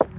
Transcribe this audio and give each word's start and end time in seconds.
Hello 0.00 0.10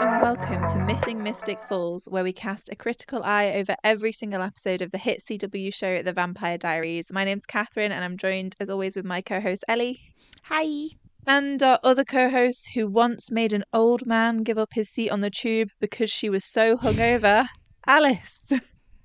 and 0.00 0.20
welcome 0.20 0.66
to 0.68 0.78
Missing 0.84 1.22
Mystic 1.22 1.62
Falls, 1.64 2.06
where 2.10 2.22
we 2.22 2.34
cast 2.34 2.68
a 2.68 2.76
critical 2.76 3.22
eye 3.22 3.52
over 3.52 3.74
every 3.82 4.12
single 4.12 4.42
episode 4.42 4.82
of 4.82 4.90
the 4.90 4.98
hit 4.98 5.22
CW 5.22 5.72
show 5.72 6.02
The 6.02 6.12
Vampire 6.12 6.58
Diaries. 6.58 7.10
My 7.10 7.24
name's 7.24 7.46
Catherine, 7.46 7.90
and 7.90 8.04
I'm 8.04 8.18
joined, 8.18 8.54
as 8.60 8.68
always, 8.68 8.96
with 8.96 9.06
my 9.06 9.22
co 9.22 9.40
host 9.40 9.64
Ellie. 9.66 10.00
Hi. 10.42 10.90
And 11.26 11.62
our 11.62 11.78
other 11.82 12.04
co 12.04 12.28
host, 12.28 12.72
who 12.74 12.86
once 12.86 13.30
made 13.30 13.54
an 13.54 13.64
old 13.72 14.04
man 14.06 14.42
give 14.42 14.58
up 14.58 14.74
his 14.74 14.90
seat 14.90 15.08
on 15.08 15.20
the 15.20 15.30
tube 15.30 15.70
because 15.80 16.10
she 16.10 16.28
was 16.28 16.44
so 16.44 16.76
hungover, 16.76 17.48
Alice. 17.86 18.52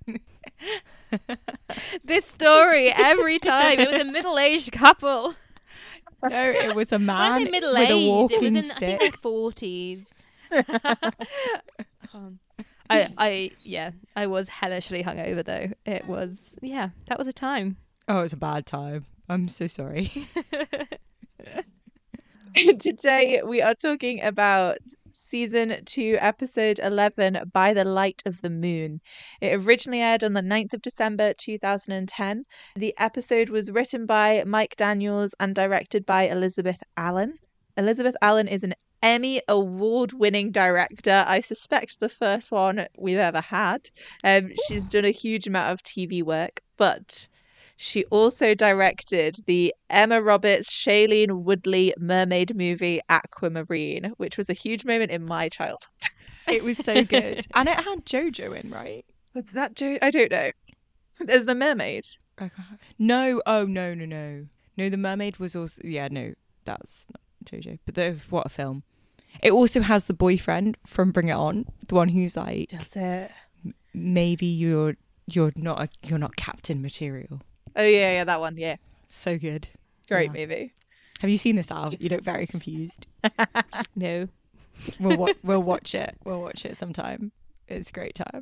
this 2.03 2.25
story 2.25 2.91
every 2.91 3.39
time. 3.39 3.79
It 3.79 3.89
was 3.89 4.01
a 4.01 4.05
middle-aged 4.05 4.73
couple. 4.73 5.35
No, 6.29 6.49
it 6.49 6.75
was 6.75 6.91
a 6.91 6.95
I 6.95 6.99
man 6.99 7.43
with 7.43 7.51
middle-aged, 7.51 7.91
a 7.91 7.93
it 7.93 7.95
was 8.11 8.31
walking 8.31 8.55
in 8.55 8.57
I 8.57 8.61
think 8.61 8.73
stick. 8.73 8.99
their 8.99 9.11
forties. 9.11 10.13
um, 12.13 12.39
I, 12.89 13.09
I, 13.17 13.51
yeah, 13.63 13.91
I 14.15 14.27
was 14.27 14.47
hellishly 14.49 15.03
hungover 15.03 15.43
though. 15.43 15.69
It 15.85 16.07
was, 16.07 16.55
yeah, 16.61 16.89
that 17.07 17.17
was 17.17 17.27
a 17.27 17.33
time. 17.33 17.77
Oh, 18.07 18.19
it 18.19 18.23
was 18.23 18.33
a 18.33 18.37
bad 18.37 18.65
time. 18.65 19.05
I'm 19.27 19.47
so 19.49 19.67
sorry. 19.67 20.27
Today, 22.79 23.41
we 23.45 23.61
are 23.61 23.75
talking 23.75 24.23
about 24.23 24.77
season 25.11 25.83
2, 25.83 26.17
episode 26.21 26.79
11, 26.79 27.51
By 27.51 27.73
the 27.73 27.83
Light 27.83 28.23
of 28.25 28.39
the 28.39 28.49
Moon. 28.49 29.01
It 29.41 29.61
originally 29.61 29.99
aired 29.99 30.23
on 30.23 30.31
the 30.31 30.41
9th 30.41 30.73
of 30.73 30.81
December 30.81 31.33
2010. 31.33 32.45
The 32.77 32.95
episode 32.97 33.49
was 33.49 33.71
written 33.71 34.05
by 34.05 34.45
Mike 34.47 34.77
Daniels 34.77 35.35
and 35.37 35.53
directed 35.53 36.05
by 36.05 36.29
Elizabeth 36.29 36.81
Allen. 36.95 37.39
Elizabeth 37.75 38.15
Allen 38.21 38.47
is 38.47 38.63
an 38.63 38.75
Emmy 39.03 39.41
award 39.49 40.13
winning 40.13 40.51
director. 40.51 41.25
I 41.27 41.41
suspect 41.41 41.99
the 41.99 42.07
first 42.07 42.53
one 42.53 42.87
we've 42.97 43.17
ever 43.17 43.41
had. 43.41 43.89
Um, 44.23 44.53
she's 44.67 44.87
done 44.87 45.03
a 45.03 45.09
huge 45.09 45.45
amount 45.45 45.73
of 45.73 45.83
TV 45.83 46.23
work, 46.23 46.61
but 46.77 47.27
she 47.77 48.05
also 48.05 48.53
directed 48.53 49.37
the 49.45 49.73
Emma 49.89 50.21
Roberts, 50.21 50.69
Shailene 50.69 51.43
Woodley 51.43 51.93
mermaid 51.97 52.55
movie 52.55 53.01
Aquamarine, 53.09 54.13
which 54.17 54.37
was 54.37 54.49
a 54.49 54.53
huge 54.53 54.85
moment 54.85 55.11
in 55.11 55.25
my 55.25 55.49
childhood. 55.49 55.89
it 56.47 56.63
was 56.63 56.77
so 56.77 57.03
good. 57.03 57.45
and 57.53 57.67
it 57.69 57.83
had 57.83 58.05
Jojo 58.05 58.57
in, 58.57 58.71
right? 58.71 59.05
Was 59.33 59.45
that 59.53 59.75
Joe? 59.75 59.97
I 60.01 60.09
don't 60.09 60.31
know. 60.31 60.51
There's 61.19 61.45
the 61.45 61.55
mermaid. 61.55 62.05
No, 62.97 63.41
oh, 63.45 63.65
no, 63.65 63.93
no, 63.93 64.05
no. 64.05 64.47
No, 64.77 64.89
The 64.89 64.97
Mermaid 64.97 65.37
was 65.37 65.55
also. 65.55 65.81
Yeah, 65.83 66.09
no, 66.11 66.33
that's 66.65 67.05
not 67.09 67.21
Jojo. 67.45 67.79
But 67.85 67.95
the, 67.95 68.17
what 68.29 68.45
a 68.45 68.49
film. 68.49 68.83
It 69.41 69.51
also 69.51 69.81
has 69.81 70.05
the 70.05 70.13
boyfriend 70.13 70.77
from 70.85 71.11
Bring 71.11 71.29
It 71.29 71.33
On, 71.33 71.65
the 71.87 71.95
one 71.95 72.09
who's 72.09 72.37
like, 72.37 72.69
Does 72.69 72.95
it? 72.95 73.31
maybe 73.93 74.45
you're 74.45 74.95
you're 75.27 75.53
not 75.55 75.81
a, 75.81 75.89
you're 76.07 76.19
not 76.19 76.35
captain 76.35 76.81
material. 76.81 77.41
Oh 77.75 77.83
yeah, 77.83 78.13
yeah, 78.13 78.23
that 78.23 78.39
one. 78.39 78.57
Yeah, 78.57 78.75
So 79.09 79.37
good. 79.37 79.67
great 80.07 80.31
Yeah. 80.33 80.41
movie. 80.41 80.73
Have 81.19 81.29
you 81.29 81.37
seen 81.37 81.55
this, 81.55 81.71
Al? 81.71 81.93
You 81.99 82.09
look 82.09 82.23
very 82.23 82.47
confused. 82.47 83.07
No, 83.95 84.27
We'll 84.99 85.17
wa- 85.17 85.33
we'll 85.43 85.63
watch 85.63 85.95
it. 85.95 86.15
We'll 86.25 86.41
watch 86.41 86.65
it 86.65 86.75
sometime. 86.77 87.31
It's 87.67 87.89
a 87.89 87.93
great 87.93 88.15
time. 88.15 88.41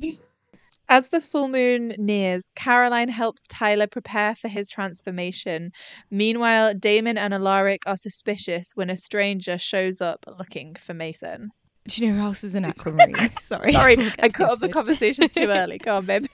As 0.88 1.08
the 1.08 1.20
full 1.20 1.48
moon 1.48 1.94
nears, 1.96 2.50
Caroline 2.56 3.08
helps 3.08 3.46
Tyler 3.48 3.86
prepare 3.86 4.34
for 4.34 4.48
his 4.48 4.68
transformation. 4.68 5.70
Meanwhile, 6.10 6.74
Damon 6.74 7.16
and 7.16 7.32
Alaric 7.32 7.82
are 7.86 7.96
suspicious 7.96 8.72
when 8.74 8.90
a 8.90 8.96
stranger 8.96 9.56
shows 9.56 10.00
up 10.02 10.24
looking 10.38 10.74
for 10.74 10.92
Mason. 10.92 11.50
Do 11.88 12.04
you 12.04 12.12
know 12.12 12.18
who 12.18 12.24
else 12.26 12.42
is 12.44 12.54
in 12.54 12.64
Aquamarine? 12.66 13.30
Sorry. 13.38 13.72
Sorry, 13.72 13.96
I 14.18 14.28
cut 14.28 14.50
off 14.50 14.58
the 14.60 14.68
conversation 14.68 15.28
too 15.28 15.48
early. 15.48 15.78
Go 15.78 15.96
on, 15.98 16.04
babe. 16.06 16.26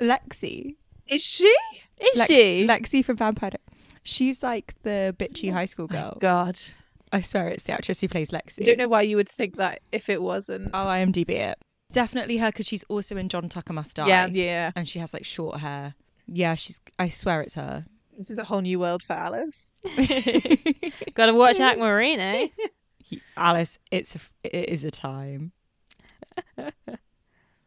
Lexi. 0.00 0.76
Is 1.10 1.24
she? 1.24 1.54
is 2.00 2.16
Lex- 2.16 2.28
she? 2.30 2.66
Lexi 2.66 3.04
from 3.04 3.16
Vampire. 3.16 3.50
Di- 3.50 3.56
She's 4.02 4.42
like 4.42 4.74
the 4.82 5.14
bitchy 5.18 5.52
high 5.52 5.66
school 5.66 5.86
girl. 5.86 6.16
God. 6.20 6.58
I 7.12 7.20
swear 7.20 7.48
it's 7.48 7.64
the 7.64 7.72
actress 7.72 8.00
who 8.00 8.08
plays 8.08 8.30
Lexi. 8.30 8.62
I 8.62 8.64
don't 8.64 8.78
know 8.78 8.88
why 8.88 9.02
you 9.02 9.16
would 9.16 9.28
think 9.28 9.56
that 9.56 9.80
if 9.92 10.08
it 10.08 10.22
wasn't. 10.22 10.70
I'll 10.72 10.86
IMDb 10.86 11.30
it. 11.30 11.58
Definitely 11.92 12.36
her 12.38 12.48
because 12.50 12.66
she's 12.66 12.84
also 12.84 13.16
in 13.16 13.28
John 13.28 13.48
Tucker 13.48 13.72
Must 13.72 13.94
Die. 13.96 14.06
Yeah, 14.06 14.26
yeah. 14.26 14.70
And 14.76 14.88
she 14.88 15.00
has 15.00 15.12
like 15.12 15.24
short 15.24 15.58
hair. 15.58 15.94
Yeah, 16.26 16.54
she's. 16.54 16.80
I 17.00 17.08
swear 17.08 17.40
it's 17.42 17.56
her. 17.56 17.84
This 18.16 18.30
is 18.30 18.38
a 18.38 18.44
whole 18.44 18.60
new 18.60 18.78
world 18.78 19.02
for 19.02 19.14
Alice. 19.14 19.70
Got 21.14 21.26
to 21.26 21.34
watch 21.34 21.58
Aquamarine, 21.58 22.20
eh? 22.20 22.48
He- 22.98 23.20
Alice, 23.36 23.78
it's 23.90 24.14
a, 24.14 24.20
it 24.44 24.68
is 24.68 24.84
a 24.84 24.90
time. 24.92 25.50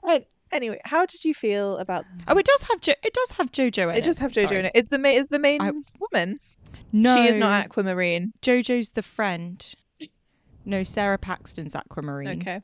And 0.05 0.25
anyway, 0.53 0.79
how 0.85 1.05
did 1.05 1.25
you 1.25 1.33
feel 1.33 1.77
about? 1.77 2.05
Oh, 2.27 2.37
it 2.37 2.45
does 2.45 2.63
have 2.63 2.79
jo- 2.81 2.93
it 3.03 3.13
does 3.13 3.31
have 3.31 3.51
JoJo 3.51 3.83
in 3.83 3.95
it. 3.95 3.97
It 3.99 4.03
does 4.03 4.17
have 4.19 4.31
JoJo 4.31 4.47
Sorry. 4.47 4.59
in 4.59 4.65
it. 4.65 4.71
Is 4.75 4.87
the 4.87 4.99
ma- 4.99 5.09
is 5.09 5.27
the 5.29 5.39
main 5.39 5.61
I- 5.61 5.71
woman? 5.99 6.39
No, 6.91 7.15
She 7.15 7.27
is 7.27 7.37
not 7.37 7.65
Aquamarine. 7.65 8.33
JoJo's 8.41 8.91
the 8.91 9.01
friend. 9.01 9.65
No, 10.65 10.83
Sara 10.83 11.17
Paxton's 11.17 11.75
Aquamarine. 11.75 12.39
Okay, 12.41 12.61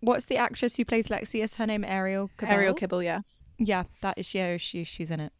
What's 0.00 0.26
the 0.26 0.36
actress 0.36 0.76
who 0.76 0.84
plays 0.84 1.08
Lexi? 1.08 1.42
Is 1.42 1.56
her 1.56 1.66
name 1.66 1.84
Ariel? 1.84 2.30
Cabell? 2.36 2.56
Arielle 2.56 2.78
Kebbel. 2.78 3.04
Yeah. 3.04 3.20
Yeah, 3.58 3.84
that 4.02 4.16
is 4.18 4.26
she. 4.26 4.56
She 4.58 4.84
she's 4.84 5.10
in 5.10 5.20
it. 5.20 5.32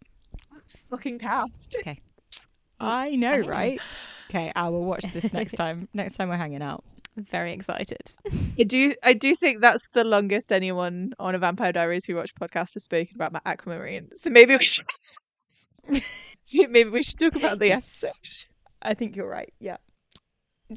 Fucking 0.91 1.19
cast. 1.19 1.77
Okay. 1.81 2.01
I 2.81 3.17
know, 3.17 3.39
right? 3.39 3.81
Okay, 4.29 4.53
I 4.55 4.69
will 4.69 4.85
watch 4.85 5.05
this 5.13 5.33
next 5.33 5.55
time. 5.55 5.89
Next 5.95 6.17
time 6.17 6.29
we're 6.29 6.37
hanging 6.37 6.63
out. 6.63 6.85
Very 7.19 7.53
excited. 7.53 8.13
I 8.59 8.63
do. 8.63 8.95
I 9.03 9.13
do 9.13 9.35
think 9.35 9.61
that's 9.61 9.89
the 9.93 10.05
longest 10.05 10.53
anyone 10.53 11.15
on 11.19 11.35
a 11.35 11.39
Vampire 11.39 11.73
Diaries 11.73 12.05
who 12.05 12.15
watch 12.15 12.33
podcast 12.35 12.75
has 12.75 12.85
spoken 12.85 13.17
about 13.17 13.33
my 13.33 13.41
Aquamarine. 13.45 14.11
So 14.17 14.31
maybe 14.31 14.57
we 14.57 14.65
should. 14.65 14.87
maybe 16.53 16.91
we 16.91 17.03
should 17.03 17.19
talk 17.19 17.35
about 17.37 17.59
the 17.59 17.73
episode. 17.73 18.11
I 18.83 18.95
think 18.95 19.17
you're 19.17 19.29
right. 19.29 19.53
Yeah. 19.59 19.79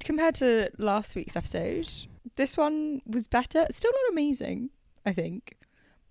Compared 0.04 0.36
to 0.36 0.72
last 0.78 1.16
week's 1.16 1.36
episode, 1.36 1.88
this 2.38 2.58
one 2.58 3.02
was 3.06 3.28
better. 3.28 3.66
Still 3.70 3.92
not 3.92 4.12
amazing, 4.14 4.70
I 5.06 5.14
think, 5.14 5.58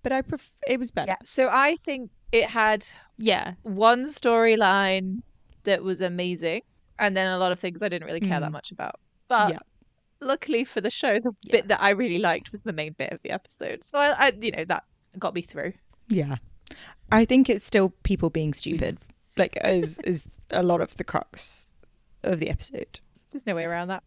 but 0.03 0.11
I 0.11 0.21
pref- 0.21 0.51
it 0.67 0.79
was 0.79 0.91
better. 0.91 1.11
Yeah. 1.11 1.15
So 1.23 1.49
I 1.51 1.75
think 1.83 2.11
it 2.31 2.45
had 2.51 2.85
Yeah, 3.17 3.55
one 3.63 4.05
storyline 4.05 5.23
that 5.63 5.83
was 5.83 5.99
amazing, 5.99 6.61
and 6.99 7.17
then 7.17 7.27
a 7.27 7.37
lot 7.37 7.51
of 7.51 7.59
things 7.59 7.81
I 7.81 7.89
didn't 7.89 8.05
really 8.07 8.19
care 8.21 8.39
that 8.39 8.49
Mm. 8.49 8.53
much 8.53 8.71
about. 8.71 8.95
But 9.27 9.51
Yeah. 9.53 9.59
Luckily 10.21 10.63
for 10.63 10.81
the 10.81 10.89
show, 10.89 11.19
the 11.19 11.31
Yeah. 11.43 11.51
bit 11.51 11.67
that 11.69 11.81
I 11.81 11.89
really 11.91 12.19
liked 12.19 12.51
was 12.51 12.63
the 12.63 12.73
main 12.73 12.93
bit 12.93 13.11
of 13.11 13.21
the 13.21 13.31
episode. 13.31 13.83
So 13.83 13.97
I, 13.97 14.11
I 14.27 14.31
you 14.39 14.51
know, 14.51 14.65
that 14.65 14.83
got 15.19 15.33
me 15.33 15.41
through. 15.41 15.73
Yeah. 16.07 16.35
I 17.11 17.25
think 17.25 17.49
it's 17.49 17.65
still 17.65 17.89
people 18.03 18.29
being 18.29 18.53
stupid, 18.53 18.97
like 19.37 19.57
as 19.57 19.99
is 20.03 20.27
a 20.49 20.63
lot 20.63 20.81
of 20.81 20.95
the 20.97 21.03
crux 21.03 21.67
of 22.23 22.39
the 22.39 22.49
episode. 22.49 22.99
There's 23.31 23.45
no 23.47 23.55
way 23.55 23.65
around 23.65 23.87
that. 23.89 24.03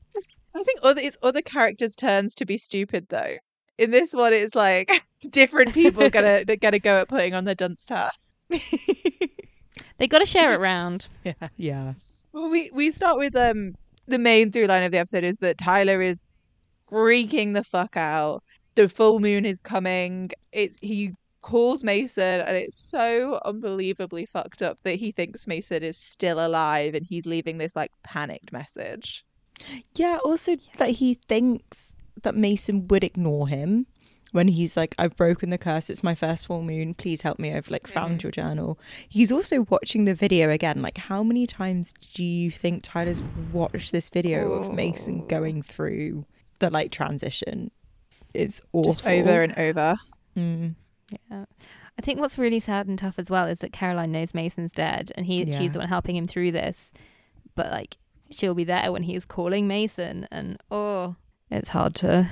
I 0.57 0.63
think 0.63 0.81
other 0.83 1.01
it's 1.01 1.17
other 1.23 1.43
characters' 1.43 1.97
turns 1.97 2.35
to 2.37 2.45
be 2.47 2.57
stupid 2.57 3.07
though. 3.09 3.37
In 3.77 3.91
this 3.91 4.15
one, 4.15 4.33
it's 4.33 4.55
like 4.55 4.91
different 5.31 5.75
people 5.75 6.09
gonna 6.11 6.45
gonna 6.61 6.79
go 6.79 7.01
at 7.01 7.09
putting 7.09 7.35
on 7.35 7.45
their 7.45 7.55
dunce 7.57 7.85
hat. 7.89 8.13
they 9.99 10.07
got 10.07 10.19
to 10.21 10.27
share 10.27 10.53
it 10.55 10.61
round. 10.61 11.09
yeah. 11.25 11.33
Yes. 11.57 12.27
Well, 12.33 12.49
we 12.51 12.71
we 12.73 12.91
start 12.91 13.19
with 13.19 13.35
um 13.37 13.75
the 14.07 14.19
main 14.19 14.53
through 14.53 14.67
line 14.67 14.83
of 14.83 14.93
the 14.93 14.99
episode 14.99 15.25
is 15.25 15.39
that 15.39 15.59
Tyler 15.59 16.03
is 16.03 16.25
freaking 16.91 17.55
the 17.55 17.65
fuck 17.65 17.97
out. 17.97 18.43
The 18.75 18.89
full 18.89 19.21
moon 19.21 19.45
is 19.45 19.61
coming. 19.61 20.31
It's 20.53 20.79
he 20.81 21.13
calls 21.43 21.85
Mason, 21.85 22.41
and 22.41 22.57
it's 22.57 22.75
so 22.75 23.41
unbelievably 23.45 24.27
fucked 24.27 24.63
up 24.63 24.81
that 24.83 24.97
he 24.97 25.13
thinks 25.13 25.47
Mason 25.47 25.83
is 25.83 25.97
still 25.97 26.45
alive, 26.45 26.95
and 26.95 27.07
he's 27.07 27.27
leaving 27.27 27.59
this 27.59 27.77
like 27.77 27.93
panicked 28.03 28.53
message. 28.53 29.25
Yeah, 29.95 30.19
also 30.25 30.57
that 30.79 30.91
he 30.91 31.15
thinks 31.29 31.95
that 32.23 32.35
Mason 32.35 32.89
would 32.89 33.05
ignore 33.05 33.47
him 33.47 33.87
when 34.35 34.49
he's 34.49 34.77
like, 34.77 34.97
I've 34.99 35.15
broken 35.15 35.51
the 35.51 35.59
curse, 35.59 35.89
it's 35.89 36.03
my 36.03 36.17
first 36.17 36.49
full 36.49 36.61
moon, 36.61 36.95
please 36.95 37.23
help 37.23 37.39
me, 37.39 37.55
I've 37.55 37.71
like 37.71 37.87
found 37.87 38.25
your 38.25 38.33
journal. 38.33 38.81
He's 39.09 39.31
also 39.31 39.63
watching 39.71 40.07
the 40.07 40.15
video 40.15 40.51
again. 40.51 40.83
Like, 40.83 40.99
how 40.99 41.23
many 41.23 41.47
times 41.47 41.95
do 42.15 42.25
you 42.25 42.51
think 42.51 42.83
Tyler's 42.83 43.23
watched 43.53 43.93
this 43.93 44.09
video 44.09 44.51
of 44.51 44.75
Mason 44.75 45.25
going 45.29 45.63
through 45.63 46.27
the 46.59 46.69
like 46.69 46.91
transition? 46.91 47.71
It's 48.35 48.61
awful. 48.73 48.91
Just 48.91 49.07
over 49.07 49.41
and 49.45 49.57
over. 49.57 49.97
Mm. 50.37 50.75
Yeah. 51.31 51.45
I 51.97 52.03
think 52.03 52.19
what's 52.19 52.37
really 52.37 52.59
sad 52.59 52.89
and 52.89 52.99
tough 52.99 53.21
as 53.21 53.31
well 53.31 53.47
is 53.47 53.61
that 53.61 53.73
Caroline 53.73 54.11
knows 54.11 54.35
Mason's 54.35 54.73
dead 54.73 55.13
and 55.15 55.27
he 55.27 55.45
Yeah. 55.45 55.57
she's 55.57 55.71
the 55.71 55.79
one 55.79 55.87
helping 55.87 56.17
him 56.17 56.27
through 56.27 56.51
this. 56.51 56.93
But 57.55 57.71
like 57.71 57.99
she'll 58.31 58.55
be 58.57 58.65
there 58.65 58.91
when 58.91 59.05
he's 59.05 59.25
calling 59.25 59.69
Mason 59.69 60.27
and 60.33 60.61
oh 60.73 61.15
it's 61.53 61.69
hard 61.69 61.95
to 61.97 62.29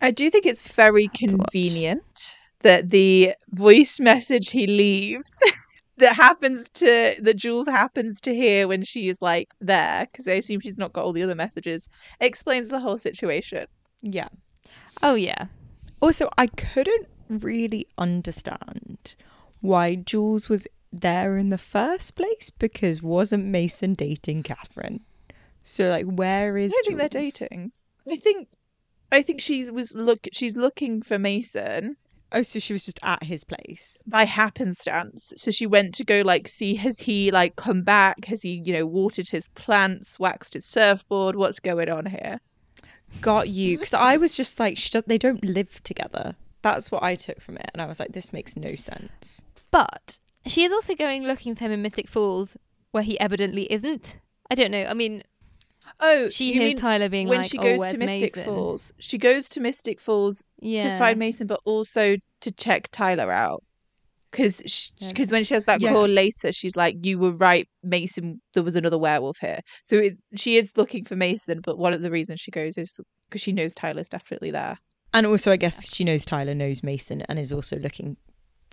I 0.00 0.10
do 0.10 0.30
think 0.30 0.46
it's 0.46 0.62
very 0.62 1.08
convenient 1.08 2.36
that 2.60 2.90
the 2.90 3.34
voice 3.50 4.00
message 4.00 4.50
he 4.50 4.66
leaves 4.66 5.42
that 5.98 6.14
happens 6.14 6.68
to 6.70 7.14
that 7.20 7.36
Jules 7.36 7.66
happens 7.66 8.20
to 8.22 8.34
hear 8.34 8.66
when 8.66 8.82
she's 8.82 9.20
like 9.22 9.54
there 9.60 10.06
because 10.10 10.26
I 10.26 10.32
assume 10.32 10.60
she's 10.60 10.78
not 10.78 10.92
got 10.92 11.04
all 11.04 11.12
the 11.12 11.22
other 11.22 11.34
messages 11.34 11.88
explains 12.20 12.68
the 12.68 12.80
whole 12.80 12.98
situation. 12.98 13.66
Yeah. 14.02 14.28
Oh 15.02 15.14
yeah. 15.14 15.46
Also, 16.00 16.30
I 16.38 16.46
couldn't 16.46 17.08
really 17.28 17.86
understand 17.98 19.14
why 19.60 19.94
Jules 19.94 20.48
was 20.48 20.66
there 20.92 21.36
in 21.36 21.50
the 21.50 21.58
first 21.58 22.14
place 22.14 22.50
because 22.50 23.02
wasn't 23.02 23.44
Mason 23.44 23.92
dating 23.94 24.42
Catherine? 24.42 25.00
So 25.62 25.88
like, 25.88 26.06
where 26.06 26.56
is? 26.56 26.72
I 26.72 26.74
don't 26.74 26.84
think 26.84 26.98
they're 26.98 27.22
dating. 27.22 27.72
I 28.10 28.16
think 28.16 28.48
I 29.12 29.22
think 29.22 29.40
she's 29.40 29.70
was 29.72 29.94
look 29.94 30.28
she's 30.32 30.56
looking 30.56 31.02
for 31.02 31.18
Mason 31.18 31.96
Oh, 32.32 32.42
so 32.42 32.58
she 32.60 32.72
was 32.72 32.84
just 32.84 33.00
at 33.02 33.24
his 33.24 33.42
place. 33.44 34.02
by 34.06 34.24
happenstance. 34.24 35.32
So 35.36 35.50
she 35.50 35.66
went 35.66 35.94
to 35.96 36.04
go 36.04 36.22
like 36.24 36.46
see 36.46 36.76
has 36.76 37.00
he 37.00 37.30
like 37.30 37.56
come 37.56 37.82
back? 37.82 38.26
Has 38.26 38.42
he, 38.42 38.62
you 38.64 38.72
know, 38.72 38.86
watered 38.86 39.28
his 39.28 39.48
plants, 39.48 40.18
waxed 40.18 40.54
his 40.54 40.64
surfboard? 40.64 41.34
What's 41.36 41.58
going 41.58 41.90
on 41.90 42.06
here? 42.06 42.40
Got 43.20 43.48
you? 43.48 43.78
Because 43.78 43.94
I 43.94 44.16
was 44.16 44.36
just 44.36 44.60
like, 44.60 44.78
sh- 44.78 44.94
they 45.06 45.18
don't 45.18 45.44
live 45.44 45.82
together. 45.82 46.36
That's 46.62 46.92
what 46.92 47.02
I 47.02 47.16
took 47.16 47.40
from 47.40 47.56
it, 47.56 47.70
and 47.72 47.82
I 47.82 47.86
was 47.86 47.98
like, 47.98 48.12
this 48.12 48.32
makes 48.32 48.56
no 48.56 48.76
sense. 48.76 49.42
But 49.70 50.20
she 50.46 50.62
is 50.62 50.72
also 50.72 50.94
going 50.94 51.24
looking 51.24 51.54
for 51.54 51.64
him 51.64 51.72
in 51.72 51.82
Mystic 51.82 52.06
Falls, 52.06 52.56
where 52.92 53.02
he 53.02 53.18
evidently 53.18 53.70
isn't. 53.72 54.18
I 54.50 54.54
don't 54.54 54.70
know. 54.70 54.84
I 54.84 54.94
mean, 54.94 55.24
Oh, 56.00 56.28
she 56.30 56.48
you 56.48 56.54
hears 56.54 56.68
mean 56.70 56.76
Tyler 56.78 57.08
being 57.08 57.28
when 57.28 57.38
like, 57.42 57.50
she 57.50 57.58
"Oh, 57.58 57.62
goes 57.62 57.80
where's 57.80 57.92
to 57.92 57.98
Mystic 57.98 58.36
Mason?" 58.36 58.54
Falls. 58.54 58.92
She 58.98 59.18
goes 59.18 59.48
to 59.50 59.60
Mystic 59.60 60.00
Falls 60.00 60.42
yeah. 60.60 60.80
to 60.80 60.98
find 60.98 61.18
Mason, 61.18 61.46
but 61.46 61.60
also 61.64 62.16
to 62.40 62.50
check 62.52 62.88
Tyler 62.90 63.30
out. 63.30 63.62
Because 64.30 64.90
because 65.08 65.32
when 65.32 65.42
she 65.42 65.54
has 65.54 65.64
that 65.64 65.80
Yeah. 65.80 65.92
call 65.92 66.06
later, 66.06 66.52
she's 66.52 66.76
like, 66.76 66.96
"You 67.04 67.18
were 67.18 67.32
right, 67.32 67.68
Mason. 67.82 68.40
There 68.54 68.62
was 68.62 68.76
another 68.76 68.96
werewolf 68.98 69.38
here." 69.40 69.60
So 69.82 69.96
it, 69.96 70.16
she 70.36 70.56
is 70.56 70.76
looking 70.76 71.04
for 71.04 71.16
Mason, 71.16 71.60
but 71.60 71.78
one 71.78 71.92
of 71.92 72.00
the 72.02 72.10
reasons 72.10 72.40
she 72.40 72.50
goes 72.52 72.78
is 72.78 72.98
because 73.28 73.40
she 73.42 73.52
knows 73.52 73.74
Tyler's 73.74 74.08
definitely 74.08 74.52
there. 74.52 74.78
And 75.12 75.26
also, 75.26 75.50
I 75.50 75.56
guess 75.56 75.92
she 75.92 76.04
knows 76.04 76.24
Tyler 76.24 76.54
knows 76.54 76.82
Mason 76.84 77.22
and 77.22 77.38
is 77.38 77.52
also 77.52 77.76
looking 77.76 78.16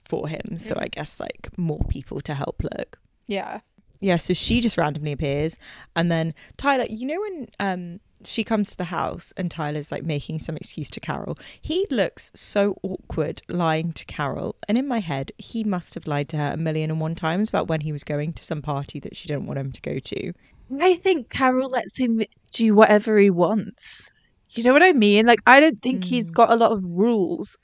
for 0.05 0.27
him. 0.27 0.57
So 0.59 0.75
I 0.79 0.87
guess 0.87 1.19
like 1.19 1.49
more 1.57 1.83
people 1.89 2.21
to 2.21 2.35
help 2.35 2.61
look. 2.63 2.99
Yeah, 3.25 3.61
Yeah, 3.99 4.17
so 4.17 4.33
she 4.33 4.61
just 4.61 4.77
randomly 4.77 5.11
appears, 5.11 5.57
and 5.95 6.11
then 6.11 6.33
Tyler. 6.57 6.85
You 6.89 7.07
know 7.07 7.21
when 7.21 7.47
um 7.59 7.99
she 8.25 8.43
comes 8.43 8.71
to 8.71 8.77
the 8.77 8.85
house 8.85 9.31
and 9.37 9.51
Tyler's 9.51 9.91
like 9.91 10.03
making 10.03 10.39
some 10.39 10.57
excuse 10.57 10.89
to 10.89 10.99
Carol. 10.99 11.37
He 11.61 11.85
looks 11.91 12.31
so 12.33 12.77
awkward 12.81 13.41
lying 13.47 13.93
to 13.93 14.05
Carol, 14.05 14.55
and 14.67 14.77
in 14.77 14.87
my 14.87 14.99
head, 14.99 15.31
he 15.37 15.63
must 15.63 15.93
have 15.95 16.07
lied 16.07 16.29
to 16.29 16.37
her 16.37 16.51
a 16.53 16.57
million 16.57 16.89
and 16.91 16.99
one 16.99 17.15
times 17.15 17.49
about 17.49 17.67
when 17.67 17.81
he 17.81 17.91
was 17.91 18.03
going 18.03 18.33
to 18.33 18.43
some 18.43 18.61
party 18.61 18.99
that 18.99 19.15
she 19.15 19.27
didn't 19.27 19.45
want 19.45 19.59
him 19.59 19.71
to 19.71 19.81
go 19.81 19.99
to. 19.99 20.33
I 20.81 20.95
think 20.95 21.29
Carol 21.29 21.69
lets 21.69 21.97
him 21.97 22.21
do 22.51 22.75
whatever 22.75 23.17
he 23.17 23.29
wants. 23.29 24.11
You 24.51 24.63
know 24.63 24.73
what 24.73 24.83
I 24.83 24.93
mean? 24.93 25.25
Like, 25.25 25.39
I 25.45 25.59
don't 25.59 25.81
think 25.81 26.03
he's 26.03 26.31
got 26.31 26.51
a 26.51 26.55
lot 26.55 26.71
of 26.71 26.83
rules. 26.83 27.57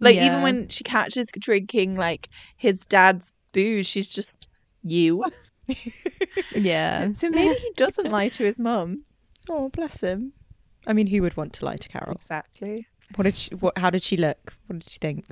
Like, 0.00 0.16
even 0.16 0.42
when 0.42 0.68
she 0.68 0.84
catches 0.84 1.28
drinking 1.38 1.94
like 1.94 2.28
his 2.56 2.80
dad's 2.80 3.32
booze, 3.52 3.86
she's 3.86 4.10
just 4.10 4.50
you. 4.82 5.24
Yeah. 6.54 7.06
So, 7.06 7.12
so 7.14 7.30
maybe 7.30 7.54
he 7.54 7.70
doesn't 7.76 8.10
lie 8.10 8.28
to 8.28 8.44
his 8.44 8.58
mum. 8.58 9.02
Oh, 9.48 9.68
bless 9.70 10.00
him. 10.00 10.32
I 10.86 10.92
mean, 10.92 11.06
who 11.06 11.22
would 11.22 11.36
want 11.36 11.52
to 11.54 11.64
lie 11.64 11.76
to 11.76 11.88
Carol? 11.88 12.12
Exactly. 12.12 12.86
What 13.16 13.24
did 13.24 13.34
she? 13.36 13.54
What? 13.54 13.76
How 13.78 13.90
did 13.90 14.02
she 14.02 14.16
look? 14.16 14.54
What 14.66 14.78
did 14.80 14.88
she 14.90 14.98
think? 14.98 15.26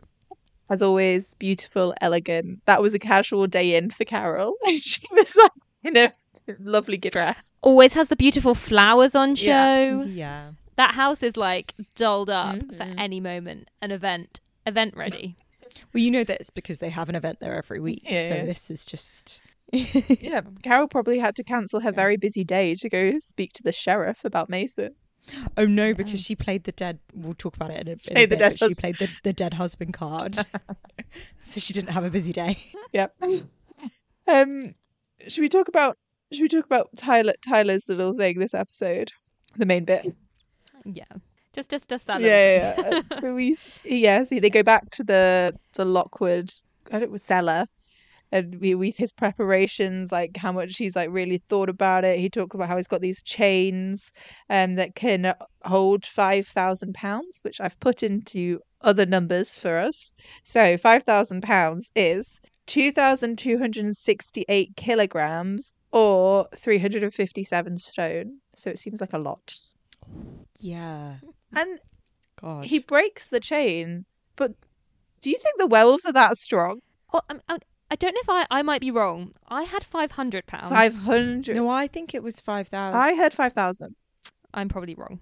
As 0.70 0.82
always, 0.82 1.34
beautiful, 1.34 1.94
elegant. 2.00 2.60
That 2.66 2.80
was 2.82 2.94
a 2.94 2.98
casual 2.98 3.46
day 3.46 3.74
in 3.76 3.90
for 3.90 4.04
Carol. 4.04 4.54
And 4.66 4.78
she 4.80 5.02
was 5.12 5.36
like 5.36 5.50
in 5.84 5.96
a 5.96 6.12
lovely 6.60 6.96
dress. 6.96 7.50
Always 7.60 7.92
has 7.94 8.08
the 8.08 8.16
beautiful 8.16 8.54
flowers 8.54 9.14
on 9.14 9.34
show. 9.34 9.46
Yeah. 9.46 10.02
Yeah. 10.04 10.50
That 10.76 10.94
house 10.94 11.22
is 11.22 11.36
like 11.36 11.74
dolled 11.96 12.30
up 12.30 12.56
for 12.58 12.84
Mhm. 12.84 12.94
any 12.98 13.20
moment, 13.20 13.68
an 13.82 13.90
event, 13.92 14.40
event 14.66 14.96
ready. 14.96 15.36
Well, 15.92 16.02
you 16.02 16.10
know 16.10 16.24
that 16.24 16.40
it's 16.40 16.50
because 16.50 16.78
they 16.78 16.90
have 16.90 17.08
an 17.08 17.14
event 17.14 17.40
there 17.40 17.56
every 17.56 17.80
week. 17.80 18.02
Yeah, 18.04 18.28
so 18.28 18.34
yeah. 18.36 18.44
this 18.44 18.70
is 18.70 18.84
just. 18.86 19.40
Yeah, 20.20 20.42
Carol 20.62 20.86
probably 20.88 21.18
had 21.18 21.34
to 21.36 21.44
cancel 21.44 21.80
her 21.80 21.92
very 21.92 22.16
busy 22.16 22.44
day 22.44 22.74
to 22.76 22.88
go 22.88 23.18
speak 23.18 23.52
to 23.54 23.62
the 23.62 23.72
sheriff 23.72 24.24
about 24.24 24.50
Mason. 24.50 24.94
Oh 25.56 25.64
no, 25.64 25.94
because 25.94 26.20
she 26.20 26.34
played 26.34 26.64
the 26.64 26.72
dead. 26.72 26.98
We'll 27.14 27.34
talk 27.34 27.56
about 27.56 27.70
it 27.70 27.80
in 27.80 27.88
a, 27.88 27.92
in 27.92 27.96
a 27.96 28.12
Played 28.12 28.30
the 28.30 28.36
bit. 28.36 28.38
dead 28.38 28.56
but 28.60 28.68
she 28.68 28.74
played 28.74 28.98
the, 28.98 29.08
the 29.22 29.32
dead 29.32 29.54
husband 29.54 29.94
card, 29.94 30.36
so 31.42 31.60
she 31.60 31.72
didn't 31.72 31.90
have 31.90 32.04
a 32.04 32.10
busy 32.10 32.32
day. 32.32 32.58
Yep. 32.92 33.16
Um, 34.28 34.74
should 35.28 35.40
we 35.40 35.48
talk 35.48 35.68
about 35.68 35.96
should 36.30 36.42
we 36.42 36.48
talk 36.48 36.66
about 36.66 36.90
Tyler 36.94 37.32
Tyler's 37.42 37.88
little 37.88 38.12
thing 38.14 38.38
this 38.38 38.52
episode, 38.52 39.12
the 39.56 39.64
main 39.64 39.84
bit? 39.86 40.14
Yeah. 40.84 41.04
Just 41.54 41.70
just 41.70 41.88
just 41.88 42.06
that 42.08 42.20
yeah, 42.20 42.56
yeah, 42.56 42.74
thing. 42.74 43.04
yeah. 43.10 43.20
so 43.20 43.34
we 43.34 43.56
yeah 43.84 44.24
see 44.24 44.40
they 44.40 44.50
go 44.50 44.62
back 44.62 44.90
to 44.90 45.04
the 45.04 45.54
the 45.74 45.86
Lockwood 45.86 46.52
I 46.90 46.98
don't 46.98 47.10
know 47.10 47.16
cellar 47.16 47.66
and 48.32 48.56
we 48.60 48.74
we 48.74 48.90
see 48.90 49.02
his 49.02 49.12
preparations 49.12 50.10
like 50.10 50.36
how 50.36 50.50
much 50.50 50.76
he's 50.78 50.96
like 50.96 51.10
really 51.12 51.38
thought 51.48 51.68
about 51.68 52.04
it 52.04 52.18
he 52.18 52.28
talks 52.28 52.54
about 52.54 52.68
how 52.68 52.76
he's 52.76 52.88
got 52.88 53.00
these 53.00 53.22
chains 53.22 54.10
um 54.50 54.74
that 54.76 54.94
can 54.94 55.34
hold 55.64 56.04
five 56.06 56.46
thousand 56.46 56.94
pounds 56.94 57.40
which 57.42 57.60
I've 57.60 57.78
put 57.80 58.02
into 58.02 58.58
other 58.80 59.06
numbers 59.06 59.56
for 59.56 59.76
us 59.78 60.12
so 60.42 60.76
five 60.76 61.04
thousand 61.04 61.42
pounds 61.42 61.90
is 61.94 62.40
two 62.66 62.90
thousand 62.90 63.38
two 63.38 63.58
hundred 63.58 63.84
and 63.84 63.96
sixty 63.96 64.44
eight 64.48 64.74
kilograms 64.76 65.72
or 65.92 66.48
three 66.56 66.78
hundred 66.78 67.02
and 67.02 67.14
fifty 67.14 67.44
seven 67.44 67.76
stone 67.78 68.38
so 68.56 68.70
it 68.70 68.78
seems 68.78 69.00
like 69.00 69.12
a 69.12 69.18
lot 69.18 69.54
Yeah. 70.58 71.16
and 71.54 71.78
God. 72.40 72.64
he 72.64 72.78
breaks 72.80 73.26
the 73.28 73.40
chain, 73.40 74.04
but 74.36 74.52
do 75.20 75.30
you 75.30 75.38
think 75.38 75.58
the 75.58 75.66
werewolves 75.66 76.04
are 76.06 76.12
that 76.12 76.38
strong? 76.38 76.80
Well, 77.12 77.24
I'm, 77.28 77.40
I, 77.48 77.58
I 77.92 77.96
don't 77.96 78.14
know 78.14 78.20
if 78.22 78.30
I, 78.30 78.46
I 78.58 78.62
might 78.62 78.80
be 78.80 78.90
wrong. 78.90 79.32
I 79.48 79.64
had 79.64 79.84
five 79.84 80.12
hundred 80.12 80.46
pounds. 80.46 80.70
Five 80.70 80.96
hundred. 80.96 81.56
No, 81.56 81.68
I 81.68 81.86
think 81.86 82.14
it 82.14 82.22
was 82.22 82.40
five 82.40 82.68
thousand. 82.68 82.98
I 82.98 83.14
heard 83.14 83.32
five 83.34 83.52
thousand. 83.52 83.96
I'm 84.54 84.68
probably 84.68 84.94
wrong. 84.94 85.20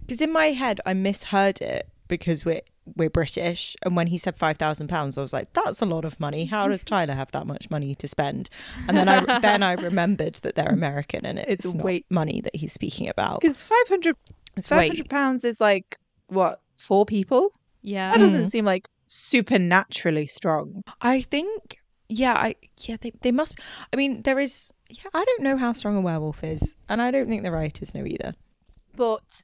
because 0.00 0.20
in 0.20 0.30
my 0.32 0.46
head 0.62 0.80
I 0.84 0.92
misheard 0.94 1.60
it 1.62 1.88
because 2.08 2.44
we're 2.44 2.60
we're 2.96 3.10
British, 3.10 3.76
and 3.82 3.96
when 3.96 4.08
he 4.08 4.18
said 4.18 4.36
five 4.36 4.58
thousand 4.58 4.88
pounds, 4.88 5.16
I 5.16 5.22
was 5.22 5.32
like, 5.32 5.52
"That's 5.54 5.80
a 5.80 5.86
lot 5.86 6.04
of 6.04 6.20
money. 6.20 6.44
How 6.44 6.68
does 6.68 6.84
Tyler 6.92 7.14
have 7.14 7.32
that 7.32 7.46
much 7.46 7.70
money 7.70 7.94
to 7.96 8.06
spend?" 8.06 8.50
And 8.88 8.96
then 8.96 9.08
I 9.08 9.38
then 9.48 9.62
I 9.62 9.72
remembered 9.72 10.34
that 10.42 10.54
they're 10.54 10.68
American, 10.68 11.24
and 11.24 11.38
it's, 11.38 11.64
It's 11.64 11.74
not 11.74 11.84
weight. 11.84 12.06
money 12.10 12.42
that 12.42 12.54
he's 12.54 12.72
speaking 12.74 13.08
about. 13.08 13.40
Because 13.40 13.62
500, 13.62 14.16
It's 14.56 14.66
500 14.66 15.08
pounds 15.08 15.44
is 15.44 15.60
like 15.62 15.98
what 16.28 16.60
four 16.76 17.06
people? 17.06 17.52
Yeah. 17.82 18.10
That 18.10 18.20
doesn't 18.20 18.42
Mm. 18.44 18.50
seem 18.50 18.64
like 18.66 18.86
supernaturally 19.06 20.26
strong. 20.26 20.82
I 21.00 21.22
think, 21.22 21.78
yeah, 22.08 22.34
I 22.34 22.54
yeah 22.78 22.96
they 23.00 23.12
they 23.22 23.32
must. 23.32 23.58
I 23.92 23.96
mean, 23.96 24.22
there 24.22 24.38
is. 24.38 24.72
Yeah, 24.88 25.10
I 25.12 25.24
don't 25.24 25.42
know 25.42 25.56
how 25.56 25.72
strong 25.72 25.96
a 25.96 26.00
werewolf 26.00 26.44
is, 26.44 26.74
and 26.88 27.02
I 27.02 27.10
don't 27.10 27.28
think 27.28 27.42
the 27.42 27.50
writers 27.50 27.94
know 27.94 28.06
either. 28.06 28.34
But 28.94 29.42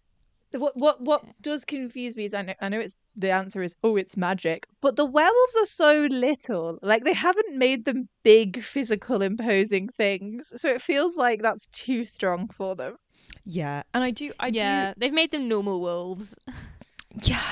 the- 0.53 0.61
what 0.61 0.77
what 0.77 1.01
what 1.01 1.25
does 1.41 1.65
confuse 1.65 2.17
me 2.17 2.25
is 2.25 2.35
I 2.35 2.43
know 2.43 2.55
I 2.61 2.69
know 2.69 2.81
it's 2.81 2.95
the 3.17 3.31
answer 3.31 3.63
is 3.63 3.75
oh 3.83 3.97
it's 3.97 4.17
magic, 4.17 4.67
but 4.81 4.97
the 4.97 5.05
werewolves 5.05 5.57
are 5.61 5.67
so 5.67 6.07
little. 6.11 6.79
Like 6.83 7.05
they 7.05 7.15
haven't 7.15 7.57
made 7.57 7.85
them 7.85 8.09
big, 8.23 8.63
physical, 8.63 9.23
imposing 9.23 9.89
things, 9.89 10.53
so 10.57 10.69
it 10.69 10.83
feels 10.83 11.17
like 11.17 11.43
that's 11.43 11.67
too 11.73 12.05
strong 12.05 12.49
for 12.49 12.77
them. 12.77 12.97
Yeah, 13.45 13.83
and 13.93 14.05
I 14.05 14.11
do. 14.13 14.33
I 14.39 14.49
yeah. 14.49 14.95
They've 14.97 15.13
made 15.13 15.33
them 15.33 15.49
normal 15.49 15.81
wolves. 15.81 16.37
Yeah. 17.25 17.43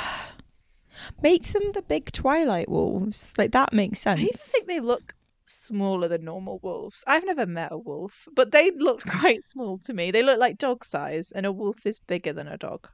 Make 1.23 1.52
them 1.52 1.73
the 1.75 1.83
big 1.83 2.12
Twilight 2.12 2.69
wolves. 2.69 3.35
Like 3.38 3.52
that 3.52 3.73
makes 3.73 4.00
sense. 4.00 4.21
I 4.21 4.25
even 4.25 4.37
think 4.37 4.69
they 4.69 4.81
look 4.81 5.14
smaller 5.47 6.07
than 6.09 6.25
normal 6.25 6.61
wolves. 6.62 7.02
I've 7.07 7.25
never 7.25 7.45
met 7.47 7.73
a 7.73 7.79
wolf, 7.79 8.29
but 8.35 8.52
they 8.52 8.71
look 8.76 9.02
quite 9.21 9.43
small 9.43 9.79
to 9.79 9.93
me. 9.93 10.11
They 10.11 10.23
look 10.23 10.38
like 10.38 10.59
dog 10.59 10.85
size, 10.85 11.33
and 11.33 11.45
a 11.47 11.52
wolf 11.52 11.85
is 11.87 11.99
bigger 11.99 12.33
than 12.33 12.49
a 12.49 12.57
dog. 12.57 12.88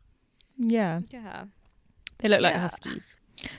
yeah, 0.58 1.00
Yeah. 1.10 1.44
they 2.18 2.28
look 2.28 2.40
like 2.40 2.54
Yeah. 2.54 2.60
huskies. 2.60 3.16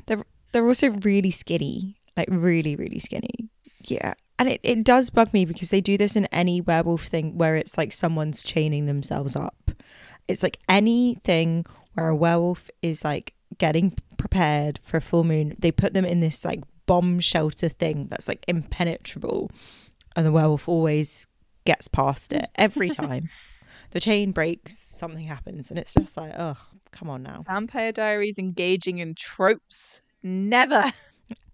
They're 0.07 0.23
they're 0.51 0.65
also 0.67 0.89
really 0.89 1.29
skinny, 1.31 1.97
like 2.15 2.27
really 2.31 2.75
really 2.75 2.99
skinny. 2.99 3.49
Yeah, 3.83 4.15
and 4.39 4.49
it, 4.49 4.59
it 4.63 4.83
does 4.83 5.09
bug 5.11 5.31
me 5.33 5.45
because 5.45 5.69
they 5.69 5.81
do 5.81 5.97
this 5.97 6.15
in 6.15 6.25
any 6.25 6.59
werewolf 6.61 7.03
thing 7.05 7.37
where 7.37 7.55
it's 7.55 7.77
like 7.77 7.91
someone's 7.93 8.41
chaining 8.43 8.85
themselves 8.87 9.35
up. 9.35 9.71
It's 10.27 10.41
like 10.43 10.57
anything 10.67 11.65
where 11.93 12.09
a 12.09 12.15
werewolf 12.15 12.69
is 12.81 13.03
like 13.05 13.33
getting 13.59 13.95
prepared 14.27 14.79
for 14.83 14.97
a 14.97 15.01
full 15.01 15.23
moon, 15.23 15.55
they 15.57 15.71
put 15.71 15.93
them 15.93 16.05
in 16.05 16.19
this 16.19 16.43
like 16.43 16.63
bomb 16.85 17.19
shelter 17.19 17.69
thing 17.69 18.07
that's 18.09 18.27
like 18.27 18.43
impenetrable, 18.47 19.49
and 20.15 20.25
the 20.25 20.31
werewolf 20.31 20.67
always 20.67 21.27
gets 21.65 21.87
past 21.87 22.33
it 22.33 22.47
every 22.55 22.89
time. 23.03 23.29
the 23.91 23.99
chain 24.01 24.31
breaks, 24.31 24.77
something 24.77 25.25
happens, 25.25 25.69
and 25.69 25.79
it's 25.79 25.93
just 25.93 26.17
like, 26.17 26.33
oh, 26.37 26.57
come 26.91 27.09
on 27.09 27.23
now. 27.23 27.41
Vampire 27.45 27.91
Diaries 27.93 28.37
engaging 28.37 28.97
in 28.97 29.15
tropes. 29.15 30.01
Never. 30.23 30.91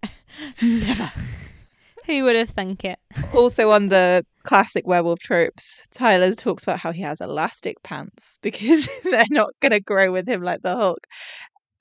Never. 0.61 1.11
Who 2.05 2.23
would 2.25 2.35
have 2.35 2.49
thunk 2.49 2.83
it? 2.83 2.99
also 3.33 3.71
on 3.71 3.87
the 3.87 4.25
classic 4.43 4.85
werewolf 4.85 5.19
tropes, 5.19 5.87
Tyler 5.91 6.33
talks 6.33 6.63
about 6.63 6.79
how 6.79 6.91
he 6.91 7.01
has 7.01 7.21
elastic 7.21 7.81
pants 7.83 8.39
because 8.41 8.89
they're 9.03 9.23
not 9.29 9.51
going 9.61 9.71
to 9.71 9.79
grow 9.79 10.11
with 10.11 10.27
him 10.27 10.41
like 10.41 10.63
the 10.63 10.75
Hulk. 10.75 11.07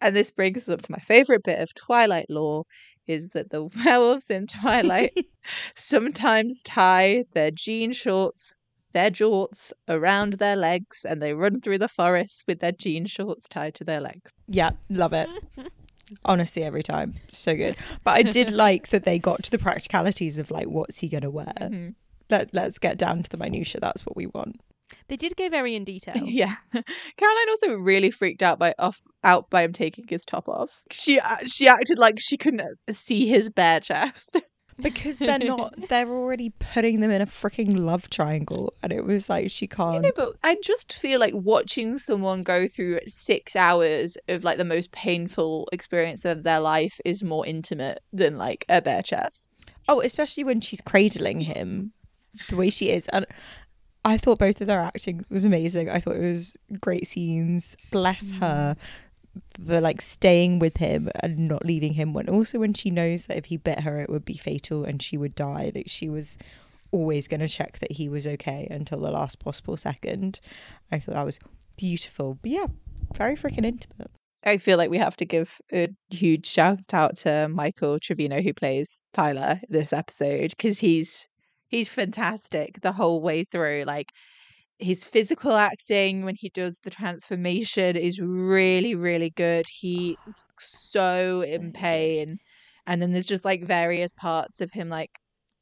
And 0.03 0.17
this 0.17 0.31
brings 0.33 0.69
us 0.69 0.69
up 0.69 0.83
to 0.83 0.93
my 0.93 0.99
favorite 0.99 1.45
bit 1.45 1.61
of 1.61 1.73
Twilight 1.75 2.27
lore 2.29 2.65
is 3.07 3.29
that 3.31 3.51
the 3.51 3.65
werewolves 3.85 4.31
in 4.31 4.47
Twilight 4.49 5.17
sometimes 5.77 6.63
tie 6.63 7.25
their 7.33 7.51
jean 7.51 7.93
shorts, 7.93 8.55
their 8.93 9.11
jorts 9.11 9.73
around 9.89 10.35
their 10.35 10.57
legs 10.57 11.05
and 11.09 11.23
they 11.23 11.35
run 11.35 11.61
through 11.61 11.79
the 11.79 11.89
forest 11.89 12.45
with 12.47 12.61
their 12.61 12.73
jean 12.73 13.07
shorts 13.07 13.49
tied 13.49 13.75
to 13.77 13.85
their 13.85 14.01
legs. 14.01 14.31
Yeah, 14.49 14.71
love 14.91 15.13
it. 15.13 15.29
Honestly, 16.25 16.63
every 16.63 16.83
time. 16.83 17.15
So 17.33 17.55
good. 17.57 17.77
But 18.05 18.19
I 18.19 18.23
did 18.23 18.51
like 18.51 18.89
that 18.89 19.05
they 19.05 19.19
got 19.19 19.45
to 19.45 19.51
the 19.51 19.59
practicalities 19.59 20.37
of 20.37 20.51
like, 20.51 20.67
what's 20.67 20.99
he 20.99 21.09
going 21.09 21.23
to 21.23 21.31
wear? 21.31 21.55
Mhm. 21.59 21.95
Let, 22.29 22.53
let's 22.53 22.79
get 22.79 22.99
down 22.99 23.23
to 23.23 23.31
the 23.31 23.37
minutiae. 23.37 23.81
That's 23.81 24.05
what 24.05 24.17
we 24.17 24.27
want. 24.27 24.61
They 25.09 25.17
did 25.17 25.37
go 25.37 25.49
very 25.49 25.75
in 25.75 25.85
detail. 25.93 26.17
Yeah, 26.25 26.57
Caroline 26.73 27.49
also 27.49 27.75
really 27.75 28.11
freaked 28.11 28.43
out 28.43 28.59
by 28.59 28.75
off 28.79 29.01
out 29.25 29.51
by 29.51 29.63
him 29.63 29.73
taking 29.73 30.07
his 30.09 30.25
top 30.25 30.49
off. 30.49 30.83
She 30.91 31.19
uh, 31.21 31.39
she 31.47 31.69
acted 31.69 31.99
like 31.99 32.17
she 32.19 32.37
couldn't 32.37 32.79
see 32.91 33.27
his 33.27 33.51
bare 33.51 33.81
chest. 33.81 34.41
Because 34.81 35.19
they're 35.19 35.39
not, 35.39 35.75
they're 35.91 36.09
already 36.09 36.51
putting 36.59 37.01
them 37.01 37.11
in 37.11 37.21
a 37.21 37.27
freaking 37.27 37.79
love 37.79 38.09
triangle. 38.11 38.73
And 38.83 38.91
it 38.91 39.05
was 39.05 39.29
like, 39.29 39.51
she 39.51 39.67
can't. 39.67 40.03
know, 40.03 40.11
but 40.17 40.31
I 40.43 40.57
just 40.63 40.95
feel 40.95 41.21
like 41.21 41.35
watching 41.35 41.99
someone 41.99 42.43
go 42.43 42.67
through 42.67 43.01
six 43.07 43.55
hours 43.55 44.17
of 44.29 44.45
like 44.45 44.57
the 44.57 44.65
most 44.65 44.91
painful 44.91 45.69
experience 45.73 46.25
of 46.25 46.43
their 46.43 46.59
life 46.59 46.99
is 47.05 47.23
more 47.23 47.47
intimate 47.47 48.01
than 48.13 48.39
like 48.39 48.65
a 48.69 48.81
bare 48.81 49.03
chest. 49.03 49.51
Oh, 49.89 50.01
especially 50.01 50.43
when 50.43 50.61
she's 50.61 50.81
cradling 50.81 51.43
him 51.43 51.93
the 52.49 52.57
way 52.57 52.71
she 52.71 52.91
is. 52.91 53.09
And 53.09 53.27
I 54.05 54.17
thought 54.17 54.39
both 54.39 54.61
of 54.61 54.67
their 54.67 54.81
acting 54.81 55.25
was 55.31 55.45
amazing. 55.45 55.89
I 55.89 56.01
thought 56.01 56.17
it 56.17 56.23
was 56.23 56.57
great 56.81 57.07
scenes. 57.07 57.77
Bless 57.91 58.33
mm. 58.33 58.41
her 58.41 58.77
for 59.65 59.81
like 59.81 60.01
staying 60.01 60.59
with 60.59 60.77
him 60.77 61.09
and 61.21 61.49
not 61.49 61.65
leaving 61.65 61.95
him 61.95 62.13
when 62.13 62.29
also 62.29 62.59
when 62.59 62.75
she 62.75 62.91
knows 62.91 63.25
that 63.25 63.39
if 63.39 63.47
he 63.47 63.57
bit 63.57 63.81
her 63.81 64.01
it 64.01 64.11
would 64.11 64.25
be 64.25 64.37
fatal 64.37 64.85
and 64.85 65.03
she 65.03 65.17
would 65.17 65.35
die. 65.35 65.73
Like 65.75 65.89
she 65.89 66.09
was 66.09 66.37
always 66.91 67.29
gonna 67.29 67.49
check 67.49 67.79
that 67.79 67.93
he 67.93 68.09
was 68.09 68.27
okay 68.27 68.67
until 68.71 69.01
the 69.01 69.11
last 69.11 69.39
possible 69.39 69.77
second. 69.77 70.41
I 70.91 70.99
thought 70.99 71.15
that 71.15 71.25
was 71.25 71.39
beautiful. 71.77 72.39
But 72.43 72.51
yeah, 72.51 72.67
very 73.17 73.37
freaking 73.37 73.65
intimate. 73.65 74.11
I 74.45 74.57
feel 74.57 74.77
like 74.77 74.91
we 74.91 74.99
have 74.99 75.17
to 75.19 75.25
give 75.25 75.61
a 75.73 75.89
huge 76.11 76.47
shout 76.47 76.93
out 76.93 77.17
to 77.19 77.49
Michael 77.49 78.01
Trevino 78.01 78.43
who 78.43 78.53
plays 78.53 79.05
Tyler 79.13 79.61
this 79.69 79.93
episode 79.93 80.51
because 80.51 80.81
he's 80.81 81.29
he's 81.73 81.91
fantastic 81.91 82.81
the 82.83 82.93
whole 82.93 83.21
way 83.21 83.43
through. 83.43 83.83
Like 83.85 84.13
his 84.79 85.05
physical 85.05 85.55
acting 85.55 86.25
when 86.25 86.37
he 86.37 86.51
does 86.51 86.79
the 86.81 86.91
transformation 86.91 87.97
is 87.97 88.21
really 88.21 88.95
really 88.95 89.31
good. 89.31 89.67
He 89.69 90.17
looks 90.27 90.71
so 90.91 90.93
So 90.93 91.41
in 91.41 91.73
pain, 91.73 92.39
and 92.87 93.01
then 93.01 93.13
there's 93.13 93.27
just 93.27 93.45
like 93.45 93.65
various 93.65 94.13
parts 94.15 94.61
of 94.61 94.71
him 94.71 94.91
like 94.91 95.11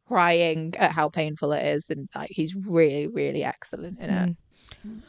crying 0.09 0.75
at 0.77 0.91
how 0.91 1.09
painful 1.09 1.53
it 1.53 1.65
is, 1.65 1.89
and 1.89 2.09
like 2.15 2.31
he's 2.33 2.57
really 2.69 3.07
really 3.07 3.45
excellent 3.45 4.01
in 4.01 4.11
it. 4.11 4.37
Mm. 4.85 5.03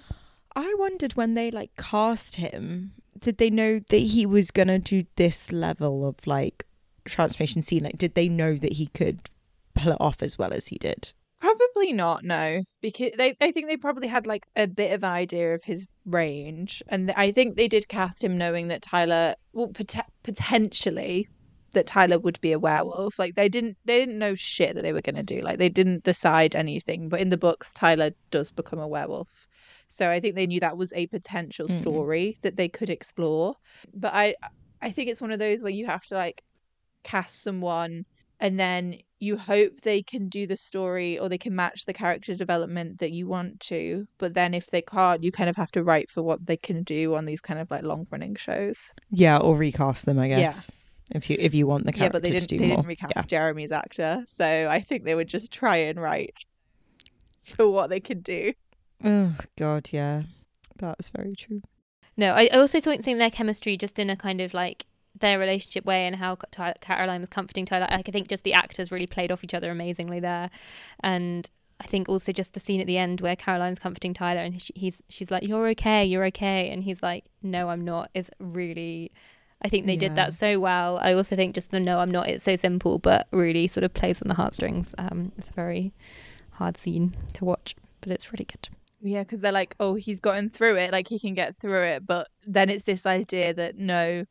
I 0.56 0.74
wondered 0.78 1.16
when 1.16 1.34
they 1.34 1.50
like 1.50 1.72
cast 1.76 2.36
him, 2.36 2.92
did 3.20 3.38
they 3.40 3.50
know 3.50 3.80
that 3.90 3.98
he 3.98 4.28
was 4.28 4.52
gonna 4.52 4.78
do 4.78 5.06
this 5.16 5.52
level 5.52 6.06
of 6.06 6.16
like 6.28 6.66
transformation 7.06 7.64
scene? 7.64 7.84
Like, 7.84 7.98
did 7.98 8.14
they 8.14 8.30
know 8.30 8.56
that 8.56 8.74
he 8.74 8.88
could 8.88 9.30
pull 9.74 9.92
it 9.94 9.98
off 10.00 10.22
as 10.22 10.38
well 10.38 10.54
as 10.54 10.68
he 10.68 10.78
did? 10.78 11.14
Probably 11.40 11.92
not, 11.92 12.24
no, 12.24 12.62
because 12.82 13.12
they 13.18 13.36
I 13.42 13.52
think 13.52 13.68
they 13.68 13.78
probably 13.78 14.08
had 14.08 14.28
like 14.28 14.46
a 14.56 14.68
bit 14.68 14.92
of 14.94 15.04
an 15.04 15.12
idea 15.12 15.56
of 15.56 15.64
his 15.64 15.88
range, 16.06 16.84
and 16.88 17.12
I 17.12 17.32
think 17.32 17.56
they 17.56 17.68
did 17.68 17.88
cast 17.88 18.24
him 18.24 18.38
knowing 18.38 18.68
that 18.68 18.84
Tyler, 18.84 19.36
well, 19.54 19.70
pot- 19.70 20.06
potentially 20.24 21.28
that 21.74 21.88
Tyler 21.88 22.20
would 22.20 22.40
be 22.42 22.52
a 22.52 22.60
werewolf. 22.60 23.18
Like 23.18 23.34
they 23.36 23.50
didn't 23.50 23.78
they 23.86 23.98
didn't 23.98 24.20
know 24.20 24.36
shit 24.36 24.76
that 24.76 24.82
they 24.84 24.94
were 24.94 25.02
gonna 25.02 25.24
do. 25.24 25.42
Like 25.42 25.58
they 25.58 25.70
didn't 25.70 26.04
decide 26.04 26.56
anything, 26.56 27.10
but 27.10 27.22
in 27.22 27.30
the 27.30 27.38
books, 27.38 27.74
Tyler 27.74 28.12
does 28.30 28.52
become 28.52 28.78
a 28.80 28.88
werewolf. 28.88 29.48
So 29.88 30.12
I 30.12 30.20
think 30.20 30.36
they 30.36 30.46
knew 30.48 30.60
that 30.60 30.78
was 30.78 30.94
a 30.94 31.08
potential 31.08 31.68
Mm. 31.68 31.78
story 31.78 32.38
that 32.44 32.56
they 32.56 32.68
could 32.70 32.90
explore. 32.92 33.56
But 33.96 34.14
I 34.14 34.36
I 34.82 34.92
think 34.92 35.10
it's 35.10 35.22
one 35.22 35.32
of 35.32 35.40
those 35.40 35.64
where 35.64 35.72
you 35.72 35.86
have 35.88 36.06
to 36.08 36.16
like 36.16 36.44
cast 37.04 37.42
someone 37.42 38.06
and 38.42 38.60
then 38.60 38.98
you 39.20 39.38
hope 39.38 39.82
they 39.82 40.02
can 40.02 40.28
do 40.28 40.46
the 40.48 40.58
story 40.58 41.18
or 41.20 41.30
they 41.30 41.38
can 41.38 41.56
match 41.56 41.86
the 41.86 41.94
character 41.94 42.36
development 42.36 43.00
that 43.00 43.12
you 43.12 43.28
want 43.28 43.60
to 43.62 44.08
but 44.18 44.34
then 44.34 44.54
if 44.54 44.68
they 44.72 44.82
can't 44.82 45.24
you 45.24 45.32
kind 45.32 45.50
of 45.50 45.56
have 45.56 45.72
to 45.72 45.84
write 45.84 46.10
for 46.10 46.22
what 46.24 46.46
they 46.46 46.58
can 46.58 46.84
do 46.84 47.16
on 47.16 47.26
these 47.26 47.40
kind 47.42 47.60
of 47.60 47.70
like 47.72 47.84
long 47.84 48.06
running 48.12 48.36
shows 48.36 48.92
Yeah, 49.12 49.38
or 49.38 49.56
recast 49.56 50.06
them, 50.06 50.20
I 50.20 50.28
guess 50.28 50.72
Yeah. 50.72 51.18
If 51.18 51.30
you 51.30 51.38
if 51.40 51.54
you 51.54 51.68
want 51.68 51.86
the 51.86 51.92
character 51.94 52.06
yeah 52.06 52.12
but 52.12 52.24
they 52.24 52.32
didn't 52.32 52.48
to 52.50 52.58
they 52.58 52.68
more. 52.68 52.78
didn't 52.78 52.88
recast 52.88 53.30
jeremy's 53.30 53.72
actor 53.72 54.24
so 54.28 54.68
i 54.70 54.80
think 54.80 55.04
they 55.04 55.16
would 55.16 55.28
just 55.28 55.52
try 55.52 55.78
and 55.78 56.00
write 56.02 56.38
for 57.56 57.70
what 57.70 57.90
they 57.90 58.00
could 58.00 58.24
do 58.24 58.54
Oh 59.04 59.34
god, 59.58 59.90
yeah. 59.92 60.24
That's 60.78 61.10
very 61.10 61.36
true. 61.36 61.62
No, 62.18 62.34
I 62.34 62.50
I 62.54 62.58
also 62.60 62.80
think 62.80 63.04
think 63.04 63.18
their 63.18 63.32
chemistry 63.32 63.76
just 63.76 63.98
in 63.98 64.12
a 64.12 64.16
kind 64.16 64.40
of 64.42 64.54
like 64.54 64.86
their 65.20 65.38
relationship 65.40 65.86
way 65.86 66.08
and 66.08 66.16
how 66.16 66.36
Ty- 66.52 66.76
Caroline 66.82 67.20
was 67.22 67.30
comforting 67.30 67.66
Tyler. 67.66 67.88
Like, 67.92 68.08
I 68.08 68.12
think 68.12 68.28
just 68.28 68.44
the 68.44 68.54
actors 68.54 68.92
really 68.92 69.08
played 69.08 69.32
off 69.32 69.44
each 69.44 69.54
other 69.54 69.70
amazingly 69.72 70.20
there, 70.20 70.50
and 71.02 71.50
I 71.80 71.86
think 71.86 72.08
also 72.10 72.32
just 72.32 72.54
the 72.54 72.60
scene 72.60 72.80
at 72.80 72.88
the 72.88 72.98
end 72.98 73.22
where 73.22 73.36
Caroline's 73.36 73.80
comforting 73.80 74.14
Tyler 74.14 74.42
and 74.42 74.62
she, 74.62 74.72
he's 74.76 75.02
she's 75.10 75.32
like, 75.32 75.44
"You're 75.44 75.68
okay, 75.70 76.06
you're 76.06 76.26
okay," 76.28 76.70
and 76.70 76.84
he's 76.84 77.02
like, 77.04 77.26
"No, 77.42 77.70
I'm 77.70 77.84
not." 77.84 78.10
Is 78.14 78.32
really. 78.40 79.12
I 79.64 79.68
think 79.70 79.86
they 79.86 79.96
did 79.96 80.16
that 80.16 80.34
so 80.34 80.60
well. 80.60 80.98
I 81.04 81.14
also 81.14 81.36
think 81.36 81.54
just 81.54 81.70
the 81.70 81.80
no, 81.80 82.00
I'm 82.00 82.10
not. 82.10 82.28
It's 82.28 82.44
so 82.44 82.56
simple, 82.56 82.98
but 82.98 83.28
really 83.32 83.68
sort 83.68 83.84
of 83.84 83.94
plays 83.94 84.20
on 84.22 84.28
the 84.28 84.34
heartstrings. 84.34 84.96
Um, 84.98 85.32
it's 85.38 85.52
a 85.52 85.54
very 85.54 85.94
hard 86.54 86.78
scene 86.78 87.16
to 87.34 87.46
watch, 87.46 87.76
but 88.02 88.12
it's 88.12 88.32
really 88.34 88.46
good. 88.46 88.70
yeah 89.02 89.22
because 89.22 89.40
they're 89.42 89.52
like 89.52 89.76
oh 89.80 89.96
he's 89.96 90.20
gotten 90.20 90.50
through 90.50 90.78
it 90.78 90.92
like 90.92 91.08
he 91.08 91.20
can 91.20 91.34
get 91.34 91.58
through 91.60 91.84
it 91.84 92.06
but 92.06 92.28
then 92.46 92.70
it's 92.70 92.84
this 92.86 93.06
idea 93.06 93.54
that 93.54 93.76
no 93.78 94.26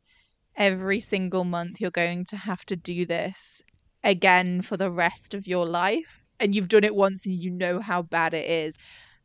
every 0.55 0.99
single 0.99 1.43
month 1.43 1.79
you're 1.79 1.91
going 1.91 2.25
to 2.25 2.35
have 2.37 2.65
to 2.65 2.75
do 2.75 3.05
this 3.05 3.61
again 4.03 4.61
for 4.61 4.77
the 4.77 4.91
rest 4.91 5.33
of 5.33 5.47
your 5.47 5.65
life 5.65 6.25
and 6.39 6.53
you've 6.55 6.67
done 6.67 6.83
it 6.83 6.95
once 6.95 7.25
and 7.25 7.35
you 7.35 7.49
know 7.51 7.79
how 7.79 8.01
bad 8.01 8.33
it 8.33 8.49
is 8.49 8.75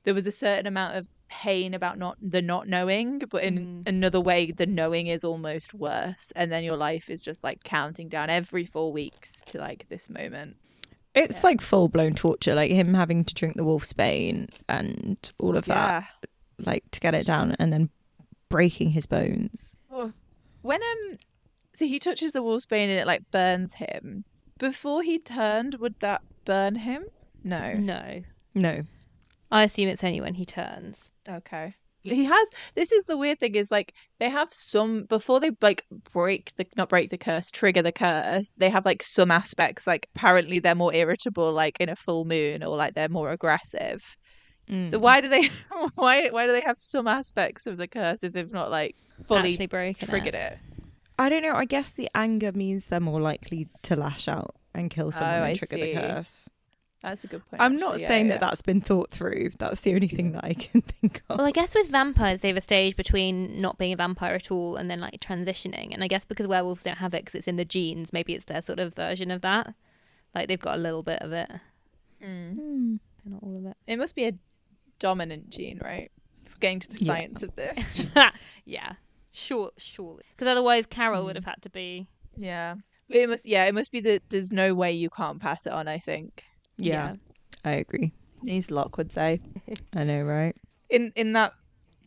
there 0.05 0.15
was 0.15 0.27
a 0.27 0.33
certain 0.33 0.67
amount 0.67 0.97
of 0.97 1.09
pain 1.29 1.75
about 1.75 1.99
not 1.99 2.17
the 2.21 2.41
not 2.41 2.69
knowing 2.69 3.19
but 3.31 3.43
in 3.43 3.83
Mm. 3.85 3.89
another 3.89 4.21
way 4.21 4.53
the 4.53 4.67
knowing 4.67 5.09
is 5.09 5.25
almost 5.25 5.75
worse 5.75 6.33
and 6.37 6.53
then 6.53 6.63
your 6.63 6.77
life 6.77 7.11
is 7.11 7.23
just 7.25 7.43
like 7.43 7.65
counting 7.65 8.09
down 8.09 8.31
every 8.31 8.65
four 8.65 8.93
weeks 8.93 9.43
to 9.47 9.59
like 9.59 9.87
this 9.89 10.09
moment 10.09 10.57
It's 11.15 11.43
Yeah. 11.43 11.49
like 11.49 11.61
full 11.63 11.89
blown 11.89 12.15
torture, 12.15 12.55
like 12.55 12.71
him 12.71 12.95
having 12.95 13.25
to 13.25 13.35
drink 13.35 13.57
the 13.57 13.65
wolf's 13.65 13.93
bane 13.95 14.49
and 14.69 15.17
all 15.39 15.57
of 15.57 15.65
that, 15.65 15.75
yeah 15.75 16.03
like 16.59 16.85
to 16.93 17.01
get 17.01 17.15
it 17.15 17.27
down, 17.27 17.55
and 17.59 17.71
then 17.73 17.91
breaking 18.49 18.91
his 18.91 19.05
bones. 19.07 19.76
When 20.67 20.83
um, 20.83 21.19
so 21.75 21.87
he 21.87 22.01
touches 22.01 22.33
the 22.33 22.43
wolfsbane 22.43 22.89
and 22.89 22.99
it 22.99 23.07
like 23.07 23.31
burns 23.31 23.75
him. 23.75 24.25
Before 24.59 25.01
he 25.01 25.21
turned, 25.21 25.77
would 25.77 26.01
that 26.01 26.23
burn 26.45 26.75
him? 26.75 27.05
No. 27.45 27.75
No, 27.75 28.23
No, 28.53 28.83
I 29.53 29.63
assume 29.63 29.89
it's 29.89 30.03
only 30.03 30.21
when 30.21 30.35
he 30.35 30.45
turns. 30.45 31.13
Okay. 31.29 31.77
He 32.03 32.25
has. 32.25 32.49
This 32.75 32.91
is 32.91 33.05
the 33.05 33.17
weird 33.17 33.39
thing 33.39 33.55
is 33.55 33.71
like 33.71 33.95
they 34.19 34.29
have 34.29 34.53
some 34.53 35.05
before 35.05 35.39
they 35.39 35.53
like 35.61 35.85
break 36.13 36.53
the 36.57 36.67
not 36.77 36.89
break 36.89 37.11
the 37.11 37.19
curse, 37.19 37.49
trigger 37.51 37.83
the 37.83 37.93
curse. 37.93 38.51
They 38.59 38.71
have 38.71 38.85
like 38.85 39.05
some 39.05 39.31
aspects 39.31 39.87
like 39.87 40.09
apparently 40.17 40.59
they're 40.59 40.75
more 40.75 40.93
irritable 40.95 41.53
like 41.53 41.79
in 41.79 41.89
a 41.89 41.97
full 41.97 42.25
moon 42.25 42.65
or 42.65 42.77
like 42.77 42.95
they're 42.95 43.09
more 43.09 43.31
aggressive. 43.31 44.17
Mm. 44.71 44.91
So 44.91 44.99
why 44.99 45.21
do 45.21 45.29
they 45.29 45.49
why 45.95 46.29
why 46.29 46.47
do 46.47 46.53
they 46.53 46.61
have 46.63 46.79
some 46.81 47.07
aspects 47.07 47.67
of 47.67 47.77
the 47.77 47.87
curse 47.87 48.23
if 48.25 48.33
they've 48.33 48.53
not 48.53 48.71
like 48.71 48.97
fully 49.25 49.53
Actually 49.53 49.67
broken 49.67 50.09
triggered 50.09 50.35
it. 50.35 50.53
it? 50.55 50.59
I 51.19 51.29
don't 51.29 51.43
know. 51.43 51.55
I 51.55 51.65
guess 51.65 51.93
the 51.93 52.11
anger 52.15 52.53
means 52.53 52.87
they're 52.89 53.01
more 53.01 53.21
likely 53.21 53.69
to 53.83 53.97
lash 53.97 54.29
out 54.29 54.55
and 54.75 54.91
kill 54.91 55.11
someone 55.13 55.33
Oh, 55.35 55.37
and 55.37 55.45
I 55.45 55.55
trigger 55.55 55.77
see. 55.77 55.95
the 55.95 56.01
curse. 56.01 56.51
That's 57.03 57.25
a 57.25 57.27
good 57.27 57.49
point. 57.49 57.63
I'm 57.63 57.77
not. 57.77 58.01
Yeah, 58.01 58.09
saying 58.09 58.27
yeah, 58.27 58.33
that 58.33 58.41
that's 58.41 58.63
been 58.63 58.81
thought 58.81 59.11
through. 59.11 59.51
That's 59.59 59.83
the 59.83 59.95
only 59.95 60.09
thing 60.09 60.33
that 60.33 60.45
I 60.45 60.55
can 60.55 60.81
think 61.01 61.23
of. 61.29 61.39
Well, 61.39 61.47
I 61.47 61.53
guess 61.53 61.75
with 61.75 61.89
vampires, 61.89 62.41
they 62.41 62.49
have 62.49 62.57
a 62.57 62.61
stage 62.63 62.97
between 62.97 63.61
not 63.61 63.79
being 63.79 63.93
a 63.93 63.97
vampire 63.97 64.35
at 64.35 64.51
all 64.51 64.77
and 64.77 64.91
then 64.91 65.01
like 65.01 65.21
transitioning. 65.21 65.95
And 65.95 66.03
I 66.03 66.09
guess 66.09 66.25
because 66.25 66.47
werewolves 66.49 66.83
don't 66.83 66.99
have 66.99 67.15
it 67.15 67.25
because 67.25 67.35
it's 67.37 67.47
in 67.49 67.57
the 67.57 67.65
genes, 67.65 68.13
maybe 68.13 68.35
it's 68.35 68.47
their 68.47 68.61
sort 68.63 68.79
of 68.81 68.95
version 68.95 69.31
of 69.31 69.43
that. 69.43 69.75
Like 70.35 70.49
they've 70.49 70.61
got 70.61 70.75
a 70.77 70.81
little 70.81 71.03
bit 71.03 71.21
of 71.23 71.33
it, 71.33 71.49
yeah. 72.21 72.27
Mm. 72.29 72.55
Hmm. 72.57 72.97
not 73.25 73.43
all 73.43 73.57
of 73.57 73.67
it. 73.67 73.77
It 73.87 73.99
must 73.99 74.15
be 74.17 74.25
a 74.27 74.33
dominant 74.99 75.51
gene, 75.51 75.79
right? 75.83 76.11
For 76.47 76.59
getting 76.59 76.81
to 76.81 76.89
the 76.89 76.99
Yeah. 76.99 77.07
science 77.07 77.43
of 77.43 77.55
this. 77.57 78.01
yeah, 78.65 78.93
sure, 79.33 79.71
surely. 79.77 80.25
Because 80.37 80.51
otherwise, 80.51 80.87
Carol 80.87 81.25
would 81.25 81.33
Mm. 81.37 81.39
have 81.39 81.45
had 81.45 81.63
to 81.63 81.71
be. 81.71 82.09
yeah. 82.37 82.75
It 83.09 83.29
must, 83.29 83.47
yeah, 83.47 83.67
it 83.67 83.75
must 83.75 83.93
be 83.93 84.01
that 84.01 84.23
there's 84.31 84.51
no 84.53 84.75
way 84.75 84.91
you 84.91 85.11
can't 85.11 85.41
pass 85.41 85.65
it 85.65 85.73
on. 85.73 85.87
I 85.87 85.99
think, 85.99 86.43
Yeah, 86.77 87.15
I 87.65 87.73
agree. 87.75 88.13
as 88.49 88.69
Locke 88.71 88.97
would 88.99 89.13
say. 89.13 89.41
I 89.95 90.03
know, 90.03 90.23
right? 90.23 90.55
in 90.91 91.13
in 91.17 91.33
that 91.35 91.53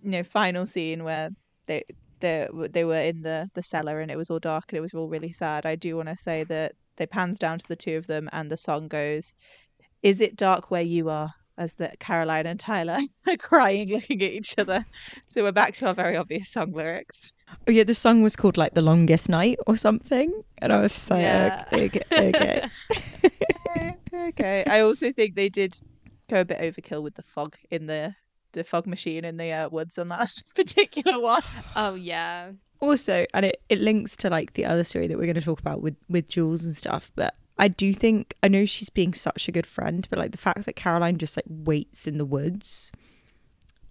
you 0.02 0.10
know 0.12 0.24
final 0.24 0.66
scene 0.66 1.04
where 1.06 1.30
they 1.68 1.84
they 2.22 2.48
they 2.72 2.84
were 2.86 2.96
in 3.02 3.22
the 3.22 3.50
the 3.54 3.64
cellar 3.64 4.00
and 4.02 4.10
it 4.12 4.18
was 4.18 4.30
all 4.30 4.40
dark 4.40 4.66
and 4.70 4.78
it 4.78 4.82
was 4.82 4.94
all 4.94 5.10
really 5.10 5.32
sad 5.34 5.66
i 5.66 5.76
do 5.76 5.98
want 5.98 6.08
to 6.08 6.16
say 6.18 6.46
that 6.46 6.72
they 6.96 7.06
pans 7.06 7.40
down 7.40 7.60
to 7.60 7.66
the 7.68 7.76
two 7.76 7.98
of 7.98 8.08
them 8.08 8.30
and 8.32 8.50
the 8.50 8.56
song 8.56 8.88
goes 8.88 9.34
is 10.02 10.22
it 10.22 10.38
dark 10.38 10.72
where 10.72 10.82
you 10.82 11.10
are 11.10 11.30
as 11.60 11.76
the 11.76 11.92
caroline 12.00 12.48
and 12.48 12.60
tyler 12.60 12.98
are 13.28 13.38
crying 13.38 13.90
looking 13.90 14.22
at 14.24 14.32
each 14.32 14.56
other 14.58 14.84
so 15.28 15.44
we're 15.44 15.52
back 15.52 15.76
to 15.76 15.86
our 15.86 15.94
very 15.94 16.16
obvious 16.18 16.50
song 16.50 16.72
lyrics 16.72 17.32
Oh 17.68 17.72
yeah, 17.72 17.84
the 17.84 17.96
song 17.96 18.22
was 18.22 18.36
called 18.36 18.58
like 18.58 18.76
"The 18.76 18.84
Longest 18.84 19.28
Night" 19.28 19.58
or 19.66 19.76
something, 19.76 20.32
and 20.60 20.72
I 20.72 20.82
was 20.82 20.94
just 20.94 21.10
like, 21.10 21.22
Yeah. 21.24 21.66
okay, 21.74 22.02
okay. 22.14 22.70
okay, 23.26 23.96
okay 24.30 24.64
i 24.68 24.82
also 24.82 25.12
think 25.12 25.34
they 25.36 25.50
did 25.50 25.74
go 26.30 26.42
a 26.42 26.46
bit 26.46 26.60
overkill 26.60 27.02
with 27.02 27.16
the 27.16 27.24
fog 27.24 27.56
in 27.72 27.88
the 27.88 28.14
the 28.54 28.64
fog 28.64 28.86
machine 28.86 29.26
in 29.26 29.38
the 29.38 29.52
uh, 29.52 29.70
woods 29.70 29.98
on 29.98 30.10
that 30.10 30.30
particular 30.56 31.20
one 31.20 31.42
Oh 31.76 31.96
yeah. 31.96 32.52
also 32.80 33.26
and 33.34 33.46
it, 33.46 33.62
it 33.70 33.80
links 33.80 34.16
to 34.18 34.30
like 34.30 34.54
the 34.54 34.66
other 34.66 34.84
story 34.84 35.08
that 35.08 35.18
we're 35.18 35.26
going 35.26 35.34
to 35.36 35.42
talk 35.42 35.60
about 35.60 35.82
with 35.82 35.96
with 36.08 36.28
jules 36.28 36.64
and 36.66 36.76
stuff 36.76 37.12
but 37.16 37.34
i 37.60 37.68
do 37.68 37.94
think 37.94 38.34
i 38.42 38.48
know 38.48 38.66
she's 38.66 38.90
being 38.90 39.14
such 39.14 39.48
a 39.48 39.52
good 39.52 39.68
friend 39.68 40.08
but 40.10 40.18
like 40.18 40.32
the 40.32 40.38
fact 40.38 40.66
that 40.66 40.76
caroline 40.76 41.18
just 41.18 41.38
like 41.38 41.46
waits 41.48 42.08
in 42.08 42.18
the 42.18 42.26
woods 42.26 42.92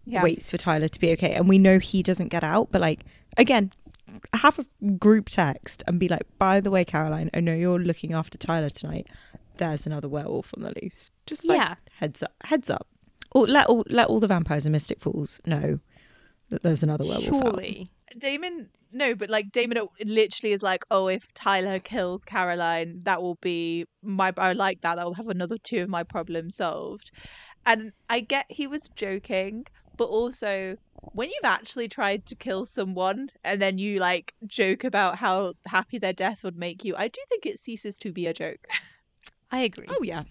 yeah. 0.04 0.22
waits 0.22 0.50
for 0.50 0.56
tyler 0.56 0.88
to 0.88 0.98
be 0.98 1.12
okay. 1.12 1.34
And 1.34 1.48
we 1.50 1.58
know 1.58 1.78
he 1.78 2.02
doesn't 2.02 2.28
get 2.28 2.42
out 2.42 2.72
but 2.72 2.80
like 2.80 3.04
again 3.36 3.72
have 4.32 4.58
a 4.58 4.64
group 4.92 5.28
text 5.28 5.84
and 5.86 6.00
be 6.00 6.08
like 6.08 6.22
by 6.38 6.60
the 6.60 6.70
way 6.70 6.82
caroline 6.82 7.28
i 7.34 7.40
know 7.40 7.52
you're 7.54 7.78
looking 7.78 8.14
after 8.14 8.38
tyler 8.38 8.70
tonight. 8.70 9.06
There's 9.58 9.86
another 9.86 10.08
werewolf 10.08 10.52
on 10.56 10.62
the 10.62 10.72
loose. 10.80 11.10
Just 11.26 11.44
like 11.44 11.58
Yeah. 11.58 11.74
heads 11.96 12.22
up 12.22 12.32
heads 12.44 12.70
up. 12.70 12.86
Or 13.32 13.46
let 13.46 13.66
all 13.66 13.84
let 13.88 14.06
all 14.08 14.20
the 14.20 14.28
vampires 14.28 14.64
and 14.64 14.72
mystic 14.72 15.00
falls 15.00 15.40
know 15.44 15.80
that 16.48 16.62
there's 16.62 16.82
another 16.82 17.04
werewolf 17.04 17.26
out. 17.44 17.88
Surely. 18.12 18.20
Damon, 18.20 18.68
no, 18.92 19.14
but 19.14 19.30
like 19.30 19.52
Damon 19.52 19.78
literally 20.04 20.52
is 20.52 20.62
like, 20.62 20.84
oh, 20.90 21.08
if 21.08 21.32
Tyler 21.34 21.78
kills 21.78 22.24
Caroline, 22.24 23.00
that 23.04 23.22
will 23.22 23.36
be 23.36 23.84
my. 24.02 24.32
I 24.36 24.52
like 24.52 24.80
that. 24.82 24.98
I'll 24.98 25.14
have 25.14 25.28
another 25.28 25.58
two 25.58 25.82
of 25.82 25.88
my 25.88 26.02
problems 26.02 26.56
solved. 26.56 27.10
And 27.66 27.92
I 28.08 28.20
get 28.20 28.46
he 28.48 28.66
was 28.66 28.88
joking, 28.94 29.66
but 29.96 30.06
also 30.06 30.76
when 31.12 31.28
you've 31.28 31.44
actually 31.44 31.88
tried 31.88 32.26
to 32.26 32.34
kill 32.34 32.64
someone 32.64 33.30
and 33.44 33.60
then 33.60 33.78
you 33.78 33.98
like 33.98 34.34
joke 34.46 34.84
about 34.84 35.16
how 35.16 35.54
happy 35.66 35.98
their 35.98 36.12
death 36.12 36.44
would 36.44 36.56
make 36.56 36.84
you, 36.84 36.94
I 36.96 37.08
do 37.08 37.20
think 37.28 37.46
it 37.46 37.58
ceases 37.58 37.98
to 37.98 38.12
be 38.12 38.26
a 38.26 38.34
joke. 38.34 38.66
I 39.50 39.60
agree. 39.60 39.86
Oh 39.88 40.02
yeah. 40.02 40.24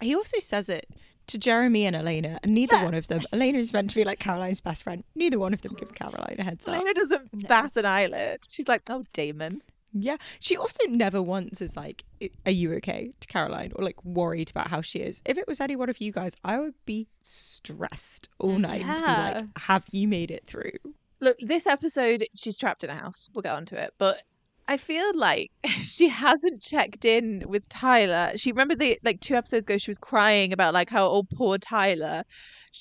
He 0.00 0.14
also 0.14 0.40
says 0.40 0.68
it 0.68 0.86
to 1.30 1.38
Jeremy 1.38 1.86
and 1.86 1.96
Elena, 1.96 2.38
and 2.42 2.54
neither 2.54 2.76
Yeah. 2.76 2.84
one 2.84 2.94
of 2.94 3.08
them. 3.08 3.22
Elena 3.32 3.58
is 3.58 3.72
meant 3.72 3.90
to 3.90 3.96
be 3.96 4.04
like 4.04 4.18
Caroline's 4.18 4.60
best 4.60 4.82
friend. 4.82 5.04
Neither 5.14 5.38
one 5.38 5.52
of 5.54 5.62
them 5.62 5.72
give 5.74 5.94
Caroline 5.94 6.36
a 6.38 6.44
heads 6.44 6.66
up. 6.66 6.74
Elena 6.74 6.94
doesn't 6.94 7.32
No. 7.34 7.48
bat 7.48 7.76
an 7.76 7.86
eyelid. 7.86 8.40
She's 8.48 8.68
like, 8.68 8.82
oh, 8.90 9.04
Damon. 9.12 9.62
Yeah, 9.92 10.18
she 10.38 10.56
also 10.56 10.84
never 10.86 11.20
once 11.20 11.60
is 11.60 11.76
like, 11.76 12.04
"Are 12.46 12.52
you 12.52 12.72
okay?" 12.74 13.12
to 13.18 13.26
Caroline, 13.26 13.72
or 13.74 13.82
like 13.84 14.04
worried 14.04 14.48
about 14.48 14.68
how 14.70 14.82
she 14.82 15.00
is. 15.00 15.20
If 15.24 15.36
it 15.36 15.48
was 15.48 15.60
any 15.60 15.74
one 15.74 15.90
of 15.90 16.00
you 16.00 16.12
guys, 16.12 16.36
I 16.44 16.60
would 16.60 16.74
be 16.86 17.08
stressed 17.22 18.28
all 18.38 18.56
mm, 18.56 18.60
night 18.60 18.82
to 18.82 19.02
be 19.02 19.02
like, 19.02 19.44
"Have 19.62 19.86
you 19.90 20.06
made 20.06 20.30
it 20.30 20.46
through?" 20.46 20.78
Look, 21.18 21.36
this 21.40 21.66
episode, 21.66 22.24
she's 22.36 22.56
trapped 22.56 22.84
in 22.84 22.90
a 22.90 22.94
house. 22.94 23.30
We'll 23.34 23.42
get 23.42 23.52
onto 23.54 23.74
it. 23.74 23.92
But 23.98 24.22
I 24.70 24.76
feel 24.76 25.10
like 25.16 25.50
she 25.82 26.08
hasn't 26.08 26.62
checked 26.62 27.04
in 27.04 27.42
with 27.48 27.68
Tyler. 27.68 28.32
She 28.36 28.52
remember 28.52 28.76
the 28.76 29.00
like 29.02 29.20
two 29.20 29.34
episodes 29.34 29.66
ago, 29.66 29.78
she 29.78 29.90
was 29.90 29.98
crying 29.98 30.52
about 30.52 30.74
like 30.74 30.88
how 30.88 31.08
oh 31.08 31.24
poor 31.24 31.58
Tyler. 31.58 32.22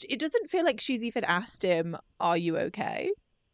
It 0.07 0.19
doesn't 0.19 0.51
feel 0.51 0.63
like 0.63 0.79
she's 0.79 1.03
even 1.03 1.23
asked 1.23 1.63
him, 1.63 1.97
"Are 2.19 2.37
you 2.37 2.57
okay?" 2.57 3.09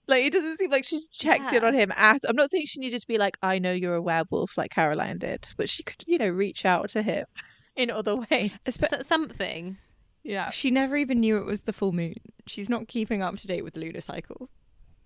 Like 0.08 0.26
it 0.26 0.34
doesn't 0.34 0.58
seem 0.58 0.70
like 0.70 0.84
she's 0.84 1.10
checked 1.10 1.54
in 1.54 1.64
on 1.64 1.74
him 1.74 1.94
at. 1.96 2.24
I'm 2.28 2.36
not 2.36 2.50
saying 2.50 2.66
she 2.66 2.82
needed 2.82 3.00
to 3.00 3.08
be 3.08 3.18
like, 3.18 3.38
"I 3.42 3.58
know 3.58 3.72
you're 3.72 3.96
a 3.96 4.02
werewolf," 4.02 4.58
like 4.58 4.72
Caroline 4.72 5.18
did, 5.18 5.48
but 5.56 5.70
she 5.70 5.84
could, 5.84 6.04
you 6.06 6.18
know, 6.18 6.28
reach 6.28 6.66
out 6.66 6.90
to 6.90 7.02
him 7.04 7.26
in 7.78 7.90
other 7.90 8.18
ways. 8.18 8.52
Espe- 8.66 9.00
S- 9.00 9.08
something. 9.08 9.78
Yeah. 10.24 10.50
she 10.50 10.72
never 10.72 10.98
even 10.98 11.22
knew 11.22 11.38
it 11.38 11.46
was 11.46 11.62
the 11.62 11.72
full 11.72 11.94
moon. 11.94 12.16
She's 12.48 12.68
not 12.68 12.90
keeping 12.90 13.22
up 13.22 13.38
to 13.38 13.48
date 13.48 13.64
with 13.64 13.76
the 13.76 13.80
lunar 13.80 14.02
cycle. 14.02 14.50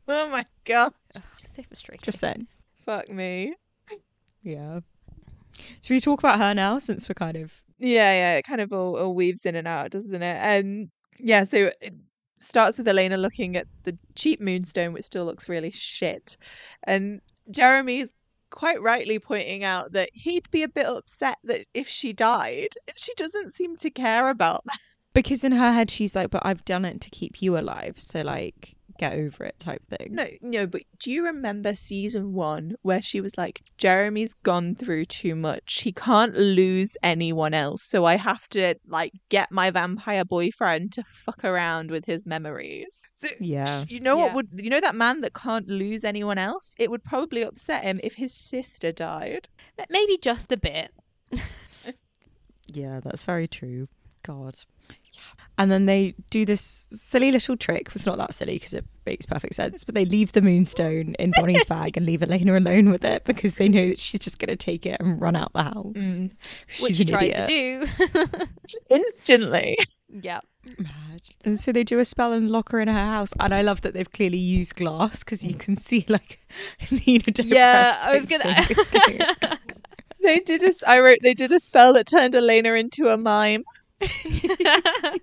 Oh 0.07 0.29
my 0.29 0.45
god. 0.65 0.93
Ugh, 1.15 1.21
it's 1.39 1.55
so 1.55 1.61
frustrating. 1.61 2.01
Just 2.03 2.19
saying. 2.19 2.47
Fuck 2.85 3.11
me. 3.11 3.55
Yeah. 4.43 4.79
So 5.81 5.93
we 5.93 5.99
talk 5.99 6.19
about 6.19 6.39
her 6.39 6.53
now, 6.53 6.79
since 6.79 7.09
we're 7.09 7.13
kind 7.15 7.37
of 7.37 7.51
Yeah, 7.77 8.11
yeah, 8.11 8.35
it 8.37 8.43
kind 8.43 8.61
of 8.61 8.71
all, 8.71 8.97
all 8.97 9.13
weaves 9.13 9.45
in 9.45 9.55
and 9.55 9.67
out, 9.67 9.91
doesn't 9.91 10.21
it? 10.21 10.37
And 10.41 10.89
yeah, 11.19 11.43
so 11.43 11.71
it 11.81 11.93
starts 12.39 12.77
with 12.77 12.87
Elena 12.87 13.17
looking 13.17 13.57
at 13.57 13.67
the 13.83 13.97
cheap 14.15 14.39
moonstone, 14.39 14.93
which 14.93 15.05
still 15.05 15.25
looks 15.25 15.49
really 15.49 15.71
shit. 15.71 16.37
And 16.83 17.21
Jeremy's 17.51 18.11
quite 18.51 18.81
rightly 18.81 19.19
pointing 19.19 19.63
out 19.63 19.91
that 19.91 20.09
he'd 20.13 20.49
be 20.49 20.63
a 20.63 20.69
bit 20.69 20.87
upset 20.87 21.37
that 21.43 21.65
if 21.73 21.87
she 21.87 22.13
died, 22.13 22.69
and 22.87 22.97
she 22.97 23.13
doesn't 23.15 23.53
seem 23.53 23.75
to 23.77 23.89
care 23.89 24.29
about 24.29 24.63
that. 24.65 24.79
because 25.13 25.43
in 25.43 25.51
her 25.51 25.71
head 25.73 25.91
she's 25.91 26.15
like, 26.15 26.29
"But 26.29 26.45
I've 26.45 26.63
done 26.65 26.85
it 26.85 27.01
to 27.01 27.09
keep 27.09 27.41
you 27.41 27.57
alive, 27.57 27.95
so 27.99 28.21
like 28.21 28.75
get 28.99 29.13
over 29.13 29.43
it," 29.45 29.57
type 29.59 29.81
thing. 29.89 30.09
No, 30.11 30.27
no, 30.41 30.67
but 30.67 30.83
do 30.99 31.11
you 31.11 31.25
remember 31.25 31.75
season 31.75 32.33
one 32.33 32.75
where 32.83 33.01
she 33.01 33.21
was 33.21 33.37
like, 33.37 33.61
Jeremy's 33.77 34.33
gone 34.35 34.75
through 34.75 35.05
too 35.05 35.35
much. 35.35 35.81
He 35.81 35.91
can't 35.91 36.35
lose 36.35 36.95
anyone 37.01 37.53
else. 37.53 37.81
So 37.83 38.05
I 38.05 38.17
have 38.17 38.47
to 38.49 38.75
like 38.87 39.13
get 39.29 39.51
my 39.51 39.71
vampire 39.71 40.23
boyfriend 40.25 40.91
to 40.93 41.03
fuck 41.03 41.43
around 41.43 41.89
with 41.89 42.05
his 42.05 42.25
memories. 42.27 43.01
So, 43.17 43.29
Yeah. 43.39 43.83
You 43.87 43.99
know 44.01 44.17
what 44.17 44.27
Yeah. 44.27 44.33
would 44.35 44.49
you 44.57 44.69
know 44.69 44.81
that 44.81 44.95
man 44.95 45.21
that 45.21 45.33
can't 45.33 45.67
lose 45.67 46.03
anyone 46.03 46.37
else? 46.37 46.73
It 46.77 46.91
would 46.91 47.03
probably 47.03 47.41
upset 47.41 47.83
him 47.83 47.99
if 48.03 48.13
his 48.15 48.33
sister 48.33 48.91
died. 48.91 49.49
M- 49.77 49.85
Maybe 49.89 50.17
just 50.17 50.51
a 50.51 50.57
bit. 50.57 50.91
Yeah, 52.71 52.99
that's 53.03 53.23
very 53.23 53.47
true. 53.47 53.87
God. 54.23 54.55
Yeah. 54.89 55.21
And 55.57 55.69
then 55.69 55.85
they 55.87 56.15
do 56.29 56.45
this 56.45 56.61
silly 56.89 57.31
little 57.31 57.57
trick. 57.57 57.89
It's 57.93 58.05
not 58.05 58.17
that 58.17 58.33
silly 58.33 58.53
because 58.53 58.73
it 58.73 58.85
makes 59.05 59.25
perfect 59.25 59.55
sense, 59.55 59.83
but 59.83 59.93
they 59.93 60.05
leave 60.05 60.31
the 60.31 60.41
moonstone 60.41 61.15
in 61.19 61.31
Bonnie's 61.35 61.65
bag 61.69 61.97
and 61.97 62.05
leave 62.05 62.23
Elena 62.23 62.57
alone 62.57 62.89
with 62.89 63.03
it 63.03 63.25
because 63.25 63.55
they 63.55 63.67
know 63.67 63.89
that 63.89 63.99
she's 63.99 64.21
just 64.21 64.39
going 64.39 64.49
to 64.49 64.55
take 64.55 64.85
it 64.85 64.99
and 65.01 65.19
run 65.19 65.35
out 65.35 65.51
the 65.53 65.63
house. 65.63 65.83
Mm. 65.95 66.31
She's 66.67 66.81
Which 66.83 66.95
she 66.95 67.03
an 67.03 67.09
tries 67.09 67.31
idiot. 67.31 67.89
to 67.97 68.27
do. 68.27 68.45
Instantly. 68.89 69.77
yeah. 70.21 70.39
Mad. 70.77 71.21
And 71.43 71.59
so 71.59 71.71
they 71.71 71.83
do 71.83 71.99
a 71.99 72.05
spell 72.05 72.31
and 72.33 72.49
lock 72.49 72.69
her 72.71 72.79
in 72.79 72.87
her 72.87 72.93
house. 72.93 73.33
And 73.39 73.53
I 73.53 73.61
love 73.61 73.81
that 73.81 73.93
they've 73.93 74.11
clearly 74.11 74.37
used 74.37 74.75
glass 74.75 75.23
because 75.23 75.43
you 75.43 75.55
can 75.55 75.75
see 75.75 76.05
like 76.07 76.39
Nina 76.91 77.23
Dobrev. 77.23 77.45
Yeah, 77.45 77.95
I 78.03 78.17
was 78.17 78.25
gonna. 78.25 79.59
They 80.21 80.39
did 80.41 80.63
a 80.63 80.67
s- 80.67 80.83
I 80.85 80.99
wrote 80.99 81.19
they 81.23 81.33
did 81.33 81.51
a 81.53 81.59
spell 81.61 81.93
that 81.93 82.05
turned 82.07 82.35
Elena 82.35 82.73
into 82.73 83.07
a 83.07 83.17
mime. 83.17 83.63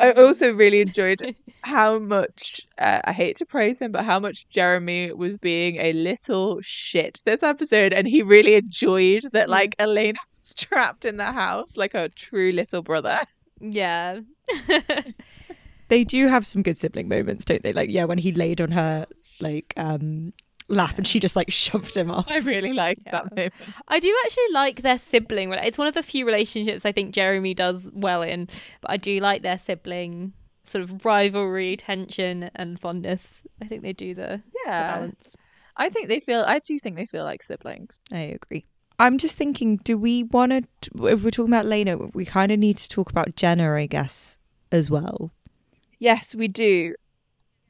I 0.00 0.12
also 0.12 0.52
really 0.52 0.80
enjoyed 0.80 1.34
how 1.64 1.98
much 1.98 2.60
uh, 2.78 3.00
I 3.04 3.12
hate 3.12 3.36
to 3.38 3.46
praise 3.46 3.80
him, 3.80 3.92
but 3.92 4.04
how 4.04 4.20
much 4.20 4.48
Jeremy 4.48 5.12
was 5.12 5.38
being 5.38 5.76
a 5.76 5.92
little 5.92 6.60
shit 6.60 7.20
this 7.24 7.42
episode, 7.42 7.92
and 7.92 8.06
he 8.06 8.22
really 8.22 8.54
enjoyed 8.54 9.24
that. 9.32 9.48
Like 9.48 9.74
Elena 9.78 10.18
was 10.40 10.54
trapped 10.54 11.04
in 11.04 11.16
the 11.16 11.32
house 11.32 11.76
like 11.76 11.94
a 11.94 12.08
true 12.10 12.52
little 12.52 12.82
brother. 12.82 13.20
yeah. 13.60 14.20
they 15.88 16.04
do 16.04 16.28
have 16.28 16.46
some 16.46 16.62
good 16.62 16.78
sibling 16.78 17.08
moments, 17.08 17.44
don't 17.44 17.62
they? 17.62 17.72
Like, 17.72 17.90
yeah, 17.90 18.04
when 18.04 18.18
he 18.18 18.32
laid 18.32 18.60
on 18.60 18.72
her 18.72 19.06
like 19.40 19.74
um 19.76 20.32
lap 20.68 20.98
and 20.98 21.06
she 21.06 21.18
just 21.18 21.34
like 21.34 21.50
shoved 21.50 21.96
him 21.96 22.10
off. 22.10 22.30
I 22.30 22.38
really 22.38 22.72
liked 22.72 23.04
that 23.04 23.34
moment. 23.34 23.54
I 23.88 23.98
do 23.98 24.14
actually 24.24 24.52
like 24.52 24.82
their 24.82 24.98
sibling. 24.98 25.52
It's 25.52 25.78
one 25.78 25.86
of 25.86 25.94
the 25.94 26.02
few 26.02 26.26
relationships 26.26 26.84
I 26.84 26.92
think 26.92 27.14
Jeremy 27.14 27.54
does 27.54 27.90
well 27.92 28.22
in, 28.22 28.48
but 28.80 28.90
I 28.90 28.96
do 28.96 29.18
like 29.20 29.42
their 29.42 29.58
sibling 29.58 30.32
sort 30.64 30.84
of 30.84 31.04
rivalry, 31.04 31.76
tension, 31.76 32.50
and 32.54 32.78
fondness. 32.78 33.46
I 33.62 33.66
think 33.66 33.82
they 33.82 33.94
do 33.94 34.14
the, 34.14 34.42
the 34.52 34.60
balance. 34.66 35.34
I 35.76 35.88
think 35.88 36.08
they 36.08 36.20
feel. 36.20 36.44
I 36.46 36.58
do 36.58 36.78
think 36.78 36.96
they 36.96 37.06
feel 37.06 37.24
like 37.24 37.42
siblings. 37.42 38.00
I 38.12 38.18
agree. 38.18 38.66
I'm 38.98 39.16
just 39.16 39.36
thinking, 39.36 39.76
do 39.76 39.96
we 39.96 40.24
want 40.24 40.52
to, 40.80 41.06
if 41.06 41.22
we're 41.22 41.30
talking 41.30 41.54
about 41.54 41.66
Lena, 41.66 41.96
we 41.96 42.24
kind 42.24 42.50
of 42.50 42.58
need 42.58 42.78
to 42.78 42.88
talk 42.88 43.10
about 43.10 43.36
Jenna, 43.36 43.72
I 43.72 43.86
guess, 43.86 44.38
as 44.72 44.90
well. 44.90 45.30
Yes, 46.00 46.34
we 46.34 46.48
do, 46.48 46.94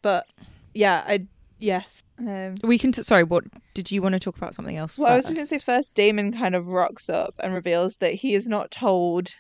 but 0.01 0.27
yeah, 0.73 1.05
I 1.07 1.27
yes. 1.59 2.05
Um, 2.19 2.57
We 2.63 2.79
can, 2.79 2.93
t- 2.93 3.03
sorry, 3.03 3.25
what 3.25 3.45
did 3.75 3.91
you 3.91 4.03
want 4.03 4.15
to 4.15 4.19
talk 4.19 4.37
about 4.37 4.55
something 4.55 4.77
else? 4.77 4.99
Well, 4.99 5.13
I 5.13 5.17
was 5.17 5.27
just 5.27 5.35
going 5.35 5.47
to 5.47 5.49
say 5.49 5.57
first? 5.57 5.67
first, 5.67 5.95
Damon 5.95 6.33
kind 6.33 6.55
of 6.55 6.69
rocks 6.69 7.09
up 7.09 7.35
and 7.41 7.55
reveals 7.55 7.97
that 7.97 8.15
he 8.15 8.33
has 8.33 8.49
not 8.49 8.71
told 8.71 9.35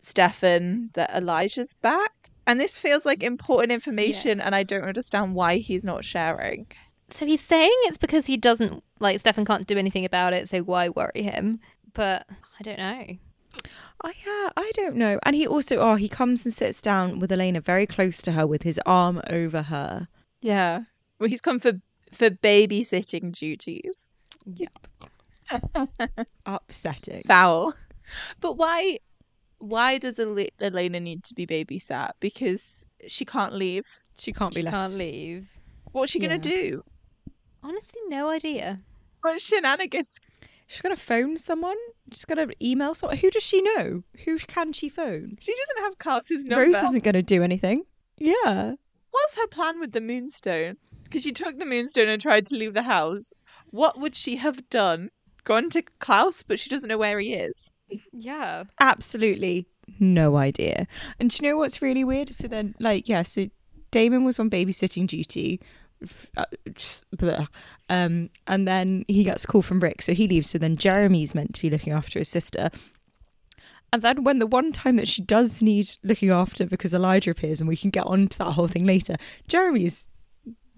Stefan 0.00 0.90
that 0.94 1.10
Elijah's 1.14 1.74
back. 1.74 2.30
And 2.46 2.60
this 2.60 2.78
feels 2.78 3.04
like 3.04 3.22
important 3.22 3.70
information, 3.70 4.40
and 4.40 4.54
I 4.54 4.62
don't 4.62 4.84
understand 4.84 5.34
why 5.34 5.58
he's 5.58 5.84
not 5.84 6.04
sharing. 6.04 6.66
So 7.10 7.26
he's 7.26 7.40
saying 7.40 7.74
it's 7.84 7.98
because 7.98 8.26
he 8.26 8.36
doesn't 8.36 8.82
like 8.98 9.20
Stefan 9.20 9.44
can't 9.44 9.66
do 9.66 9.78
anything 9.78 10.04
about 10.04 10.32
it, 10.32 10.48
so 10.48 10.60
why 10.60 10.88
worry 10.88 11.22
him? 11.22 11.60
But 11.92 12.26
I 12.58 12.62
don't 12.62 12.78
know. 12.78 13.04
Oh 14.02 14.12
yeah, 14.26 14.48
I 14.56 14.72
don't 14.74 14.96
know. 14.96 15.18
And 15.24 15.36
he 15.36 15.46
also, 15.46 15.76
oh, 15.76 15.96
he 15.96 16.08
comes 16.08 16.44
and 16.44 16.54
sits 16.54 16.80
down 16.80 17.18
with 17.18 17.30
Elena 17.30 17.60
very 17.60 17.86
close 17.86 18.22
to 18.22 18.32
her 18.32 18.46
with 18.46 18.62
his 18.62 18.80
arm 18.86 19.20
over 19.28 19.62
her. 19.62 20.08
Yeah. 20.40 20.84
Well, 21.20 21.28
he's 21.28 21.40
come 21.40 21.60
for 21.60 21.72
for 22.12 22.30
babysitting 22.30 23.30
duties. 23.32 24.08
Yep. 24.46 24.88
Upsetting. 26.46 27.20
Foul. 27.22 27.74
But 28.40 28.56
why? 28.56 28.98
Why 29.58 29.98
does 29.98 30.18
Ele- 30.18 30.48
Elena 30.60 30.98
need 31.00 31.22
to 31.24 31.34
be 31.34 31.46
babysat? 31.46 32.12
Because 32.20 32.86
she 33.06 33.24
can't 33.24 33.52
leave. 33.52 33.86
She 34.18 34.32
can't 34.32 34.54
be 34.54 34.60
She 34.60 34.64
left. 34.64 34.74
can't 34.74 34.94
leave. 34.94 35.48
What's 35.92 36.12
she 36.12 36.18
gonna 36.18 36.38
do? 36.38 36.82
Honestly, 37.62 38.00
no 38.08 38.28
idea. 38.30 38.80
What 39.22 39.40
shenanigans? 39.40 40.16
She's 40.66 40.80
gonna 40.80 40.96
phone 40.96 41.36
someone. 41.36 41.76
She's 42.12 42.24
gonna 42.24 42.48
email 42.62 42.94
someone. 42.94 43.18
Who 43.18 43.30
does 43.30 43.42
she 43.42 43.60
know? 43.60 44.02
Who 44.24 44.38
can 44.38 44.72
she 44.72 44.88
phone? 44.88 45.36
She 45.40 45.54
doesn't 45.54 45.82
have 45.84 45.98
Klaus's 45.98 46.44
number. 46.44 46.64
Rose 46.64 46.76
isn't 46.82 47.04
gonna 47.04 47.22
do 47.22 47.42
anything. 47.42 47.84
Yeah. 48.16 48.74
What's 49.10 49.36
her 49.36 49.46
plan 49.48 49.78
with 49.80 49.92
the 49.92 50.00
moonstone? 50.00 50.76
Because 51.10 51.24
she 51.24 51.32
took 51.32 51.58
the 51.58 51.66
moonstone 51.66 52.08
and 52.08 52.22
tried 52.22 52.46
to 52.46 52.54
leave 52.54 52.72
the 52.72 52.82
house. 52.82 53.32
What 53.70 53.98
would 53.98 54.14
she 54.14 54.36
have 54.36 54.70
done? 54.70 55.10
Gone 55.42 55.68
to 55.70 55.82
Klaus, 55.98 56.44
but 56.44 56.60
she 56.60 56.70
doesn't 56.70 56.88
know 56.88 56.98
where 56.98 57.18
he 57.18 57.34
is. 57.34 57.72
Yeah. 58.12 58.64
Absolutely 58.78 59.66
no 59.98 60.36
idea. 60.36 60.86
And 61.18 61.30
do 61.30 61.38
you 61.42 61.50
know 61.50 61.56
what's 61.56 61.82
really 61.82 62.04
weird? 62.04 62.28
So 62.30 62.46
then, 62.46 62.74
like, 62.78 63.08
yeah, 63.08 63.24
so 63.24 63.48
Damon 63.90 64.24
was 64.24 64.38
on 64.38 64.50
babysitting 64.50 65.08
duty. 65.08 65.60
f- 66.00 66.30
uh, 66.36 66.44
just 66.74 67.04
blah. 67.10 67.46
Um, 67.88 68.30
and 68.46 68.68
then 68.68 69.04
he 69.08 69.24
gets 69.24 69.44
a 69.44 69.46
call 69.48 69.62
from 69.62 69.80
Rick, 69.80 70.02
so 70.02 70.14
he 70.14 70.28
leaves. 70.28 70.50
So 70.50 70.58
then 70.58 70.76
Jeremy's 70.76 71.34
meant 71.34 71.54
to 71.54 71.62
be 71.62 71.70
looking 71.70 71.92
after 71.92 72.20
his 72.20 72.28
sister. 72.28 72.70
And 73.92 74.02
then 74.02 74.22
when 74.22 74.38
the 74.38 74.46
one 74.46 74.70
time 74.70 74.94
that 74.96 75.08
she 75.08 75.20
does 75.20 75.60
need 75.60 75.90
looking 76.04 76.30
after 76.30 76.64
because 76.64 76.94
Elijah 76.94 77.32
appears, 77.32 77.60
and 77.60 77.66
we 77.66 77.76
can 77.76 77.90
get 77.90 78.06
on 78.06 78.28
to 78.28 78.38
that 78.38 78.52
whole 78.52 78.68
thing 78.68 78.86
later, 78.86 79.16
Jeremy 79.48 79.86
is 79.86 80.06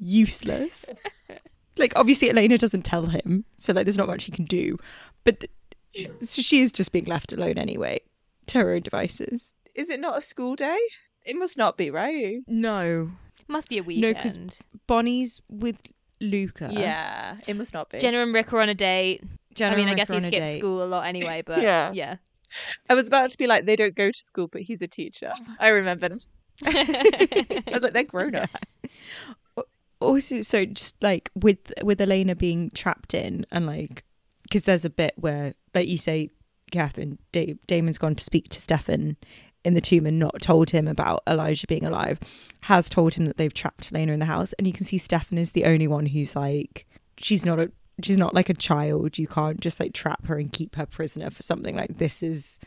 useless. 0.03 0.87
like 1.79 1.93
obviously 1.97 2.29
Elena 2.31 2.59
doesn't 2.59 2.83
tell 2.85 3.07
him, 3.07 3.45
so 3.57 3.73
like 3.73 3.87
there's 3.87 3.97
not 3.99 4.09
much 4.09 4.25
he 4.25 4.33
can 4.33 4.45
do. 4.45 4.77
But 5.25 5.41
th- 5.41 6.09
so 6.21 6.43
she 6.43 6.61
is 6.61 6.73
just 6.73 6.93
being 6.93 7.05
left 7.07 7.33
alone 7.33 7.59
anyway 7.59 8.01
to 8.49 8.59
her 8.59 8.73
own 8.75 8.83
devices. 8.83 9.53
Is 9.75 9.89
it 9.91 10.01
not 10.01 10.19
a 10.19 10.21
school 10.21 10.57
day? 10.57 10.79
It 11.25 11.37
must 11.37 11.57
not 11.57 11.77
be, 11.77 11.91
right? 11.91 12.41
No, 12.47 13.13
Must 13.49 13.69
be 13.69 13.79
a 13.79 13.83
weekend. 13.83 14.03
No, 14.03 14.09
weekend. 14.09 14.49
'cause- 14.51 14.57
Bonnie's 14.87 15.41
with 15.49 15.77
Luka. 16.21 16.71
Yeah, 16.73 17.37
it 17.47 17.55
must 17.57 17.73
not 17.73 17.89
be. 17.91 17.99
Jenna 17.99 18.19
and 18.23 18.35
Rick 18.35 18.53
are 18.53 18.61
on 18.61 18.69
a 18.69 18.75
date. 18.75 19.23
Jenna 19.55 19.75
I 19.75 19.77
mean, 19.77 19.89
I 19.89 19.95
guess 19.95 20.09
Rick 20.09 20.19
are 20.19 20.27
he 20.27 20.31
skips 20.33 20.41
date. 20.47 20.59
school 20.59 20.83
a 20.83 20.87
lot 20.87 21.07
anyway, 21.07 21.43
but 21.47 21.63
Yeah. 21.63 21.93
yeah. 21.93 22.17
I 22.91 22.95
was 22.95 23.07
about 23.07 23.31
to 23.31 23.39
be 23.39 23.47
like, 23.47 23.65
they 23.65 23.77
don't 23.77 23.95
go 23.95 24.11
to 24.11 24.25
school, 24.25 24.49
but 24.49 24.63
he's 24.63 24.83
a 24.83 24.89
teacher. 24.89 25.33
I 25.61 25.69
remembered. 25.69 26.13
I 26.65 27.63
was 27.73 27.83
like, 27.83 27.93
they're 27.93 28.05
grown 28.05 28.35
ups. 28.35 28.79
Also, 30.03 30.41
so 30.41 30.65
just 30.65 30.97
like 31.03 31.31
with 31.35 31.73
with 31.83 32.01
Elena 32.01 32.35
being 32.35 32.71
trapped 32.71 33.15
in, 33.15 33.47
and 33.51 33.67
like 33.67 34.05
because 34.43 34.65
there's 34.65 34.85
a 34.85 34.91
bit 34.91 35.15
where, 35.17 35.55
like 35.75 35.89
you 35.89 35.99
say, 35.99 36.31
Catherine, 36.71 37.19
da- 37.33 37.57
Damon's 37.67 37.99
gone 37.99 38.15
to 38.15 38.25
speak 38.25 38.49
to 38.51 38.61
Stefan 38.61 39.17
in 39.65 39.75
the 39.75 39.81
tomb 39.81 40.07
and 40.07 40.19
not 40.19 40.43
told 40.43 40.71
him 40.71 40.89
about 40.89 41.23
Elijah 41.27 41.67
being 41.67 41.85
alive, 41.85 42.19
has 42.63 42.91
told 42.91 43.15
him 43.15 43.27
that 43.27 43.37
they've 43.37 43.55
trapped 43.55 43.93
Elena 43.93 44.13
in 44.13 44.21
the 44.21 44.27
house, 44.27 44.53
and 44.55 44.67
you 44.67 44.73
can 44.73 44.85
see 44.85 44.99
Stefan 44.99 45.39
is 45.39 45.53
the 45.53 45.65
only 45.65 45.87
one 45.87 46.07
who's 46.07 46.35
like, 46.35 46.87
she's 47.17 47.47
not 47.47 47.61
a, 47.61 47.71
she's 48.03 48.19
not 48.19 48.35
like 48.35 48.49
a 48.49 48.55
child. 48.55 49.19
You 49.19 49.27
can't 49.27 49.61
just 49.61 49.79
like 49.79 49.93
trap 49.93 50.27
her 50.27 50.37
and 50.39 50.53
keep 50.53 50.77
her 50.77 50.87
prisoner 50.87 51.31
for 51.31 51.43
something 51.43 51.77
like 51.77 51.99
this. 51.99 52.23
Is 52.23 52.59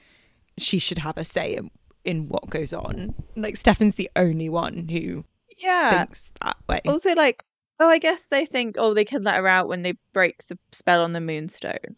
she 0.58 0.80
should 0.80 1.00
have 1.00 1.18
a 1.18 1.26
say 1.26 1.56
in 1.56 1.70
in 2.06 2.30
what 2.30 2.50
goes 2.50 2.74
on? 2.74 3.16
Like 3.36 3.58
Stefan's 3.58 3.96
the 3.96 4.10
only 4.16 4.48
one 4.48 4.88
who 4.88 5.26
Yeah. 5.58 6.06
thinks 6.06 6.32
that 6.42 6.58
way. 6.68 6.82
Also, 6.88 7.14
like, 7.14 7.44
oh, 7.80 7.90
I 7.90 7.98
guess 7.98 8.26
they 8.26 8.46
think, 8.46 8.76
oh, 8.78 8.94
they 8.94 9.06
can 9.06 9.24
let 9.24 9.36
her 9.36 9.48
out 9.48 9.68
when 9.68 9.82
they 9.82 9.94
break 10.14 10.46
the 10.48 10.58
spell 10.72 11.04
on 11.04 11.14
the 11.14 11.22
moonstone. 11.22 11.96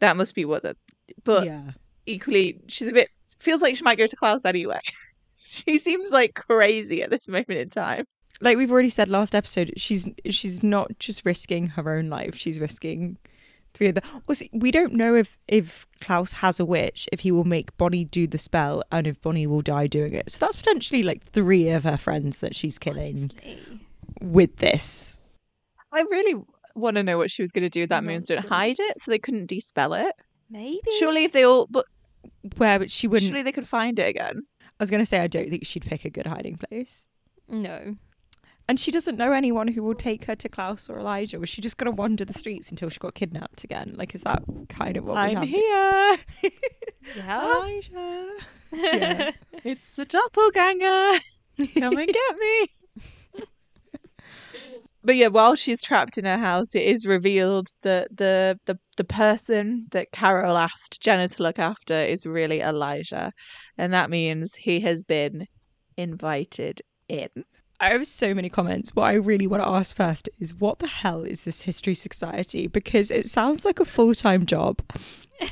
That 0.00 0.16
must 0.16 0.34
be 0.34 0.44
what 0.44 0.62
the. 0.62 0.76
But 1.24 1.46
yeah. 1.46 1.72
equally, 2.06 2.60
she's 2.68 2.88
a 2.88 2.92
bit. 2.92 3.08
Feels 3.38 3.62
like 3.62 3.76
she 3.76 3.82
might 3.82 3.98
go 3.98 4.06
to 4.06 4.16
Klaus 4.16 4.44
anyway. 4.44 4.80
she 5.38 5.78
seems 5.78 6.10
like 6.10 6.34
crazy 6.34 7.02
at 7.02 7.10
this 7.10 7.28
moment 7.28 7.50
in 7.50 7.70
time. 7.70 8.06
like 8.40 8.56
we've 8.56 8.70
already 8.70 8.88
said 8.88 9.08
last 9.08 9.34
episode, 9.34 9.72
she's 9.76 10.08
she's 10.30 10.62
not 10.62 10.98
just 10.98 11.26
risking 11.26 11.68
her 11.68 11.96
own 11.96 12.08
life; 12.08 12.36
she's 12.36 12.58
risking 12.58 13.18
three 13.74 13.88
of 13.88 13.94
the. 13.94 14.02
Also, 14.28 14.46
we 14.52 14.70
don't 14.70 14.92
know 14.94 15.14
if 15.14 15.38
if 15.48 15.86
Klaus 16.00 16.32
has 16.32 16.60
a 16.60 16.64
witch, 16.64 17.08
if 17.12 17.20
he 17.20 17.30
will 17.32 17.44
make 17.44 17.76
Bonnie 17.76 18.04
do 18.04 18.26
the 18.26 18.38
spell, 18.38 18.82
and 18.92 19.06
if 19.06 19.20
Bonnie 19.20 19.46
will 19.46 19.62
die 19.62 19.86
doing 19.86 20.14
it. 20.14 20.30
So 20.30 20.38
that's 20.40 20.56
potentially 20.56 21.02
like 21.02 21.22
three 21.24 21.68
of 21.70 21.84
her 21.84 21.96
friends 21.96 22.38
that 22.38 22.54
she's 22.54 22.78
killing 22.78 23.30
with 24.20 24.56
this. 24.56 25.20
I 25.92 26.00
really 26.02 26.42
want 26.74 26.96
to 26.96 27.02
know 27.02 27.18
what 27.18 27.30
she 27.30 27.42
was 27.42 27.52
going 27.52 27.64
to 27.64 27.68
do 27.68 27.80
with 27.80 27.90
that 27.90 28.04
moonstone. 28.04 28.36
Nonsense. 28.36 28.50
Hide 28.50 28.76
it 28.78 29.00
so 29.00 29.10
they 29.10 29.18
couldn't 29.18 29.46
dispel 29.46 29.92
it. 29.94 30.14
Maybe. 30.50 30.80
Surely, 30.98 31.24
if 31.24 31.32
they 31.32 31.44
all. 31.44 31.66
But 31.70 31.84
Where 32.56 32.78
would 32.78 32.90
she 32.90 33.06
wouldn't. 33.08 33.28
surely 33.30 33.42
they 33.42 33.52
could 33.52 33.68
find 33.68 33.98
it 33.98 34.08
again. 34.08 34.42
I 34.62 34.82
was 34.82 34.90
going 34.90 35.02
to 35.02 35.06
say 35.06 35.20
I 35.20 35.26
don't 35.26 35.48
think 35.50 35.66
she'd 35.66 35.84
pick 35.84 36.04
a 36.04 36.10
good 36.10 36.26
hiding 36.26 36.56
place. 36.56 37.06
No. 37.48 37.96
And 38.72 38.80
she 38.80 38.90
doesn't 38.90 39.18
know 39.18 39.32
anyone 39.32 39.68
who 39.68 39.82
will 39.82 39.94
take 39.94 40.24
her 40.24 40.34
to 40.34 40.48
Klaus 40.48 40.88
or 40.88 40.98
Elijah. 40.98 41.38
Was 41.38 41.50
she 41.50 41.60
just 41.60 41.76
going 41.76 41.92
to 41.92 41.94
wander 41.94 42.24
the 42.24 42.32
streets 42.32 42.70
until 42.70 42.88
she 42.88 42.98
got 42.98 43.14
kidnapped 43.14 43.64
again? 43.64 43.96
Like, 43.98 44.14
is 44.14 44.22
that 44.22 44.42
kind 44.70 44.96
of 44.96 45.04
what 45.04 45.16
was 45.16 45.34
I'm 45.34 45.46
happening? 45.46 45.60
here. 45.60 46.16
Yeah. 47.14 47.44
Elijah. 47.44 48.30
Yeah. 48.72 49.30
It's 49.62 49.90
the 49.90 50.06
doppelganger. 50.06 51.20
Come 51.78 51.98
and 51.98 52.08
get 52.08 52.38
me. 52.38 52.68
but 55.04 55.16
yeah, 55.16 55.26
while 55.26 55.54
she's 55.54 55.82
trapped 55.82 56.16
in 56.16 56.24
her 56.24 56.38
house, 56.38 56.74
it 56.74 56.84
is 56.84 57.04
revealed 57.04 57.68
that 57.82 58.16
the 58.16 58.58
the 58.64 58.78
the 58.96 59.04
person 59.04 59.88
that 59.90 60.12
Carol 60.12 60.56
asked 60.56 61.02
Jenna 61.02 61.28
to 61.28 61.42
look 61.42 61.58
after 61.58 62.00
is 62.00 62.24
really 62.24 62.62
Elijah, 62.62 63.32
and 63.76 63.92
that 63.92 64.08
means 64.08 64.54
he 64.54 64.80
has 64.80 65.04
been 65.04 65.46
invited 65.98 66.80
in. 67.06 67.28
I 67.82 67.88
have 67.90 68.06
so 68.06 68.32
many 68.32 68.48
comments. 68.48 68.94
What 68.94 69.04
I 69.04 69.14
really 69.14 69.48
want 69.48 69.62
to 69.62 69.68
ask 69.68 69.96
first 69.96 70.28
is 70.38 70.54
what 70.54 70.78
the 70.78 70.86
hell 70.86 71.24
is 71.24 71.42
this 71.42 71.62
History 71.62 71.94
Society? 71.96 72.68
Because 72.68 73.10
it 73.10 73.26
sounds 73.26 73.64
like 73.64 73.80
a 73.80 73.84
full 73.84 74.14
time 74.14 74.46
job. 74.46 74.80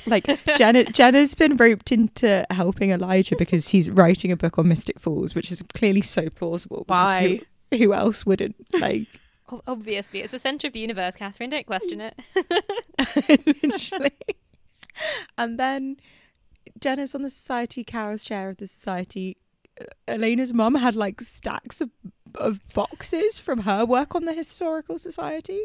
Like 0.07 0.27
Jenna, 0.57 0.85
Jenna's 0.85 1.35
been 1.35 1.57
roped 1.57 1.91
into 1.91 2.47
helping 2.51 2.91
Elijah 2.93 3.35
because 3.37 3.71
he's 3.71 3.91
writing 3.91 4.31
a 4.31 4.37
book 4.37 4.61
on 4.61 4.69
Mystic 4.69 5.01
Falls, 5.01 5.35
which 5.35 5.51
is 5.51 5.61
clearly 5.75 6.03
so 6.03 6.31
plausible. 6.31 6.85
Why? 6.87 7.41
Who, 7.73 7.79
who 7.79 7.95
else 7.95 8.25
wouldn't? 8.25 8.55
Like, 8.79 9.09
Obviously, 9.67 10.21
it's 10.21 10.31
the 10.31 10.39
center 10.39 10.69
of 10.69 10.73
the 10.73 10.79
universe, 10.79 11.17
Catherine. 11.17 11.51
Don't 11.51 11.67
question 11.67 12.01
it. 12.01 12.17
literally. 13.63 14.13
And 15.37 15.59
then 15.59 15.97
Jenna's 16.79 17.17
on 17.17 17.23
the 17.23 17.31
society, 17.31 17.83
Carol's 17.83 18.23
chair 18.23 18.51
of 18.51 18.59
the 18.59 18.69
society. 18.69 19.37
Elena's 20.07 20.53
mum 20.53 20.75
had 20.75 20.95
like 20.95 21.21
stacks 21.21 21.81
of, 21.81 21.91
of 22.37 22.61
boxes 22.75 23.39
from 23.39 23.61
her 23.61 23.85
work 23.85 24.15
on 24.15 24.25
the 24.25 24.35
historical 24.35 24.99
society. 24.99 25.65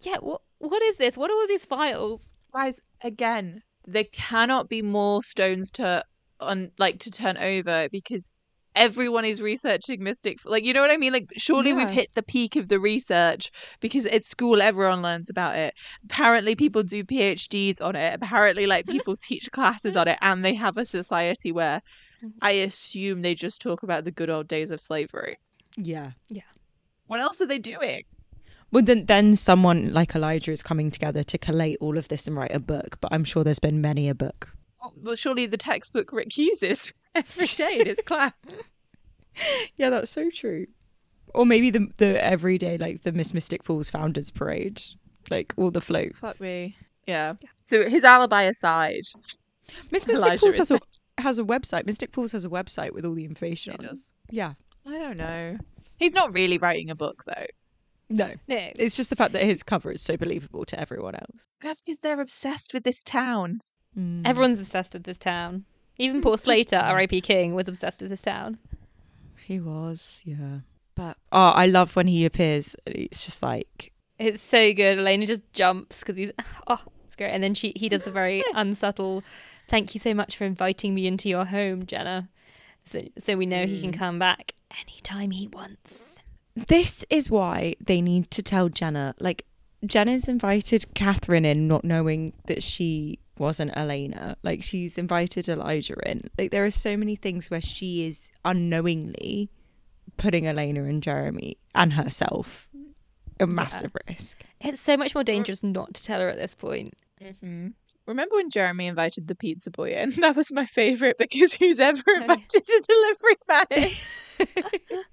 yeah. 0.00 0.18
What? 0.18 0.42
What 0.58 0.82
is 0.82 0.96
this? 0.96 1.16
What 1.16 1.30
are 1.30 1.34
all 1.34 1.46
these 1.46 1.66
files? 1.66 2.28
Guys, 2.52 2.80
again, 3.02 3.62
there 3.86 4.04
cannot 4.04 4.68
be 4.68 4.82
more 4.82 5.22
stones 5.22 5.70
to 5.72 6.04
on 6.40 6.70
like 6.78 7.00
to 7.00 7.10
turn 7.10 7.36
over 7.36 7.88
because 7.90 8.28
everyone 8.76 9.24
is 9.24 9.40
researching 9.40 10.02
mystic 10.02 10.38
like 10.44 10.64
you 10.64 10.72
know 10.72 10.80
what 10.80 10.90
i 10.90 10.96
mean 10.96 11.12
like 11.12 11.28
surely 11.36 11.72
we've 11.72 11.90
hit 11.90 12.10
the 12.14 12.22
peak 12.22 12.56
of 12.56 12.68
the 12.68 12.80
research 12.80 13.52
because 13.80 14.04
at 14.06 14.24
school 14.24 14.60
everyone 14.60 15.00
learns 15.00 15.30
about 15.30 15.56
it 15.56 15.74
apparently 16.04 16.56
people 16.56 16.82
do 16.82 17.04
phds 17.04 17.80
on 17.80 17.94
it 17.94 18.14
apparently 18.14 18.66
like 18.66 18.86
people 18.88 19.16
teach 19.16 19.50
classes 19.52 19.96
on 19.96 20.08
it 20.08 20.18
and 20.20 20.44
they 20.44 20.54
have 20.54 20.76
a 20.76 20.84
society 20.84 21.52
where 21.52 21.80
mm-hmm. 22.22 22.28
i 22.42 22.50
assume 22.50 23.22
they 23.22 23.34
just 23.34 23.62
talk 23.62 23.84
about 23.84 24.04
the 24.04 24.10
good 24.10 24.30
old 24.30 24.48
days 24.48 24.72
of 24.72 24.80
slavery 24.80 25.36
Yeah. 25.76 26.12
Yeah. 26.28 26.42
What 27.06 27.20
else 27.20 27.40
are 27.40 27.46
they 27.46 27.58
doing 27.58 28.02
Well, 28.72 28.82
then, 28.82 29.06
then 29.06 29.36
someone 29.36 29.92
like 29.92 30.14
Elijah 30.14 30.52
is 30.52 30.62
coming 30.62 30.90
together 30.90 31.22
to 31.22 31.38
collate 31.38 31.78
all 31.80 31.98
of 31.98 32.08
this 32.08 32.26
and 32.26 32.36
write 32.36 32.54
a 32.54 32.60
book. 32.60 32.98
But 33.00 33.12
I'm 33.12 33.24
sure 33.24 33.44
there's 33.44 33.58
been 33.58 33.80
many 33.80 34.08
a 34.08 34.14
book. 34.14 34.48
Oh, 34.82 34.92
well 35.02 35.16
surely 35.16 35.46
the 35.46 35.56
textbook 35.56 36.12
rick 36.12 36.36
uses 36.36 36.92
every 37.14 37.46
day 37.46 37.80
in 37.80 37.86
his 37.86 38.00
class 38.06 38.32
Yeah, 39.76 39.90
that's 39.90 40.10
so 40.10 40.30
true. 40.30 40.66
Or 41.34 41.44
maybe 41.44 41.70
the 41.70 41.88
the 41.96 42.22
everyday 42.22 42.76
like 42.78 43.02
the 43.02 43.10
Miss 43.12 43.34
Mystic 43.34 43.64
Falls 43.64 43.90
Founders 43.90 44.30
Parade, 44.30 44.80
like 45.30 45.52
all 45.56 45.70
the 45.72 45.80
floats. 45.80 46.18
Fuck 46.18 46.40
me. 46.40 46.76
Yeah. 47.06 47.34
So 47.64 47.88
his 47.88 48.04
alibi 48.04 48.42
aside, 48.42 49.02
Miss 49.90 50.06
Mystic 50.06 50.16
Elijah 50.26 50.40
Falls 50.40 50.56
has 50.56 50.70
a 50.70 50.80
has 51.18 51.38
a 51.40 51.42
website. 51.44 51.86
Mystic 51.86 52.12
Falls 52.12 52.32
has 52.32 52.44
a 52.44 52.48
website 52.48 52.92
with 52.92 53.04
all 53.04 53.14
the 53.14 53.24
information 53.24 53.72
it 53.72 53.80
on. 53.80 53.86
does. 53.86 54.00
Yeah, 54.30 54.52
I 54.86 54.98
don't 54.98 55.16
know. 55.16 55.58
He's 55.96 56.14
not 56.14 56.34
really 56.34 56.58
writing 56.58 56.90
a 56.90 56.94
book 56.94 57.24
though. 57.24 57.46
No. 58.10 58.32
No. 58.46 58.70
It's 58.76 58.96
just 58.96 59.10
the 59.10 59.16
fact 59.16 59.32
that 59.32 59.42
his 59.42 59.62
cover 59.62 59.92
is 59.92 60.02
so 60.02 60.16
believable 60.16 60.64
to 60.66 60.78
everyone 60.78 61.14
else. 61.14 61.46
That's 61.60 61.82
because 61.82 62.00
they're 62.00 62.20
obsessed 62.20 62.74
with 62.74 62.84
this 62.84 63.02
town. 63.02 63.60
Mm. 63.98 64.22
Everyone's 64.26 64.60
obsessed 64.60 64.92
with 64.92 65.04
this 65.04 65.18
town. 65.18 65.64
Even 65.98 66.20
poor 66.20 66.36
Slater, 66.36 66.76
R.I.P. 66.76 67.20
King, 67.20 67.54
was 67.54 67.68
obsessed 67.68 68.00
with 68.00 68.10
this 68.10 68.22
town. 68.22 68.58
He 69.44 69.60
was, 69.60 70.20
yeah. 70.24 70.60
But 70.94 71.16
oh, 71.32 71.50
I 71.50 71.66
love 71.66 71.96
when 71.96 72.06
he 72.06 72.24
appears. 72.24 72.76
It's 72.86 73.24
just 73.24 73.42
like 73.42 73.92
It's 74.18 74.42
so 74.42 74.72
good. 74.72 74.98
Elena 74.98 75.26
just 75.26 75.42
jumps 75.52 76.00
because 76.00 76.16
he's 76.16 76.30
oh, 76.66 76.80
it's 77.04 77.16
great. 77.16 77.30
And 77.30 77.42
then 77.42 77.54
she 77.54 77.72
he 77.76 77.88
does 77.88 78.06
a 78.06 78.10
very 78.10 78.42
unsubtle. 78.54 79.22
Thank 79.68 79.94
you 79.94 80.00
so 80.00 80.14
much 80.14 80.36
for 80.36 80.44
inviting 80.44 80.94
me 80.94 81.06
into 81.06 81.28
your 81.28 81.46
home, 81.46 81.86
Jenna. 81.86 82.28
So 82.84 83.02
so 83.18 83.36
we 83.36 83.46
know 83.46 83.66
he 83.66 83.80
can 83.80 83.92
come 83.92 84.18
back 84.18 84.54
anytime 84.80 85.30
he 85.30 85.48
wants. 85.48 86.20
this 86.54 87.04
is 87.10 87.30
why 87.30 87.74
they 87.80 88.00
need 88.00 88.30
to 88.32 88.42
tell 88.42 88.68
Jenna. 88.68 89.14
Like 89.18 89.44
Jenna's 89.84 90.28
invited 90.28 90.86
Catherine 90.94 91.44
in, 91.44 91.66
not 91.68 91.84
knowing 91.84 92.32
that 92.46 92.62
she 92.62 93.18
wasn't 93.38 93.76
Elena. 93.76 94.36
Like 94.42 94.62
she's 94.62 94.96
invited 94.98 95.48
Elijah 95.48 95.96
in. 96.08 96.30
Like 96.38 96.50
there 96.50 96.64
are 96.64 96.70
so 96.70 96.96
many 96.96 97.16
things 97.16 97.50
where 97.50 97.60
she 97.62 98.06
is 98.06 98.30
unknowingly 98.44 99.50
putting 100.16 100.46
Elena 100.46 100.84
and 100.84 101.02
Jeremy 101.02 101.56
and 101.74 101.94
herself 101.94 102.68
a 103.40 103.46
massive 103.46 103.92
risk. 104.08 104.42
It's 104.60 104.80
so 104.80 104.96
much 104.96 105.14
more 105.14 105.24
dangerous 105.24 105.62
not 105.64 105.94
to 105.94 106.04
tell 106.04 106.20
her 106.20 106.28
at 106.28 106.36
this 106.38 106.54
point. 106.54 106.94
Mm-hmm. 107.20 107.68
Remember 108.06 108.36
when 108.36 108.50
Jeremy 108.50 108.86
invited 108.86 109.28
the 109.28 109.34
pizza 109.34 109.70
boy 109.70 109.92
in? 109.92 110.10
That 110.20 110.36
was 110.36 110.52
my 110.52 110.66
favourite 110.66 111.18
because 111.18 111.54
who's 111.54 111.80
ever 111.80 112.02
invited 112.16 112.62
a 112.62 112.80
delivery 112.86 113.36
man 113.48 113.90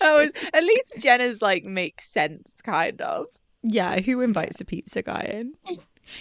was, 0.00 0.30
at 0.52 0.62
least 0.62 0.94
Jenna's 0.98 1.42
like 1.42 1.64
makes 1.64 2.08
sense, 2.08 2.54
kind 2.62 3.00
of. 3.00 3.26
Yeah, 3.62 4.00
who 4.00 4.20
invites 4.20 4.60
a 4.60 4.64
pizza 4.64 5.02
guy 5.02 5.30
in? 5.32 5.54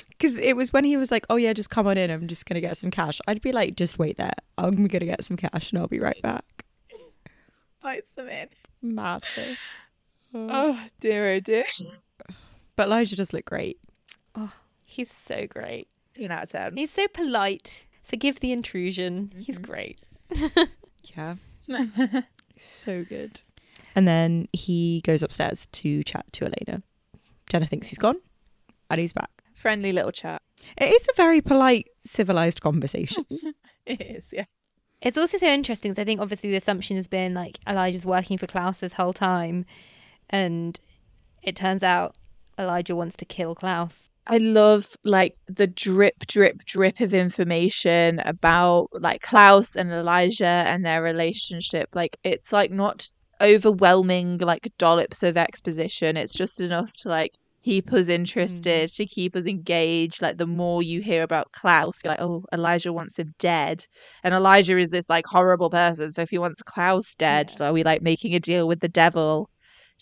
Because 0.10 0.38
it 0.38 0.56
was 0.56 0.72
when 0.72 0.86
he 0.86 0.96
was 0.96 1.12
like, 1.12 1.26
"Oh 1.30 1.36
yeah, 1.36 1.52
just 1.52 1.70
come 1.70 1.88
on 1.88 1.98
in. 1.98 2.10
I'm 2.10 2.28
just 2.28 2.46
gonna 2.46 2.62
get 2.62 2.78
some 2.78 2.90
cash." 2.90 3.20
I'd 3.28 3.42
be 3.42 3.52
like, 3.52 3.76
"Just 3.76 4.00
wait 4.00 4.16
there. 4.18 4.32
I'm 4.58 4.88
gonna 4.88 5.06
get 5.06 5.26
some 5.26 5.36
cash, 5.36 5.72
and 5.72 5.80
I'll 5.80 5.88
be 5.90 6.00
right 6.00 6.22
back." 6.22 6.66
Invites 7.82 8.10
them 8.16 8.30
in. 8.30 8.48
Madness. 8.82 9.60
Oh 10.34 10.80
dear, 11.02 11.34
oh 11.34 11.40
dear. 11.42 11.66
But 12.78 12.88
Elijah 12.88 13.18
does 13.18 13.34
look 13.34 13.44
great. 13.46 13.78
Oh. 14.36 14.54
He's 14.94 15.12
so 15.12 15.48
great. 15.48 15.88
Ten 16.14 16.32
out 16.32 16.44
of 16.44 16.52
ten. 16.52 16.78
He's 16.78 16.92
so 16.92 17.08
polite. 17.08 17.86
Forgive 18.04 18.40
the 18.40 18.52
intrusion. 18.52 19.32
He's 19.36 19.58
mm-hmm. 19.58 19.72
great. 19.72 20.00
Yeah, 21.16 21.36
so 22.58 23.04
good. 23.04 23.42
And 23.96 24.08
then 24.08 24.48
he 24.54 25.02
goes 25.04 25.24
upstairs 25.24 25.68
to 25.72 26.04
chat 26.04 26.26
to 26.34 26.46
Elena. 26.46 26.84
Jenna 27.50 27.66
thinks 27.66 27.90
he's 27.90 27.98
gone, 27.98 28.18
and 28.90 29.00
he's 29.00 29.14
back. 29.14 29.30
Friendly 29.54 29.92
little 29.92 30.12
chat. 30.12 30.42
It 30.78 30.92
is 30.92 31.08
a 31.08 31.16
very 31.16 31.42
polite, 31.42 31.88
civilized 32.06 32.62
conversation. 32.62 33.26
It 33.86 34.00
is, 34.00 34.32
yeah. 34.32 34.46
It's 35.02 35.18
also 35.18 35.38
so 35.38 35.48
interesting 35.48 35.92
because 35.92 36.02
I 36.02 36.06
think 36.06 36.22
obviously 36.22 36.50
the 36.50 36.56
assumption 36.56 36.96
has 36.96 37.10
been 37.10 37.34
like 37.34 37.60
Elijah's 37.68 38.06
working 38.06 38.38
for 38.38 38.48
Klaus 38.48 38.80
this 38.80 38.94
whole 38.94 39.12
time, 39.12 39.66
and 40.30 40.80
it 41.42 41.58
turns 41.58 41.84
out 41.84 42.16
Elijah 42.58 42.96
wants 42.96 43.18
to 43.18 43.26
kill 43.26 43.56
Klaus. 43.56 44.10
I 44.26 44.38
love 44.38 44.88
like 45.04 45.36
the 45.48 45.68
drip, 45.68 46.20
drip, 46.28 46.64
drip 46.66 47.00
of 47.02 47.14
information 47.14 48.20
about 48.20 48.88
like 48.94 49.22
Klaus 49.22 49.76
and 49.76 49.92
Elijah 49.92 50.46
and 50.46 50.86
their 50.86 51.02
relationship. 51.04 51.90
Like 51.94 52.18
it's 52.24 52.52
like 52.54 52.72
not 52.72 53.10
overwhelming 53.42 54.38
like 54.38 54.72
dollops 54.78 55.24
of 55.24 55.38
exposition. 55.38 56.16
It's 56.18 56.34
just 56.34 56.62
enough 56.62 56.94
to 57.02 57.10
like 57.10 57.32
keep 57.64 57.92
us 57.94 58.08
interested, 58.08 58.92
to 58.94 59.06
keep 59.06 59.36
us 59.36 59.46
engaged. 59.46 60.22
Like 60.22 60.38
the 60.38 60.48
more 60.48 60.82
you 60.82 61.02
hear 61.02 61.24
about 61.24 61.52
Klaus, 61.52 62.02
you're 62.04 62.12
like, 62.12 62.22
oh, 62.22 62.44
Elijah 62.54 62.94
wants 62.94 63.18
him 63.20 63.34
dead. 63.40 63.86
And 64.24 64.34
Elijah 64.34 64.78
is 64.78 64.90
this 64.90 65.10
like 65.10 65.26
horrible 65.28 65.70
person. 65.70 66.12
So 66.14 66.22
if 66.22 66.30
he 66.30 66.38
wants 66.38 66.62
Klaus 66.62 67.14
dead, 67.16 67.50
Yeah. 67.52 67.58
so 67.58 67.66
are 67.66 67.74
we 67.74 67.84
like 67.84 68.02
making 68.02 68.36
a 68.36 68.40
deal 68.40 68.68
with 68.68 68.80
the 68.80 68.90
devil 68.90 69.50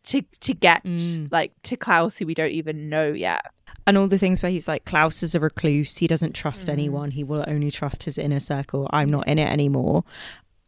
to 0.03 0.21
to 0.41 0.53
get 0.53 0.83
Mm. 0.83 1.31
like 1.31 1.53
to 1.63 1.77
Klaus 1.77 2.17
who 2.17 2.25
we 2.25 2.33
don't 2.33 2.51
even 2.51 2.89
know 2.89 3.11
yet? 3.11 3.41
And 3.87 3.97
all 3.97 4.07
the 4.07 4.17
things 4.17 4.41
where 4.41 4.51
he's 4.51 4.67
like, 4.67 4.85
Klaus 4.85 5.23
is 5.23 5.33
a 5.35 5.39
recluse. 5.39 5.97
He 5.97 6.07
doesn't 6.07 6.33
trust 6.33 6.67
Mm. 6.67 6.73
anyone. 6.73 7.11
He 7.11 7.23
will 7.23 7.43
only 7.47 7.71
trust 7.71 8.03
his 8.03 8.17
inner 8.17 8.39
circle. 8.39 8.89
I'm 8.91 9.09
not 9.09 9.27
in 9.27 9.39
it 9.39 9.49
anymore. 9.49 10.03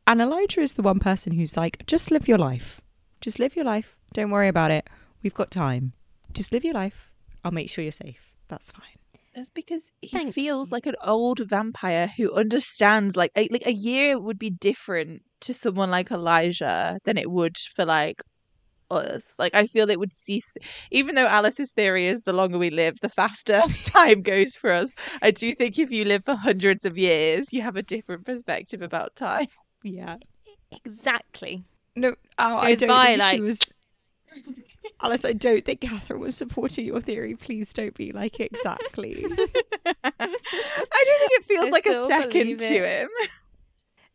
And 0.08 0.22
Elijah 0.22 0.62
is 0.62 0.74
the 0.74 0.82
one 0.82 1.00
person 1.00 1.34
who's 1.34 1.56
like, 1.56 1.86
just 1.86 2.12
live 2.12 2.28
your 2.28 2.38
life. 2.38 2.82
Just 3.22 3.40
live 3.40 3.56
your 3.56 3.66
life. 3.66 3.96
Don't 4.14 4.32
worry 4.32 4.48
about 4.50 4.72
it. 4.72 4.90
We've 5.24 5.34
got 5.34 5.50
time. 5.52 5.94
Just 6.34 6.52
live 6.52 6.66
your 6.66 6.74
life. 6.74 7.12
I'll 7.44 7.52
make 7.52 7.70
sure 7.70 7.84
you're 7.84 7.92
safe. 7.92 8.34
That's 8.50 8.72
fine. 8.72 8.98
It's 9.36 9.50
because 9.50 9.92
he 10.02 10.10
Thank 10.10 10.34
feels 10.34 10.72
like 10.72 10.86
an 10.86 10.96
old 11.04 11.40
vampire 11.40 12.08
who 12.18 12.34
understands 12.34 13.16
like 13.16 13.32
a, 13.36 13.48
like 13.50 13.66
a 13.66 13.74
year 13.74 14.20
would 14.20 14.38
be 14.38 14.50
different 14.52 15.24
to 15.42 15.54
someone 15.54 15.90
like 15.90 16.12
Elijah 16.12 17.00
than 17.06 17.18
it 17.18 17.32
would 17.32 17.58
for 17.58 17.84
like 17.86 18.22
us. 18.98 19.34
Like 19.38 19.56
I 19.56 19.68
feel 19.68 19.90
it 19.90 20.00
would 20.00 20.14
cease 20.14 20.56
even 20.92 21.16
though 21.16 21.28
Alice's 21.28 21.72
theory 21.72 22.08
is 22.08 22.22
the 22.22 22.34
longer 22.34 22.58
we 22.58 22.70
live, 22.70 23.00
the 23.02 23.10
faster 23.10 23.62
time 23.84 24.22
goes 24.22 24.56
for 24.58 24.72
us. 24.72 24.94
I 25.22 25.32
do 25.32 25.54
think 25.54 25.78
if 25.80 25.92
you 25.92 26.06
live 26.06 26.26
for 26.26 26.36
hundreds 26.36 26.86
of 26.86 26.98
years, 26.98 27.54
you 27.54 27.62
have 27.62 27.76
a 27.76 27.84
different 27.84 28.26
perspective 28.26 28.82
about 28.82 29.16
time. 29.16 29.48
Yeah. 29.84 30.18
Exactly. 30.86 31.64
No, 31.96 32.16
oh, 32.40 32.58
I 32.58 32.76
don't 32.76 32.90
by, 32.90 33.06
think 33.08 33.20
like- 33.20 33.36
she 33.36 33.42
was. 33.42 33.60
Alice, 35.02 35.26
I 35.26 35.34
don't 35.34 35.64
think 35.64 35.82
Catherine 35.82 36.20
was 36.20 36.36
supporting 36.36 36.86
your 36.86 37.02
theory. 37.02 37.36
Please 37.36 37.72
don't 37.72 37.94
be 37.94 38.12
like 38.12 38.40
exactly. 38.40 39.26
I 40.04 40.12
don't 40.18 40.32
think 40.32 41.32
it 41.32 41.46
feels 41.46 41.68
I 41.68 41.70
like 41.70 41.86
a 41.86 41.94
second 42.08 42.58
to 42.58 42.88
him. 42.88 43.10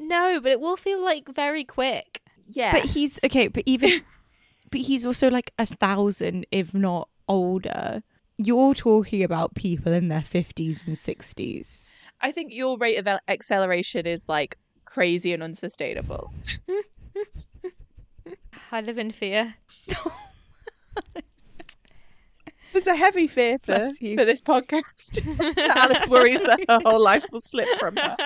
No, 0.01 0.41
but 0.41 0.51
it 0.53 0.61
will 0.61 0.77
feel 0.77 1.03
like 1.05 1.29
very 1.29 1.65
quick. 1.65 2.21
Yeah. 2.51 2.73
but 2.73 2.85
he's 2.85 3.21
okay. 3.25 3.49
But 3.49 3.65
even, 3.67 4.03
but 4.71 4.81
he's 4.81 5.07
also 5.07 5.31
like 5.31 5.53
a 5.59 5.67
thousand, 5.67 6.47
if 6.51 6.75
not 6.75 7.09
older. 7.29 8.03
You're 8.37 8.75
talking 8.75 9.23
about 9.23 9.55
people 9.55 9.93
in 9.93 10.09
their 10.09 10.23
fifties 10.23 10.87
and 10.87 10.97
sixties. 10.97 11.95
I 12.21 12.33
think 12.33 12.55
your 12.55 12.79
rate 12.79 12.97
of 12.97 13.09
acceleration 13.29 14.07
is 14.07 14.29
like 14.29 14.57
crazy 14.85 15.33
and 15.33 15.43
unsustainable. 15.43 16.33
I 18.73 18.81
live 18.81 18.99
in 18.99 19.11
fear. 19.11 19.55
There's 22.73 22.87
a 22.87 22.95
heavy 22.95 23.27
fear 23.27 23.59
for, 23.59 23.91
for 23.99 24.25
this 24.25 24.41
podcast. 24.41 25.27
Alice 25.77 26.07
worries 26.09 26.43
that 26.43 26.61
her 26.69 26.81
whole 26.85 27.03
life 27.03 27.27
will 27.33 27.41
slip 27.41 27.69
from 27.79 27.97
her 27.97 28.17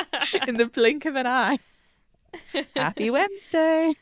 in 0.47 0.57
the 0.57 0.67
blink 0.67 1.07
of 1.07 1.17
an 1.17 1.27
eye. 1.27 1.59
Happy 2.77 3.09
Wednesday. 3.11 3.95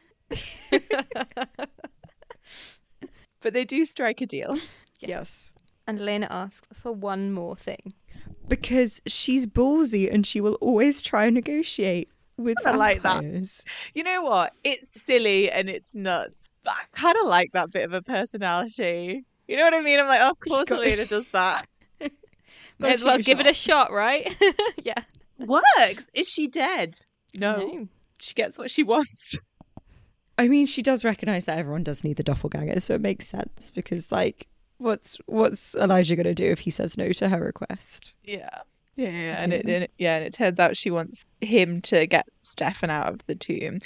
But 3.40 3.53
they 3.55 3.64
do 3.64 3.85
strike 3.87 4.20
a 4.20 4.26
deal. 4.26 4.57
Yes. 5.03 5.53
And 5.87 5.98
Elena 5.98 6.26
asks 6.29 6.68
for 6.74 6.92
one 6.92 7.33
more 7.33 7.57
thing. 7.57 7.94
Because 8.46 9.00
she's 9.07 9.46
ballsy 9.46 10.12
and 10.12 10.26
she 10.26 10.42
will 10.42 10.59
always 10.61 11.00
try 11.00 11.24
and 11.24 11.35
negotiate 11.35 12.11
with 12.37 12.59
I 12.66 12.76
like 12.76 13.00
that. 13.00 13.24
You 13.94 14.03
know 14.03 14.22
what? 14.24 14.53
It's 14.62 14.90
silly 14.90 15.50
and 15.50 15.70
it's 15.70 15.94
nuts. 15.94 16.50
But 16.64 16.74
I 16.74 16.83
kind 16.92 17.16
of 17.22 17.29
like 17.29 17.53
that 17.53 17.70
bit 17.70 17.85
of 17.85 17.94
a 17.94 18.03
personality. 18.03 19.24
You 19.48 19.57
know 19.57 19.64
what 19.64 19.72
I 19.72 19.81
mean? 19.81 19.98
I'm 19.98 20.07
like, 20.07 20.20
oh, 20.22 20.31
of 20.33 20.40
course 20.40 20.68
got- 20.68 20.81
Elena 20.81 21.07
does 21.07 21.26
that. 21.29 21.66
May 22.79 22.92
as 22.92 23.03
well 23.03 23.16
your 23.16 23.22
give 23.22 23.40
it 23.40 23.46
a 23.46 23.55
shot, 23.55 23.90
right? 23.90 24.37
yeah. 24.85 25.03
Works. 25.38 26.09
Is 26.12 26.29
she 26.29 26.46
dead? 26.46 26.94
No. 27.35 27.57
No. 27.57 27.88
She 28.18 28.35
gets 28.35 28.59
what 28.59 28.70
she 28.70 28.83
wants. 28.83 29.38
I 30.40 30.48
mean, 30.48 30.64
she 30.64 30.81
does 30.81 31.05
recognize 31.05 31.44
that 31.44 31.59
everyone 31.59 31.85
does 31.85 32.03
need 32.03 32.16
the 32.16 32.22
doppelganger, 32.22 32.81
so 32.81 32.94
it 32.94 33.03
makes 33.03 33.26
sense 33.26 33.70
because, 33.70 34.11
like, 34.11 34.46
what's 34.79 35.18
what's 35.26 35.74
Elijah 35.74 36.16
gonna 36.16 36.33
do 36.33 36.46
if 36.50 36.61
he 36.61 36.70
says 36.70 36.96
no 36.96 37.12
to 37.12 37.29
her 37.29 37.44
request? 37.44 38.14
Yeah. 38.24 38.48
Yeah, 38.96 39.11
yeah, 39.11 39.42
and 39.42 39.53
it, 39.53 39.66
and 39.66 39.85
it 39.85 39.92
yeah, 39.98 40.16
and 40.16 40.24
it 40.24 40.33
turns 40.33 40.59
out 40.59 40.79
she 40.79 40.90
wants 40.90 41.26
him 41.42 41.83
to 41.83 42.07
get 42.07 42.26
Stefan 42.40 42.88
out 42.88 43.12
of 43.12 43.26
the 43.26 43.35
tomb. 43.35 43.81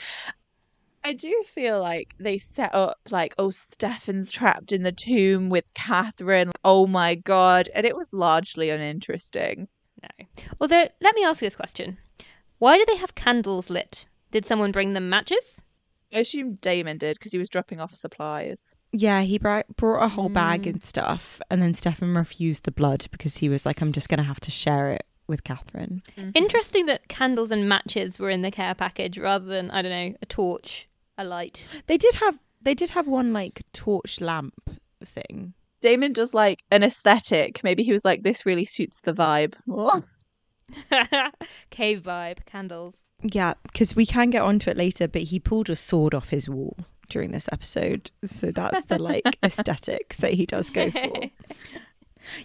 I 1.02 1.12
do 1.12 1.42
feel 1.44 1.80
like 1.80 2.14
they 2.20 2.38
set 2.38 2.72
up 2.72 3.00
like, 3.10 3.34
oh, 3.36 3.50
Stefan's 3.50 4.30
trapped 4.30 4.70
in 4.70 4.84
the 4.84 4.92
tomb 4.92 5.50
with 5.50 5.74
Catherine. 5.74 6.52
Oh 6.64 6.86
my 6.86 7.16
god, 7.16 7.68
and 7.74 7.84
it 7.84 7.96
was 7.96 8.12
largely 8.12 8.70
uninteresting. 8.70 9.66
No. 10.00 10.26
Although, 10.60 10.88
let 11.00 11.16
me 11.16 11.24
ask 11.24 11.42
you 11.42 11.46
this 11.46 11.56
question. 11.56 11.98
Why 12.58 12.78
do 12.78 12.84
they 12.86 12.96
have 12.96 13.16
candles 13.16 13.70
lit? 13.70 14.06
Did 14.30 14.46
someone 14.46 14.70
bring 14.70 14.92
them 14.92 15.10
matches? 15.10 15.60
I 16.14 16.20
assume 16.20 16.55
Damon 16.55 16.98
did 16.98 17.18
because 17.18 17.33
he 17.33 17.38
was 17.38 17.48
dropping 17.48 17.81
off 17.81 17.94
supplies. 17.94 18.74
Yeah, 18.92 19.22
he 19.22 19.38
brought 19.38 19.66
brought 19.77 20.05
a 20.05 20.09
whole 20.09 20.29
bag 20.29 20.62
mm. 20.62 20.70
and 20.70 20.85
stuff, 20.85 21.40
and 21.50 21.61
then 21.61 21.74
Stefan 21.74 22.14
refused 22.14 22.64
the 22.64 22.70
blood 22.70 23.07
because 23.11 23.38
he 23.38 23.48
was 23.48 23.66
like, 23.66 23.81
"I'm 23.81 23.92
just 23.92 24.09
gonna 24.09 24.22
have 24.22 24.40
to 24.40 24.50
share 24.50 24.92
it 24.92 25.05
with 25.27 25.42
Catherine." 25.42 26.03
Mm-hmm. 26.16 26.31
Interesting 26.35 26.87
that 26.87 27.09
candles 27.09 27.50
and 27.50 27.68
matches 27.68 28.18
were 28.18 28.31
in 28.31 28.42
the 28.42 28.53
care 28.53 28.74
package 28.74 29.18
rather 29.18 29.46
than, 29.46 29.70
I 29.72 29.83
don't 29.83 29.90
know, 29.90 30.16
a 30.22 30.27
torch, 30.27 30.88
a 31.18 31.24
light. 31.24 31.66
They 31.88 31.96
did 31.96 32.14
have 32.16 32.38
They 32.62 32.74
did 32.74 32.90
have 32.90 33.09
one 33.09 33.33
like 33.33 33.62
torch 33.72 34.20
lamp 34.20 34.79
thing. 35.05 35.55
Damon 35.85 36.14
does 36.14 36.33
like 36.33 36.64
an 36.70 36.83
aesthetic. 36.83 37.62
Maybe 37.62 37.83
he 37.83 37.92
was 37.92 38.07
like, 38.07 38.22
this 38.22 38.46
really 38.46 38.64
suits 38.64 39.00
the 39.00 39.12
vibe. 39.12 39.55
What? 40.88 41.35
Cave 41.70 42.03
vibe, 42.03 42.44
candles. 42.46 43.05
Yeah, 43.22 43.55
because 43.62 43.94
we 43.96 44.07
can 44.07 44.31
get 44.31 44.42
onto 44.42 44.70
it 44.70 44.77
later, 44.77 45.09
but 45.09 45.22
he 45.22 45.38
pulled 45.38 45.70
a 45.70 45.77
sword 45.77 46.14
off 46.14 46.29
his 46.31 46.48
wall 46.48 46.77
during 47.09 47.33
this 47.33 47.48
episode. 47.53 48.11
So 48.24 48.50
that's 48.50 48.85
the 48.87 48.98
like 48.98 49.38
aesthetic 49.42 50.16
that 50.20 50.35
he 50.35 50.46
does 50.46 50.70
go 50.70 50.90
for. 50.90 51.12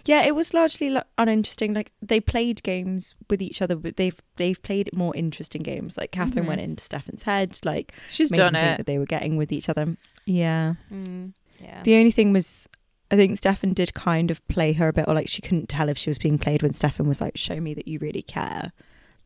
Yeah, 0.04 0.24
it 0.26 0.34
was 0.34 0.52
largely 0.52 0.90
like, 0.90 1.06
uninteresting. 1.16 1.72
Like 1.72 1.90
they 2.02 2.20
played 2.20 2.62
games 2.62 3.14
with 3.30 3.40
each 3.40 3.62
other, 3.62 3.76
but 3.76 3.96
they've 3.96 4.20
they've 4.36 4.62
played 4.62 4.90
more 4.92 5.16
interesting 5.16 5.62
games. 5.62 5.96
Like 5.96 6.12
Catherine 6.12 6.44
Mhm. 6.44 6.48
went 6.48 6.60
into 6.60 6.84
Stefan's 6.84 7.22
head, 7.22 7.58
like 7.64 7.94
She's 8.10 8.30
made 8.30 8.36
done 8.36 8.56
it. 8.56 8.76
that 8.76 8.86
they 8.86 8.98
were 8.98 9.06
getting 9.06 9.38
with 9.38 9.50
each 9.52 9.70
other. 9.70 9.96
Yeah. 10.26 10.74
Mm, 10.92 11.32
yeah. 11.58 11.82
The 11.82 11.94
only 11.96 12.10
thing 12.10 12.30
was, 12.30 12.68
I 13.10 13.16
think 13.16 13.36
Stefan 13.38 13.72
did 13.72 13.92
kind 13.94 14.30
of 14.30 14.46
play 14.48 14.72
her 14.74 14.88
a 14.88 14.92
bit, 14.92 15.06
or 15.08 15.14
like 15.14 15.28
she 15.28 15.42
couldn't 15.42 15.68
tell 15.68 15.88
if 15.88 15.98
she 15.98 16.10
was 16.10 16.18
being 16.18 16.38
played 16.38 16.62
when 16.62 16.72
Stefan 16.74 17.08
was 17.08 17.20
like, 17.20 17.36
"Show 17.36 17.60
me 17.60 17.74
that 17.74 17.88
you 17.88 17.98
really 17.98 18.22
care, 18.22 18.72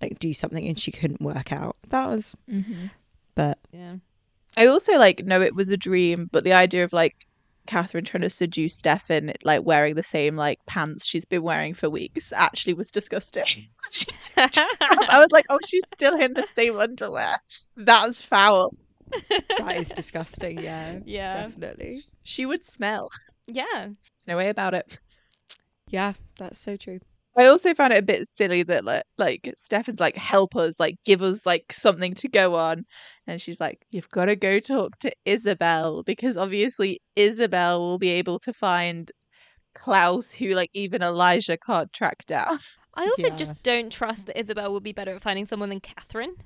like 0.00 0.18
do 0.18 0.32
something," 0.32 0.66
and 0.66 0.78
she 0.78 0.90
couldn't 0.92 1.20
work 1.20 1.52
out. 1.52 1.76
That 1.90 2.08
was, 2.08 2.34
Mm-hmm. 2.50 2.86
but 3.34 3.58
yeah. 3.72 3.96
I 4.56 4.66
also 4.66 4.96
like 4.98 5.24
know 5.26 5.40
it 5.40 5.54
was 5.54 5.68
a 5.70 5.76
dream, 5.76 6.28
but 6.32 6.44
the 6.44 6.52
idea 6.52 6.84
of 6.84 6.92
like 6.92 7.26
Katherine 7.66 8.04
trying 8.04 8.20
to 8.22 8.30
seduce 8.30 8.74
Stefan, 8.76 9.32
like 9.42 9.64
wearing 9.64 9.94
the 9.96 10.02
same 10.02 10.36
like 10.36 10.64
pants 10.66 11.04
she's 11.06 11.24
been 11.24 11.42
wearing 11.42 11.74
for 11.74 11.90
weeks, 11.90 12.32
actually 12.32 12.74
was 12.74 12.90
disgusting. 12.90 13.44
I 14.36 15.18
was 15.18 15.30
like, 15.32 15.44
oh, 15.50 15.58
she's 15.66 15.86
still 15.86 16.14
in 16.20 16.34
the 16.34 16.46
same 16.46 16.78
underwear. 16.78 17.36
That's 17.76 18.20
foul. 18.20 18.72
that 19.58 19.76
is 19.76 19.88
disgusting. 19.88 20.58
Yeah, 20.60 21.00
yeah. 21.04 21.48
definitely. 21.48 21.98
She 22.22 22.46
would 22.46 22.64
smell. 22.64 23.10
Yeah. 23.46 23.88
No 24.26 24.36
way 24.36 24.48
about 24.48 24.74
it. 24.74 24.98
Yeah, 25.88 26.14
that's 26.38 26.58
so 26.58 26.76
true. 26.76 27.00
I 27.36 27.46
also 27.46 27.74
found 27.74 27.92
it 27.92 27.98
a 27.98 28.02
bit 28.02 28.26
silly 28.38 28.62
that 28.62 28.84
like, 28.84 29.02
like 29.18 29.52
Stefan's 29.56 29.98
like 30.00 30.16
help 30.16 30.54
us, 30.54 30.78
like 30.78 30.94
give 31.04 31.20
us 31.20 31.44
like 31.44 31.72
something 31.72 32.14
to 32.14 32.28
go 32.28 32.54
on, 32.54 32.84
and 33.26 33.40
she's 33.42 33.60
like, 33.60 33.84
you've 33.90 34.08
got 34.10 34.26
to 34.26 34.36
go 34.36 34.60
talk 34.60 34.98
to 35.00 35.10
Isobel 35.26 36.04
because 36.04 36.36
obviously 36.36 37.00
Isobel 37.16 37.80
will 37.80 37.98
be 37.98 38.10
able 38.10 38.38
to 38.40 38.52
find 38.52 39.10
Klaus, 39.74 40.32
who 40.32 40.50
like 40.54 40.70
even 40.74 41.02
Elijah 41.02 41.56
can't 41.58 41.92
track 41.92 42.24
down. 42.26 42.60
I 42.94 43.02
also 43.04 43.26
Yeah. 43.28 43.36
just 43.36 43.60
don't 43.64 43.90
trust 43.92 44.26
that 44.26 44.36
Isobel 44.36 44.70
would 44.72 44.84
be 44.84 44.92
better 44.92 45.14
at 45.16 45.22
finding 45.22 45.46
someone 45.46 45.68
than 45.70 45.80
Katherine. 45.80 46.36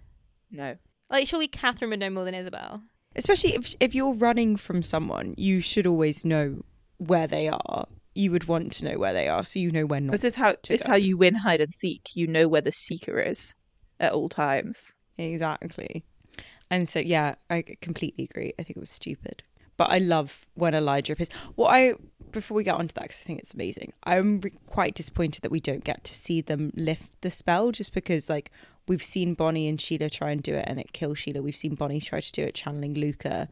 No, 0.51 0.77
Like, 1.11 1.29
surely 1.29 1.47
Katherine 1.49 1.91
would 1.91 2.01
know 2.01 2.09
more 2.09 2.25
than 2.25 2.35
Isobel. 2.35 2.81
Especially 3.15 3.55
if 3.55 3.75
if 3.81 3.95
you're 3.95 4.15
running 4.15 4.57
from 4.57 4.83
someone, 4.83 5.35
you 5.37 5.61
should 5.61 5.87
always 5.87 6.25
know 6.25 6.63
where 6.99 7.27
they 7.27 7.49
are. 7.49 7.87
You 8.15 8.33
would 8.33 8.49
want 8.49 8.73
to 8.75 8.85
know 8.85 8.99
where 8.99 9.13
they 9.13 9.29
are, 9.29 9.45
so 9.45 9.59
you 9.59 9.71
know 9.71 9.87
when 9.87 10.07
not. 10.07 10.13
this 10.13 10.25
is 10.25 10.35
how 10.35 10.55
this 10.69 10.83
go. 10.83 10.91
how 10.91 10.97
you 10.97 11.17
win 11.17 11.35
hide 11.35 11.61
and 11.61 11.73
seek. 11.73 12.11
You 12.15 12.27
know 12.27 12.49
where 12.49 12.61
the 12.61 12.73
seeker 12.73 13.21
is 13.21 13.55
at 14.01 14.13
all 14.13 14.29
times. 14.29 14.93
Exactly. 15.17 16.05
And 16.71 16.89
so, 16.89 17.01
yeah, 17.01 17.37
I 17.49 17.65
completely 17.81 18.25
agree. 18.25 18.53
I 18.59 18.63
think 18.63 18.77
it 18.77 18.81
was 18.81 18.91
stupid. 18.91 19.43
But 19.77 19.91
I 19.91 19.99
love 19.99 20.47
when 20.55 20.75
Elijah 20.75 21.13
appears. 21.13 21.31
What 21.55 21.69
I, 21.69 21.95
before 22.33 22.57
we 22.57 22.65
get 22.65 22.75
onto 22.75 22.93
that, 22.95 23.03
because 23.03 23.21
I 23.21 23.25
think 23.25 23.39
it's 23.39 23.55
amazing, 23.55 23.93
I'm 24.05 24.41
re- 24.41 24.53
quite 24.67 24.95
disappointed 24.95 25.43
that 25.43 25.53
we 25.53 25.61
don't 25.61 25.85
get 25.85 26.05
to 26.05 26.15
see 26.15 26.41
them 26.41 26.73
lift 26.75 27.11
the 27.21 27.31
spell 27.31 27.71
just 27.71 27.95
because, 27.95 28.29
like, 28.29 28.51
we've 28.89 29.03
seen 29.03 29.35
Bonnie 29.35 29.69
and 29.69 29.81
Sheila 29.81 30.11
try 30.11 30.31
and 30.31 30.43
do 30.43 30.55
it 30.55 30.65
and 30.67 30.79
it 30.79 30.93
kills 30.93 31.21
Sheila. 31.21 31.43
We've 31.43 31.57
seen 31.57 31.75
Bonnie 31.75 32.01
try 32.01 32.21
to 32.21 32.33
do 32.33 32.43
it 32.43 32.55
channeling 32.55 32.95
Luka 32.95 33.49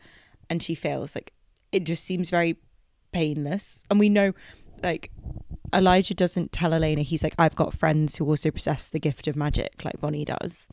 and 0.51 0.63
she 0.63 0.75
fails. 0.75 1.15
Like, 1.15 1.33
it 1.73 1.85
just 1.85 2.05
seems 2.05 2.29
very 2.29 2.57
painless. 3.17 3.85
And 3.91 3.99
we 3.99 4.09
know, 4.09 4.33
like, 4.83 5.11
Elijah 5.75 6.15
doesn't 6.15 6.53
tell 6.53 6.73
Elena, 6.73 7.03
he's 7.03 7.25
like, 7.25 7.35
I've 7.39 7.57
got 7.57 7.75
friends 7.75 8.17
who 8.17 8.25
also 8.27 8.51
possess 8.51 8.89
the 8.89 9.01
gift 9.01 9.27
of 9.29 9.37
magic, 9.37 9.85
like 9.85 10.01
Bonnie 10.01 10.25
does, 10.25 10.69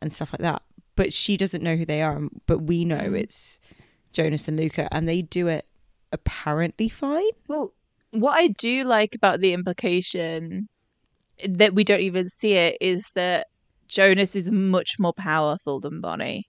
and 0.00 0.12
stuff 0.12 0.32
like 0.32 0.42
that. 0.42 0.62
But 0.96 1.12
she 1.12 1.36
doesn't 1.36 1.62
know 1.62 1.76
who 1.76 1.84
they 1.84 2.02
are. 2.02 2.20
But 2.46 2.58
we 2.62 2.84
know 2.84 3.08
Mm. 3.10 3.20
it's 3.20 3.60
Jonas 4.12 4.48
and 4.48 4.56
Luka, 4.56 4.88
and 4.90 5.08
they 5.08 5.22
do 5.22 5.48
it 5.48 5.66
apparently 6.12 6.88
fine. 6.88 7.34
Well, 7.48 7.74
what 8.10 8.34
I 8.38 8.48
do 8.48 8.84
like 8.84 9.14
about 9.14 9.40
the 9.40 9.52
implication 9.52 10.68
that 11.46 11.74
we 11.74 11.84
don't 11.84 12.00
even 12.00 12.26
see 12.26 12.54
it 12.54 12.76
is 12.80 13.10
that 13.14 13.46
Jonas 13.86 14.34
is 14.34 14.50
much 14.50 14.96
more 14.98 15.12
powerful 15.12 15.80
than 15.80 16.00
Bonnie. 16.00 16.46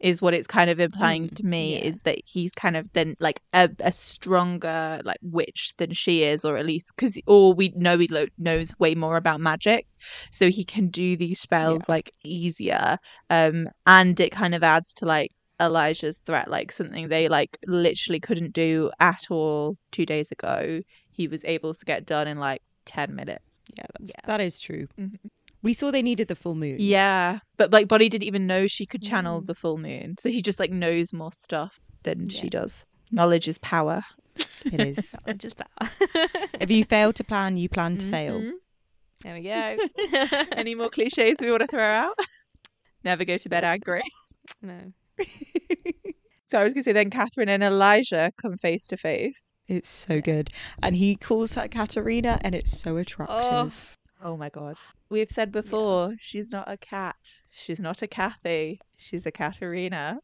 Is 0.00 0.22
what 0.22 0.32
it's 0.34 0.46
kind 0.46 0.70
of 0.70 0.78
implying 0.78 1.28
Mm, 1.28 1.34
to 1.36 1.46
me 1.46 1.74
yeah. 1.78 1.84
is 1.84 1.98
that 2.04 2.18
he's 2.24 2.52
kind 2.52 2.76
of 2.76 2.86
then 2.92 3.16
like 3.18 3.40
a, 3.52 3.68
a 3.80 3.90
stronger 3.92 5.00
like 5.04 5.18
witch 5.22 5.74
than 5.78 5.92
she 5.92 6.22
is, 6.22 6.44
or 6.44 6.56
at 6.56 6.66
least 6.66 6.92
because 6.94 7.18
or 7.26 7.52
we 7.54 7.72
know 7.76 7.98
he 7.98 8.06
lo- 8.08 8.26
knows 8.38 8.72
way 8.78 8.94
more 8.94 9.16
about 9.16 9.40
magic, 9.40 9.86
so 10.30 10.50
he 10.50 10.64
can 10.64 10.88
do 10.88 11.16
these 11.16 11.40
spells 11.40 11.88
like 11.88 12.12
easier. 12.24 12.98
Um, 13.30 13.68
and 13.86 14.18
it 14.20 14.30
kind 14.30 14.54
of 14.54 14.62
adds 14.62 14.94
to 14.94 15.04
like 15.06 15.32
Elijah's 15.60 16.18
threat, 16.26 16.48
like 16.48 16.70
something 16.70 17.08
they 17.08 17.28
like 17.28 17.58
literally 17.66 18.20
couldn't 18.20 18.52
do 18.52 18.90
at 19.00 19.24
all 19.30 19.76
two 19.90 20.06
days 20.06 20.30
ago. 20.30 20.80
He 21.10 21.26
was 21.26 21.44
able 21.44 21.74
to 21.74 21.84
get 21.84 22.06
done 22.06 22.28
in 22.28 22.38
like 22.38 22.62
ten 22.84 23.14
minutes. 23.16 23.60
Yeah, 23.76 23.86
that's, 23.98 24.10
Yeah. 24.10 24.26
that 24.26 24.40
is 24.40 24.60
true. 24.60 24.86
Mhm. 24.98 25.18
We 25.62 25.74
saw 25.74 25.90
they 25.90 26.02
needed 26.02 26.28
the 26.28 26.36
full 26.36 26.54
moon. 26.54 26.76
Yeah, 26.78 27.40
but 27.56 27.72
like 27.72 27.88
Bonnie 27.88 28.08
didn't 28.08 28.26
even 28.26 28.46
know 28.46 28.66
she 28.66 28.86
could 28.86 29.02
channel 29.02 29.42
Mm. 29.42 29.46
the 29.46 29.54
full 29.54 29.76
moon, 29.78 30.14
so 30.20 30.28
he 30.28 30.40
just 30.42 30.58
like 30.60 30.70
knows 30.70 31.12
more 31.12 31.32
stuff 31.32 31.80
than 32.04 32.28
she 32.28 32.48
does. 32.48 32.84
Knowledge 33.10 33.48
is 33.48 33.58
power. 33.58 34.04
It 34.64 34.80
is. 34.80 35.16
Just 35.36 35.56
power. 35.56 35.90
if 36.60 36.70
you 36.70 36.84
fail 36.84 37.12
to 37.12 37.24
plan, 37.24 37.56
you 37.56 37.68
plan 37.68 37.96
to 37.98 38.06
fail. 38.08 38.40
Mhm. 38.40 38.52
there 39.22 39.34
we 39.34 39.42
go. 39.42 40.46
Any 40.52 40.74
more 40.76 40.90
cliches 40.90 41.38
we 41.40 41.50
want 41.50 41.62
to 41.62 41.66
throw 41.66 41.82
out? 41.82 42.16
Never 43.02 43.24
go 43.24 43.36
to 43.36 43.48
bed 43.48 43.64
angry. 43.64 44.02
no. 44.62 44.92
So 46.50 46.58
I 46.60 46.64
was 46.64 46.72
gonna 46.72 46.82
say 46.84 46.92
then 46.92 47.10
Katherine 47.10 47.48
and 47.50 47.62
Elijah 47.62 48.32
come 48.40 48.56
face 48.58 48.86
to 48.86 48.96
face. 48.96 49.52
It's 49.66 49.90
so 49.90 50.20
good. 50.22 50.50
And 50.82 50.96
he 50.96 51.14
calls 51.16 51.54
her 51.54 51.68
Katerina, 51.68 52.38
and 52.42 52.54
it's 52.54 52.78
so 52.78 52.96
attractive. 52.96 53.97
Oh 54.22 54.36
my 54.36 54.48
god. 54.48 54.76
We've 55.10 55.28
said 55.28 55.52
before, 55.52 56.14
she's 56.18 56.52
not 56.52 56.70
a 56.70 56.76
cat. 56.76 57.16
She's 57.50 57.78
not 57.78 58.02
a 58.02 58.06
Kathy. 58.06 58.80
She's 58.96 59.26
a 59.26 59.30
Katerina. 59.30 60.20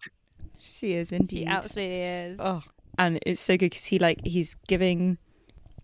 She 0.58 0.94
is 0.94 1.12
indeed. 1.12 1.38
She 1.38 1.46
absolutely 1.46 2.00
is. 2.00 2.36
Oh, 2.40 2.62
and 2.98 3.18
it's 3.24 3.40
so 3.40 3.56
good 3.56 3.70
because 3.70 3.86
he 3.86 3.98
like 3.98 4.20
he's 4.24 4.54
giving 4.66 5.18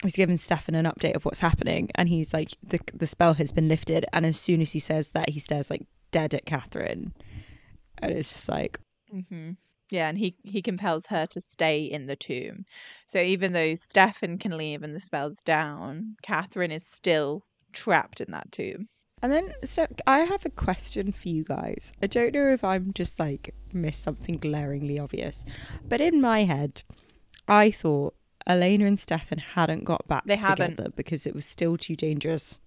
he's 0.02 0.16
giving 0.16 0.36
Stefan 0.36 0.74
an 0.74 0.86
update 0.86 1.14
of 1.14 1.24
what's 1.24 1.40
happening, 1.40 1.90
and 1.94 2.08
he's 2.08 2.32
like 2.32 2.50
the 2.62 2.80
the 2.92 3.06
spell 3.06 3.34
has 3.34 3.52
been 3.52 3.68
lifted, 3.68 4.06
and 4.12 4.26
as 4.26 4.38
soon 4.38 4.60
as 4.60 4.72
he 4.72 4.78
says 4.78 5.10
that, 5.10 5.30
he 5.30 5.38
stares 5.38 5.70
like 5.70 5.86
dead 6.10 6.34
at 6.34 6.46
Katherine, 6.46 7.12
and 7.98 8.12
it's 8.12 8.30
just 8.30 8.48
like 8.48 8.80
mm-hmm. 9.14 9.52
Yeah, 9.90 10.08
and 10.08 10.18
he 10.18 10.36
he 10.44 10.62
compels 10.62 11.06
her 11.06 11.26
to 11.26 11.40
stay 11.40 11.82
in 11.82 12.06
the 12.06 12.16
tomb. 12.16 12.64
So 13.06 13.20
even 13.20 13.52
though 13.52 13.74
Stefan 13.74 14.38
can 14.38 14.56
leave 14.56 14.82
and 14.82 14.94
the 14.94 15.00
spell's 15.00 15.40
down, 15.44 16.16
Katherine 16.22 16.70
is 16.70 16.86
still 16.86 17.44
trapped 17.72 18.20
in 18.20 18.30
that 18.32 18.52
tomb. 18.52 18.88
And 19.22 19.30
then, 19.30 19.52
so 19.64 19.86
I 20.06 20.20
have 20.20 20.46
a 20.46 20.50
question 20.50 21.12
for 21.12 21.28
you 21.28 21.44
guys. 21.44 21.92
I 22.02 22.06
don't 22.06 22.32
know 22.32 22.50
if 22.52 22.64
I'm 22.64 22.92
just 22.94 23.20
like 23.20 23.54
missed 23.72 24.02
something 24.02 24.38
glaringly 24.38 24.98
obvious, 24.98 25.44
but 25.86 26.00
in 26.00 26.20
my 26.22 26.44
head, 26.44 26.82
I 27.46 27.70
thought 27.70 28.14
Elena 28.46 28.86
and 28.86 28.98
Stefan 28.98 29.38
hadn't 29.38 29.84
got 29.84 30.08
back 30.08 30.24
They 30.24 30.36
together 30.36 30.68
haven't. 30.68 30.96
because 30.96 31.26
it 31.26 31.34
was 31.34 31.44
still 31.44 31.76
too 31.76 31.96
dangerous. 31.96 32.60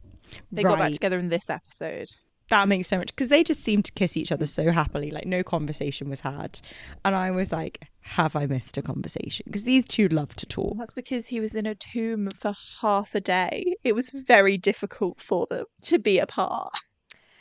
They 0.52 0.62
got 0.64 0.78
back 0.78 0.92
together 0.92 1.18
in 1.20 1.30
this 1.30 1.50
episode. 1.50 2.10
That 2.54 2.68
makes 2.68 2.88
so 2.88 3.00
much 3.00 3.08
because 3.08 3.30
they 3.30 3.44
just 3.44 3.64
seemed 3.64 3.84
to 3.86 3.92
kiss 3.94 4.16
each 4.16 4.32
other 4.32 4.46
so 4.46 4.70
happily, 4.70 5.10
like 5.10 5.26
no 5.26 5.42
conversation 5.42 6.08
was 6.08 6.20
had, 6.20 6.62
and 7.04 7.16
I 7.16 7.32
was 7.32 7.52
like, 7.52 7.88
"Have 8.02 8.36
I 8.36 8.46
missed 8.46 8.78
a 8.78 8.84
conversation?" 8.84 9.46
Because 9.48 9.64
these 9.64 9.88
two 9.88 10.08
love 10.08 10.36
to 10.36 10.46
talk. 10.46 10.78
That's 10.78 10.94
because 10.94 11.26
he 11.26 11.40
was 11.40 11.56
in 11.56 11.66
a 11.66 11.74
tomb 11.74 12.30
for 12.30 12.54
half 12.80 13.16
a 13.16 13.22
day. 13.22 13.74
It 13.84 13.96
was 13.96 14.12
very 14.12 14.56
difficult 14.60 15.20
for 15.20 15.48
them 15.50 15.66
to 15.82 15.98
be 15.98 16.20
apart. 16.20 16.74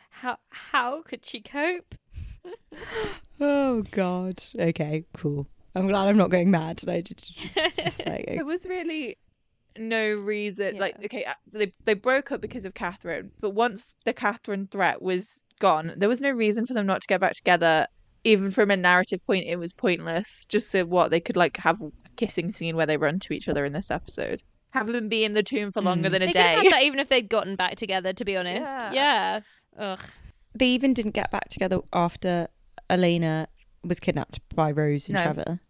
How 0.08 0.38
how 0.48 1.02
could 1.02 1.26
she 1.26 1.42
cope? 1.42 1.94
Oh 3.44 3.82
God. 3.90 4.42
Okay, 4.56 5.04
cool. 5.14 5.48
I'm 5.74 5.88
glad 5.88 6.06
I'm 6.06 6.16
not 6.16 6.30
going 6.30 6.50
mad. 6.50 6.82
And 6.82 6.92
I 6.92 7.00
just, 7.00 7.34
just 7.76 8.06
like 8.06 8.26
There 8.28 8.44
was 8.44 8.66
really 8.66 9.16
no 9.78 10.14
reason. 10.14 10.76
Like, 10.78 10.96
okay, 11.04 11.24
uh, 11.24 11.34
so 11.46 11.58
they 11.58 11.72
they 11.84 11.94
broke 11.94 12.32
up 12.32 12.40
because 12.40 12.64
of 12.64 12.74
Katherine, 12.74 13.30
but 13.40 13.50
once 13.50 13.96
the 14.04 14.12
Katherine 14.12 14.66
threat 14.70 15.02
was 15.02 15.42
gone, 15.60 15.92
there 15.96 16.08
was 16.08 16.20
no 16.20 16.30
reason 16.30 16.66
for 16.66 16.74
them 16.74 16.86
not 16.86 17.00
to 17.02 17.06
get 17.06 17.20
back 17.20 17.34
together. 17.34 17.86
Even 18.24 18.50
from 18.52 18.70
a 18.70 18.76
narrative 18.76 19.20
point, 19.26 19.46
it 19.46 19.56
was 19.56 19.72
pointless. 19.72 20.44
Just 20.48 20.70
so 20.70 20.84
what 20.84 21.10
they 21.10 21.20
could 21.20 21.36
like 21.36 21.56
have 21.58 21.80
a 21.80 21.90
kissing 22.16 22.52
scene 22.52 22.76
where 22.76 22.86
they 22.86 22.96
run 22.96 23.18
to 23.20 23.32
each 23.32 23.48
other 23.48 23.64
in 23.64 23.72
this 23.72 23.90
episode. 23.90 24.42
Have 24.70 24.86
them 24.86 25.08
be 25.08 25.24
in 25.24 25.34
the 25.34 25.42
tomb 25.42 25.70
for 25.72 25.82
longer 25.82 26.08
Mm. 26.08 26.12
than 26.12 26.22
a 26.22 26.26
They 26.26 26.32
could 26.32 26.40
have 26.40 26.62
day. 26.62 26.70
that 26.70 26.82
even 26.88 26.98
if 27.00 27.08
they'd 27.08 27.28
gotten 27.28 27.56
back 27.56 27.76
together. 27.76 28.12
To 28.12 28.24
be 28.24 28.36
honest, 28.36 28.62
Yeah. 28.62 28.92
yeah. 28.92 29.40
Ugh. 29.78 30.00
they 30.54 30.66
even 30.66 30.94
didn't 30.94 31.12
get 31.12 31.30
back 31.30 31.48
together 31.48 31.80
after 31.92 32.48
Elena 32.90 33.48
was 33.82 33.98
kidnapped 33.98 34.38
by 34.54 34.70
Rose 34.70 35.08
and 35.08 35.16
No. 35.16 35.22
Trevor. 35.24 35.60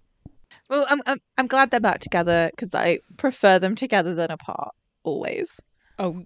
Well, 0.73 0.87
I'm 0.89 1.03
I'm, 1.07 1.21
I'm 1.37 1.47
glad 1.47 1.71
they're 1.71 1.81
back 1.81 2.01
together 2.01 2.51
because 2.51 2.75
I 2.75 3.01
prefer 3.19 3.59
them 3.59 3.75
together 3.75 4.15
than 4.15 4.31
apart 4.31 4.75
always. 5.05 5.61
Oh, 5.99 6.25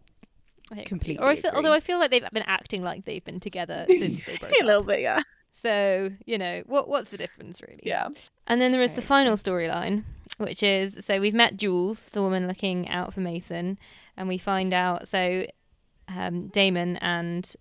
I. 0.73 0.85
Completely 0.85 1.19
Or 1.25 1.29
I 1.29 1.35
feel, 1.37 1.51
agree. 1.51 1.57
although 1.57 1.73
I 1.73 1.81
feel 1.81 1.99
like 1.99 2.11
they've 2.13 2.31
been 2.33 2.45
acting 2.47 2.83
like 2.83 3.05
they've 3.05 3.25
been 3.25 3.41
together 3.41 3.87
since 3.89 4.25
they 4.25 4.37
broke 4.37 4.53
a 4.61 4.65
little 4.65 4.81
up. 4.83 4.87
bit, 4.87 5.01
yeah. 5.01 5.23
So 5.53 6.11
you 6.27 6.39
know 6.39 6.63
what? 6.67 6.89
What's 6.89 7.11
the 7.11 7.17
difference, 7.17 7.61
really? 7.61 7.81
Yeah. 7.83 8.09
And 8.47 8.61
then 8.61 8.71
there 8.73 8.83
is 8.83 8.93
the 8.93 9.03
final 9.03 9.35
storyline, 9.37 10.05
which 10.39 10.63
is 10.63 10.99
so 11.05 11.19
we've 11.21 11.35
met 11.35 11.57
Jules, 11.57 12.09
the 12.11 12.23
woman 12.23 12.47
looking 12.47 12.89
out 12.89 13.13
for 13.15 13.21
Mason, 13.21 13.79
and 14.17 14.29
we 14.29 14.39
find 14.39 14.73
out 14.73 15.09
so 15.09 15.47
um, 16.09 16.47
Damon 16.49 16.99
and 16.99 17.53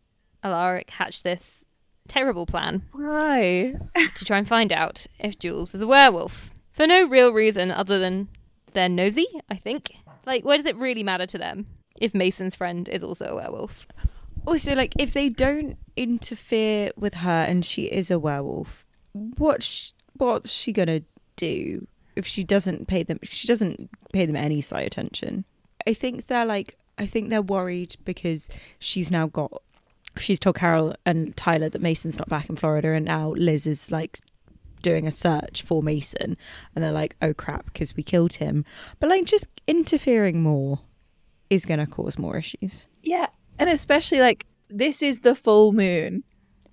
Alaric 0.43 0.91
hatched 0.91 1.23
this 1.23 1.63
terrible 2.07 2.45
plan 2.45 2.83
Why? 2.91 3.73
to 4.15 4.25
try 4.25 4.37
and 4.37 4.47
find 4.47 4.71
out 4.71 5.07
if 5.19 5.39
Jules 5.39 5.73
is 5.73 5.81
a 5.81 5.87
werewolf 5.87 6.51
for 6.75 6.85
no 6.85 7.07
real 7.07 7.31
reason 7.31 7.71
other 7.71 7.97
than 7.97 8.27
they're 8.73 8.89
nosy. 8.89 9.27
I 9.49 9.55
think. 9.55 9.95
Like, 10.25 10.43
where 10.43 10.57
does 10.57 10.65
it 10.65 10.75
really 10.75 11.03
matter 11.03 11.25
to 11.25 11.37
them 11.37 11.65
if 11.99 12.13
Mason's 12.13 12.55
friend 12.55 12.89
is 12.89 13.03
also 13.03 13.25
a 13.25 13.35
werewolf? 13.35 13.87
Also, 14.45 14.75
like, 14.75 14.93
if 14.99 15.13
they 15.13 15.29
don't 15.29 15.77
interfere 15.95 16.91
with 16.97 17.15
her 17.15 17.45
and 17.47 17.65
she 17.65 17.85
is 17.85 18.11
a 18.11 18.19
werewolf, 18.19 18.85
what's 19.13 19.93
what's 20.17 20.51
she 20.51 20.71
gonna 20.71 21.01
do 21.35 21.87
if 22.15 22.27
she 22.27 22.43
doesn't 22.43 22.87
pay 22.87 23.03
them? 23.03 23.19
She 23.23 23.47
doesn't 23.47 23.89
pay 24.13 24.25
them 24.25 24.35
any 24.35 24.61
slight 24.61 24.85
attention. 24.85 25.45
I 25.87 25.93
think 25.93 26.27
they're 26.27 26.45
like, 26.45 26.77
I 26.97 27.05
think 27.05 27.29
they're 27.29 27.41
worried 27.41 27.95
because 28.03 28.49
she's 28.79 29.09
now 29.09 29.27
got. 29.27 29.61
She's 30.17 30.39
told 30.39 30.55
Carol 30.55 30.95
and 31.05 31.35
Tyler 31.35 31.67
that 31.69 31.81
Mason's 31.81 32.17
not 32.17 32.29
back 32.29 32.49
in 32.49 32.55
Florida, 32.55 32.93
and 32.93 33.05
now 33.05 33.31
Liz 33.31 33.67
is 33.67 33.91
like 33.91 34.17
doing 34.89 35.05
a 35.07 35.11
search 35.11 35.63
for 35.63 35.81
Mason, 35.83 36.37
and 36.73 36.83
they're 36.83 36.91
like, 37.03 37.15
"Oh 37.21 37.33
crap," 37.33 37.65
because 37.65 37.95
we 37.97 38.03
killed 38.03 38.35
him. 38.35 38.63
But 38.99 39.09
like, 39.09 39.25
just 39.25 39.49
interfering 39.67 40.41
more 40.41 40.79
is 41.49 41.65
gonna 41.65 41.87
cause 41.87 42.17
more 42.17 42.37
issues. 42.37 42.87
Yeah, 43.01 43.27
and 43.59 43.69
especially 43.69 44.19
like 44.19 44.45
this 44.69 45.01
is 45.01 45.19
the 45.21 45.35
full 45.35 45.73
moon. 45.73 46.23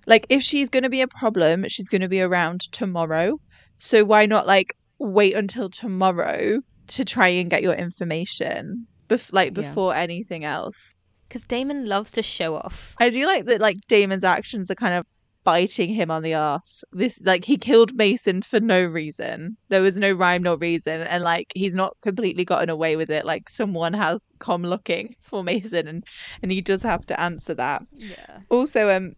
Like 0.05 0.25
if 0.29 0.41
she's 0.43 0.69
going 0.69 0.83
to 0.83 0.89
be 0.89 1.01
a 1.01 1.07
problem, 1.07 1.65
she's 1.69 1.87
going 1.87 2.01
to 2.01 2.09
be 2.09 2.21
around 2.21 2.59
tomorrow. 2.73 3.39
So 3.77 4.03
why 4.03 4.25
not 4.25 4.45
like 4.47 4.75
wait 4.99 5.33
until 5.35 5.69
tomorrow 5.69 6.59
to 6.87 7.05
try 7.05 7.29
and 7.29 7.49
get 7.49 7.61
your 7.63 7.73
information 7.73 8.87
bef- 9.07 9.31
like 9.31 9.55
Yeah. 9.55 9.61
before 9.61 9.95
anything 9.95 10.43
else. 10.43 10.93
Because 11.29 11.43
Damon 11.47 11.85
loves 11.85 12.11
to 12.11 12.21
show 12.21 12.55
off. 12.55 12.95
I 12.99 13.09
do 13.11 13.25
like 13.25 13.45
that 13.45 13.61
like 13.61 13.77
Damon's 13.87 14.23
actions 14.25 14.69
are 14.69 14.75
kind 14.75 14.93
of 14.95 15.05
biting 15.43 15.89
him 15.89 16.09
on 16.11 16.23
the 16.23 16.33
ass. 16.33 16.83
This 16.91 17.21
like 17.23 17.45
he 17.45 17.57
killed 17.57 17.95
Mason 17.95 18.41
for 18.41 18.59
no 18.59 18.83
reason. 18.85 19.57
There 19.69 19.81
was 19.81 19.99
no 19.99 20.11
rhyme 20.13 20.43
nor 20.43 20.57
reason 20.57 21.01
and 21.01 21.23
like 21.23 21.51
he's 21.55 21.75
not 21.75 21.97
completely 22.01 22.45
gotten 22.45 22.69
away 22.69 22.95
with 22.95 23.09
it. 23.09 23.25
Like 23.25 23.49
someone 23.49 23.93
has 23.93 24.31
come 24.39 24.63
looking 24.63 25.15
for 25.21 25.43
Mason 25.43 25.87
and 25.87 26.03
and 26.41 26.51
he 26.51 26.61
does 26.61 26.83
have 26.83 27.05
to 27.07 27.19
answer 27.19 27.53
that. 27.55 27.83
Yeah. 27.93 28.39
Also, 28.49 28.89
um, 28.89 29.13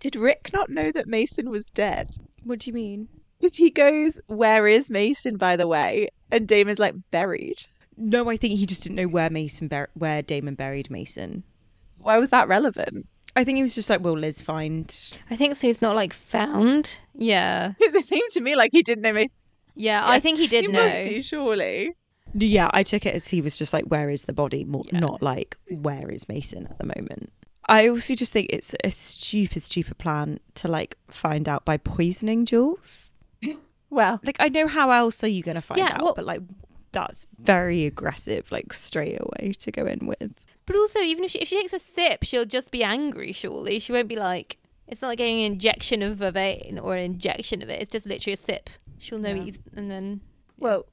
did 0.00 0.16
Rick 0.16 0.50
not 0.52 0.70
know 0.70 0.92
that 0.92 1.06
Mason 1.06 1.50
was 1.50 1.70
dead? 1.70 2.16
What 2.44 2.60
do 2.60 2.70
you 2.70 2.74
mean? 2.74 3.08
Because 3.38 3.56
he 3.56 3.70
goes, 3.70 4.20
"Where 4.28 4.66
is 4.66 4.90
Mason?" 4.90 5.36
By 5.36 5.56
the 5.56 5.66
way, 5.66 6.08
and 6.30 6.48
Damon's 6.48 6.78
like 6.78 6.94
buried. 7.10 7.66
No, 7.96 8.30
I 8.30 8.36
think 8.36 8.54
he 8.54 8.66
just 8.66 8.82
didn't 8.82 8.96
know 8.96 9.08
where 9.08 9.30
Mason 9.30 9.68
bur- 9.68 9.88
where 9.94 10.22
Damon 10.22 10.54
buried 10.54 10.90
Mason. 10.90 11.44
Why 11.98 12.18
was 12.18 12.30
that 12.30 12.48
relevant? 12.48 13.06
I 13.36 13.44
think 13.44 13.56
he 13.56 13.62
was 13.62 13.74
just 13.74 13.88
like, 13.90 14.00
"Will 14.02 14.18
Liz 14.18 14.40
find?" 14.42 14.94
I 15.30 15.36
think 15.36 15.54
so. 15.56 15.66
He's 15.66 15.82
not 15.82 15.94
like 15.94 16.12
found. 16.12 16.98
Yeah. 17.14 17.72
It 17.80 18.04
seemed 18.04 18.30
to 18.32 18.40
me 18.40 18.56
like 18.56 18.70
he 18.72 18.82
didn't 18.82 19.02
know 19.02 19.12
Mason. 19.12 19.38
Yeah, 19.74 20.02
I 20.04 20.18
think 20.20 20.38
he 20.38 20.46
did 20.46 20.64
he 20.66 20.72
know. 20.72 20.82
must 20.84 21.04
do, 21.04 21.20
surely. 21.22 21.92
Yeah, 22.34 22.70
I 22.72 22.82
took 22.82 23.04
it 23.06 23.14
as 23.14 23.28
he 23.28 23.40
was 23.40 23.56
just 23.56 23.72
like, 23.72 23.84
"Where 23.86 24.10
is 24.10 24.24
the 24.24 24.32
body?" 24.32 24.64
More, 24.64 24.84
Yeah. 24.90 25.00
not 25.00 25.22
like, 25.22 25.56
"Where 25.70 26.10
is 26.10 26.28
Mason 26.28 26.66
at 26.66 26.78
the 26.78 26.86
moment?" 26.86 27.30
I 27.68 27.88
also 27.88 28.14
just 28.14 28.32
think 28.32 28.48
it's 28.50 28.74
a 28.84 28.90
stupid, 28.90 29.62
stupid 29.62 29.98
plan 29.98 30.38
to 30.54 30.68
like 30.68 30.96
find 31.08 31.48
out 31.48 31.64
by 31.64 31.76
poisoning 31.76 32.46
Jules. 32.46 33.12
Well, 33.90 34.20
Like, 34.24 34.36
I 34.40 34.48
know 34.48 34.66
how 34.66 34.90
else 34.90 35.22
are 35.22 35.28
you 35.28 35.42
going 35.44 35.54
to 35.54 35.60
find 35.62 35.78
Yeah, 35.78 35.92
out, 35.94 36.02
well- 36.02 36.14
but 36.16 36.24
like, 36.26 36.42
that's 36.92 37.24
very 37.38 37.84
aggressive, 37.86 38.50
like 38.50 38.72
straight 38.72 39.18
away 39.20 39.52
to 39.60 39.70
go 39.70 39.86
in 39.86 40.06
with. 40.06 40.32
But 40.66 40.76
also, 40.76 40.98
even 41.00 41.24
if 41.24 41.30
she, 41.30 41.38
if 41.38 41.48
she 41.48 41.58
takes 41.60 41.72
a 41.72 41.78
sip, 41.78 42.24
she'll 42.24 42.44
just 42.44 42.70
be 42.70 42.82
angry, 42.82 43.32
surely. 43.32 43.78
She 43.78 43.92
won't 43.92 44.08
be 44.08 44.16
like, 44.16 44.58
it's 44.88 45.00
not 45.02 45.08
like 45.08 45.18
getting 45.18 45.40
an 45.44 45.52
injection 45.52 46.02
of 46.02 46.18
Vervain 46.18 46.80
or 46.82 46.96
an 46.96 47.04
injection 47.04 47.62
of 47.62 47.68
it. 47.68 47.80
It's 47.80 47.90
just 47.90 48.06
literally 48.06 48.34
a 48.34 48.36
sip. 48.36 48.70
She'll 48.98 49.18
know 49.18 49.34
Yeah. 49.34 49.42
he's, 49.42 49.58
and 49.76 49.90
then. 49.90 50.20
well, 50.58 50.86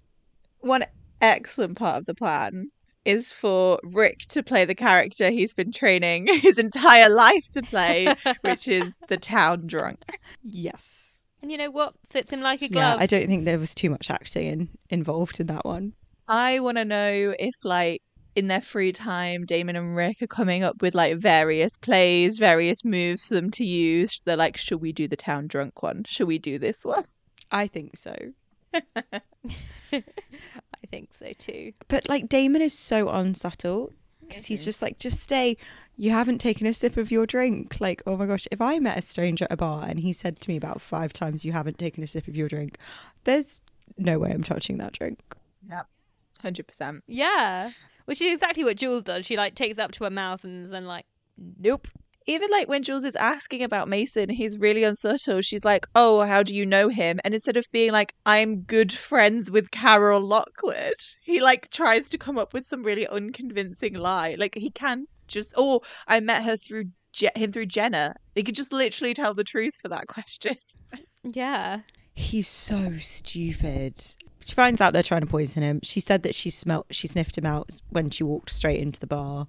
one 0.59 0.85
excellent 1.21 1.77
part 1.77 1.97
of 1.97 2.05
the 2.05 2.13
plan 2.15 2.69
is 3.05 3.31
for 3.31 3.79
Rick 3.83 4.19
to 4.29 4.41
play 4.43 4.63
the 4.63 4.75
character 4.75 5.29
he's 5.29 5.53
been 5.53 5.71
training 5.71 6.27
his 6.41 6.57
entire 6.57 7.09
life 7.09 7.43
to 7.51 7.61
play, 7.61 8.13
which 8.41 8.67
is 8.67 8.93
the 9.09 9.17
town 9.17 9.67
drunk. 9.67 9.99
Yes. 10.43 11.21
And 11.41 11.51
you 11.51 11.57
know 11.57 11.69
what? 11.71 11.93
Fits 12.09 12.31
him 12.31 12.39
like 12.41 12.61
a 12.61 12.69
glove. 12.69 12.81
Yeah, 12.81 12.91
glove. 12.91 13.01
I 13.01 13.05
don't 13.07 13.27
think 13.27 13.43
there 13.45 13.59
was 13.59 13.75
too 13.75 13.89
much 13.89 14.09
acting 14.09 14.47
in, 14.47 14.69
involved 14.89 15.39
in 15.41 15.47
that 15.47 15.65
one. 15.65 15.93
I 16.27 16.59
want 16.61 16.77
to 16.77 16.85
know 16.85 17.35
if, 17.37 17.55
like, 17.65 18.01
in 18.35 18.47
their 18.47 18.61
free 18.61 18.91
time, 18.91 19.45
Damon 19.45 19.75
and 19.75 19.95
Rick 19.95 20.21
are 20.21 20.27
coming 20.27 20.63
up 20.63 20.81
with 20.81 20.95
like 20.95 21.17
various 21.17 21.77
plays, 21.77 22.37
various 22.37 22.83
moves 22.83 23.27
for 23.27 23.35
them 23.35 23.51
to 23.51 23.65
use. 23.65 24.19
They're 24.25 24.37
like, 24.37 24.57
should 24.57 24.81
we 24.81 24.91
do 24.91 25.07
the 25.07 25.15
town 25.15 25.47
drunk 25.47 25.83
one? 25.83 26.03
Should 26.05 26.27
we 26.27 26.39
do 26.39 26.57
this 26.57 26.83
one? 26.83 27.05
I 27.51 27.67
think 27.67 27.95
so. 27.95 28.15
I 28.73 30.01
think 30.89 31.09
so 31.19 31.31
too. 31.37 31.73
But 31.87 32.09
like 32.09 32.27
Damon 32.27 32.61
is 32.61 32.77
so 32.77 33.09
unsubtle 33.09 33.91
because 34.21 34.45
he's 34.45 34.65
just 34.65 34.81
like, 34.81 34.97
just 34.97 35.19
stay. 35.19 35.57
You 35.95 36.09
haven't 36.09 36.39
taken 36.39 36.65
a 36.65 36.73
sip 36.73 36.97
of 36.97 37.11
your 37.11 37.27
drink. 37.27 37.79
Like, 37.79 38.01
oh 38.07 38.17
my 38.17 38.25
gosh, 38.25 38.47
if 38.51 38.59
I 38.61 38.79
met 38.79 38.97
a 38.97 39.01
stranger 39.01 39.45
at 39.45 39.51
a 39.51 39.57
bar 39.57 39.85
and 39.87 39.99
he 39.99 40.11
said 40.11 40.39
to 40.39 40.49
me 40.49 40.57
about 40.57 40.81
five 40.81 41.13
times, 41.13 41.45
you 41.45 41.51
haven't 41.51 41.77
taken 41.77 42.03
a 42.03 42.07
sip 42.07 42.27
of 42.27 42.35
your 42.35 42.47
drink, 42.47 42.77
there's 43.25 43.61
no 43.97 44.17
way 44.17 44.31
I'm 44.31 44.43
touching 44.43 44.77
that 44.79 44.93
drink. 44.93 45.19
Yep. 45.69 45.87
100%. 46.43 47.01
Yeah. 47.07 47.69
Which 48.05 48.21
is 48.21 48.33
exactly 48.33 48.63
what 48.63 48.77
Jules 48.77 49.03
does. 49.03 49.25
She 49.25 49.37
like 49.37 49.55
takes 49.55 49.77
it 49.77 49.81
up 49.81 49.91
to 49.93 50.03
her 50.03 50.09
mouth 50.09 50.43
and 50.43 50.65
is 50.65 50.71
then 50.71 50.85
like, 50.85 51.05
nope. 51.37 51.87
Even 52.25 52.49
like 52.51 52.69
when 52.69 52.83
Jules 52.83 53.03
is 53.03 53.17
asking 53.17 53.63
about 53.63 53.89
Mason, 53.89 54.29
he's 54.29 54.57
really 54.57 54.83
unsubtle. 54.83 55.41
She's 55.41 55.65
like, 55.65 55.85
oh, 55.93 56.21
how 56.21 56.41
do 56.41 56.55
you 56.55 56.65
know 56.65 56.87
him? 56.87 57.19
And 57.25 57.33
instead 57.33 57.57
of 57.57 57.65
being 57.73 57.91
like, 57.91 58.13
I'm 58.25 58.61
good 58.61 58.93
friends 58.93 59.51
with 59.51 59.71
Carol 59.71 60.21
Lockwood, 60.21 60.95
he 61.21 61.41
like 61.41 61.69
tries 61.69 62.09
to 62.11 62.17
come 62.17 62.37
up 62.37 62.53
with 62.53 62.65
some 62.65 62.83
really 62.83 63.05
unconvincing 63.07 63.95
lie. 63.95 64.35
Like 64.37 64.55
he 64.55 64.69
can 64.69 65.07
just, 65.27 65.53
oh, 65.57 65.81
I 66.07 66.21
met 66.21 66.43
her 66.43 66.55
through 66.55 66.85
Je- 67.11 67.29
him 67.35 67.51
through 67.51 67.65
Jenna. 67.65 68.15
They 68.35 68.43
could 68.43 68.55
just 68.55 68.71
literally 68.71 69.13
tell 69.13 69.33
the 69.33 69.43
truth 69.43 69.75
for 69.81 69.89
that 69.89 70.07
question. 70.07 70.55
Yeah. 71.23 71.79
He's 72.13 72.47
so 72.47 72.97
stupid. 72.99 74.01
She 74.45 74.53
finds 74.55 74.81
out 74.81 74.93
they're 74.93 75.03
trying 75.03 75.21
to 75.21 75.27
poison 75.27 75.63
him. 75.63 75.79
She 75.83 75.99
said 75.99 76.23
that 76.23 76.35
she 76.35 76.49
smelt, 76.49 76.87
she 76.91 77.07
sniffed 77.07 77.37
him 77.37 77.45
out 77.45 77.69
when 77.89 78.09
she 78.09 78.23
walked 78.23 78.49
straight 78.49 78.79
into 78.81 78.99
the 78.99 79.07
bar, 79.07 79.47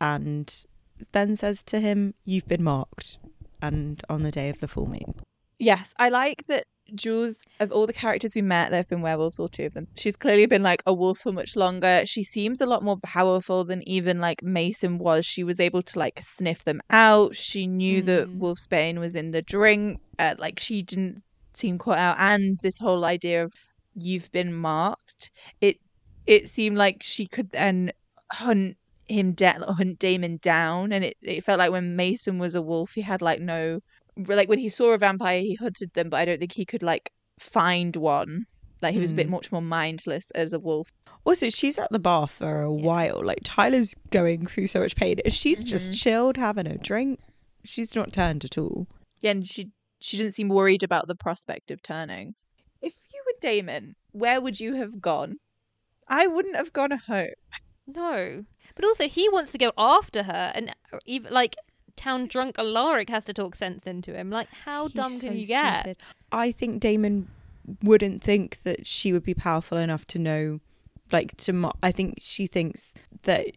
and 0.00 0.64
then 1.12 1.36
says 1.36 1.62
to 1.64 1.80
him, 1.80 2.14
"You've 2.24 2.48
been 2.48 2.62
marked." 2.64 3.18
And 3.60 4.02
on 4.08 4.22
the 4.22 4.32
day 4.32 4.48
of 4.48 4.58
the 4.58 4.68
full 4.68 4.86
moon, 4.86 5.14
Yes, 5.58 5.94
I 5.98 6.08
like 6.08 6.44
that 6.48 6.64
Jules, 6.92 7.44
of 7.60 7.70
all 7.70 7.86
the 7.86 7.92
characters 7.92 8.34
we 8.34 8.42
met, 8.42 8.70
there 8.70 8.80
have 8.80 8.88
been 8.88 9.00
werewolves, 9.02 9.38
or 9.38 9.48
two 9.48 9.64
of 9.66 9.74
them. 9.74 9.86
She's 9.96 10.16
clearly 10.16 10.46
been 10.46 10.64
like 10.64 10.82
a 10.84 10.92
wolf 10.92 11.20
for 11.20 11.30
much 11.32 11.54
longer. 11.54 12.02
She 12.04 12.24
seems 12.24 12.60
a 12.60 12.66
lot 12.66 12.82
more 12.82 12.98
powerful 13.04 13.64
than 13.64 13.88
even 13.88 14.18
like 14.18 14.42
Mason 14.42 14.98
was. 14.98 15.24
She 15.24 15.44
was 15.44 15.60
able 15.60 15.82
to 15.82 15.98
like 15.98 16.20
sniff 16.22 16.64
them 16.64 16.80
out. 16.90 17.36
She 17.36 17.68
knew 17.68 18.02
that 18.02 18.28
Mm. 18.28 18.38
Wolfsbane 18.40 18.98
was 18.98 19.14
in 19.14 19.30
the 19.30 19.42
drink. 19.42 20.00
Uh, 20.18 20.34
like 20.38 20.58
she 20.58 20.82
didn't 20.82 21.22
seem 21.54 21.78
caught 21.78 21.98
out. 21.98 22.16
And 22.18 22.58
this 22.62 22.78
whole 22.78 23.04
idea 23.04 23.44
of 23.44 23.52
you've 23.94 24.30
been 24.32 24.52
marked, 24.54 25.30
it 25.60 25.78
it 26.26 26.48
seemed 26.48 26.76
like 26.76 27.02
she 27.02 27.26
could 27.26 27.50
then 27.50 27.92
hunt 28.32 28.76
him 29.08 29.32
down, 29.32 29.62
hunt 29.62 29.98
Damon 29.98 30.38
down. 30.40 30.92
And 30.92 31.04
it, 31.04 31.16
it 31.22 31.42
felt 31.44 31.58
like 31.58 31.70
when 31.72 31.96
Mason 31.96 32.38
was 32.38 32.54
a 32.54 32.62
wolf, 32.62 32.92
he 32.94 33.00
had 33.02 33.20
like 33.22 33.40
no 33.40 33.80
like 34.26 34.48
when 34.48 34.58
he 34.58 34.68
saw 34.68 34.92
a 34.92 34.98
vampire 34.98 35.40
he 35.40 35.54
hunted 35.54 35.90
them 35.94 36.10
but 36.10 36.18
i 36.18 36.24
don't 36.26 36.38
think 36.38 36.52
he 36.52 36.66
could 36.66 36.82
like 36.82 37.10
find 37.40 37.96
one 37.96 38.44
like 38.82 38.92
he 38.92 39.00
was 39.00 39.10
a 39.10 39.14
bit 39.14 39.24
Hmm. 39.24 39.32
much 39.32 39.50
more 39.50 39.62
mindless 39.62 40.30
as 40.32 40.52
a 40.52 40.60
wolf 40.60 40.90
also 41.24 41.48
she's 41.48 41.78
at 41.78 41.90
the 41.90 41.98
bar 41.98 42.28
for 42.28 42.60
a 42.60 42.70
while. 42.70 43.22
Like 43.24 43.38
Tyler's 43.42 43.94
going 44.10 44.44
through 44.44 44.66
so 44.66 44.80
much 44.80 44.96
pain, 44.96 45.16
and 45.24 45.32
she's 45.32 45.64
just 45.64 45.98
chilled 45.98 46.36
having 46.36 46.66
a 46.66 46.76
drink. 46.76 47.20
She's 47.64 47.94
not 47.96 48.12
turned 48.12 48.44
at 48.44 48.58
all. 48.58 48.86
yeah 49.22 49.30
and 49.30 49.48
she 49.48 49.70
she 50.00 50.16
didn't 50.18 50.32
seem 50.32 50.48
worried 50.48 50.82
about 50.82 51.06
the 51.08 51.14
prospect 51.14 51.70
of 51.70 51.80
turning 51.80 52.34
if 52.82 52.92
you 53.14 53.21
damon 53.42 53.94
where 54.12 54.40
would 54.40 54.58
you 54.58 54.74
have 54.74 55.00
gone 55.00 55.36
i 56.08 56.26
wouldn't 56.26 56.56
have 56.56 56.72
gone 56.72 56.92
home 56.92 57.28
No. 57.86 58.44
But 58.74 58.84
also, 58.86 59.06
he 59.08 59.28
wants 59.28 59.52
to 59.52 59.58
go 59.58 59.72
after 59.76 60.22
her, 60.22 60.52
and 60.54 60.70
uh, 60.92 60.98
even 61.04 61.30
like 61.32 61.56
town 61.94 62.26
drunk 62.26 62.58
Alaric 62.58 63.10
has 63.10 63.24
to 63.26 63.34
talk 63.34 63.54
sense 63.54 63.86
into 63.86 64.14
him. 64.14 64.30
Like, 64.30 64.48
how 64.64 64.84
He's 64.86 64.94
dumb 64.94 65.12
so 65.12 65.28
can 65.28 65.36
you 65.36 65.44
get? 65.46 65.80
stupid. 65.82 65.96
I 66.30 66.52
think 66.52 66.80
Damon 66.80 67.28
wouldn't 67.82 68.22
think 68.22 68.62
that 68.62 68.86
she 68.86 69.12
would 69.12 69.24
be 69.24 69.34
powerful 69.34 69.76
enough 69.76 70.06
to 70.06 70.18
know, 70.18 70.60
like, 71.10 71.36
to. 71.38 71.52
Mo- 71.52 71.72
I 71.82 71.92
think 71.92 72.14
she 72.18 72.46
thinks 72.46 72.94
that 73.24 73.48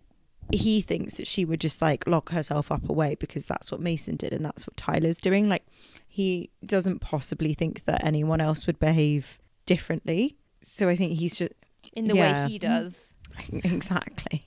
he 0.52 0.82
thinks 0.82 1.14
that 1.16 1.28
she 1.28 1.46
would 1.46 1.62
just 1.62 1.82
like 1.82 2.06
lock 2.08 2.30
herself 2.32 2.72
up 2.72 2.90
away 2.90 3.16
because 3.16 3.46
that's 3.46 3.72
what 3.72 3.80
Mason 3.80 4.16
did 4.18 4.34
and 4.34 4.44
that's 4.44 4.68
what 4.68 4.76
Tyler's 4.76 5.22
doing. 5.22 5.48
Like, 5.48 5.66
he 6.08 6.50
doesn't 6.66 7.00
possibly 7.00 7.54
think 7.54 7.86
that 7.86 8.04
anyone 8.04 8.42
else 8.42 8.68
would 8.68 8.80
behave 8.80 9.40
differently. 9.66 10.38
So 10.62 10.88
I 10.90 10.96
think 10.96 11.14
he's 11.14 11.36
just 11.36 11.54
In 11.94 12.08
the 12.08 12.16
Yeah. 12.16 12.46
way 12.46 12.52
he 12.52 12.60
does. 12.60 13.14
exactly. 13.64 14.46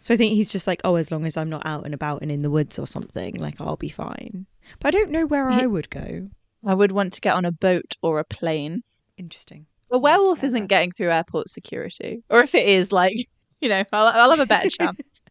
So 0.00 0.14
I 0.14 0.16
think 0.16 0.32
he's 0.32 0.50
just 0.50 0.66
like, 0.66 0.80
oh, 0.84 0.94
as 0.96 1.10
long 1.12 1.24
as 1.26 1.36
I'm 1.36 1.50
not 1.50 1.64
out 1.66 1.84
and 1.84 1.94
about 1.94 2.22
and 2.22 2.30
in 2.32 2.42
the 2.42 2.50
woods 2.50 2.78
or 2.78 2.86
something, 2.86 3.34
like 3.36 3.60
I'll 3.60 3.76
be 3.76 3.90
fine. 3.90 4.46
But 4.80 4.88
I 4.94 4.98
don't 4.98 5.10
know 5.10 5.26
where 5.26 5.50
Ye- 5.50 5.62
I 5.62 5.66
would 5.66 5.90
go. 5.90 6.28
I 6.66 6.74
would 6.74 6.92
want 6.92 7.12
to 7.14 7.20
get 7.20 7.34
on 7.36 7.44
a 7.44 7.52
boat 7.52 7.96
or 8.02 8.18
a 8.18 8.24
plane. 8.24 8.82
Interesting. 9.16 9.66
A 9.92 9.98
werewolf 9.98 10.38
clever. 10.40 10.46
isn't 10.46 10.66
getting 10.68 10.90
through 10.92 11.10
airport 11.10 11.48
security. 11.48 12.22
Or 12.30 12.40
if 12.40 12.54
it 12.54 12.66
is, 12.66 12.92
like, 12.92 13.16
you 13.60 13.68
know, 13.68 13.84
I'll, 13.92 14.06
I'll 14.08 14.30
have 14.30 14.40
a 14.40 14.46
better 14.46 14.70
chance. 14.80 15.22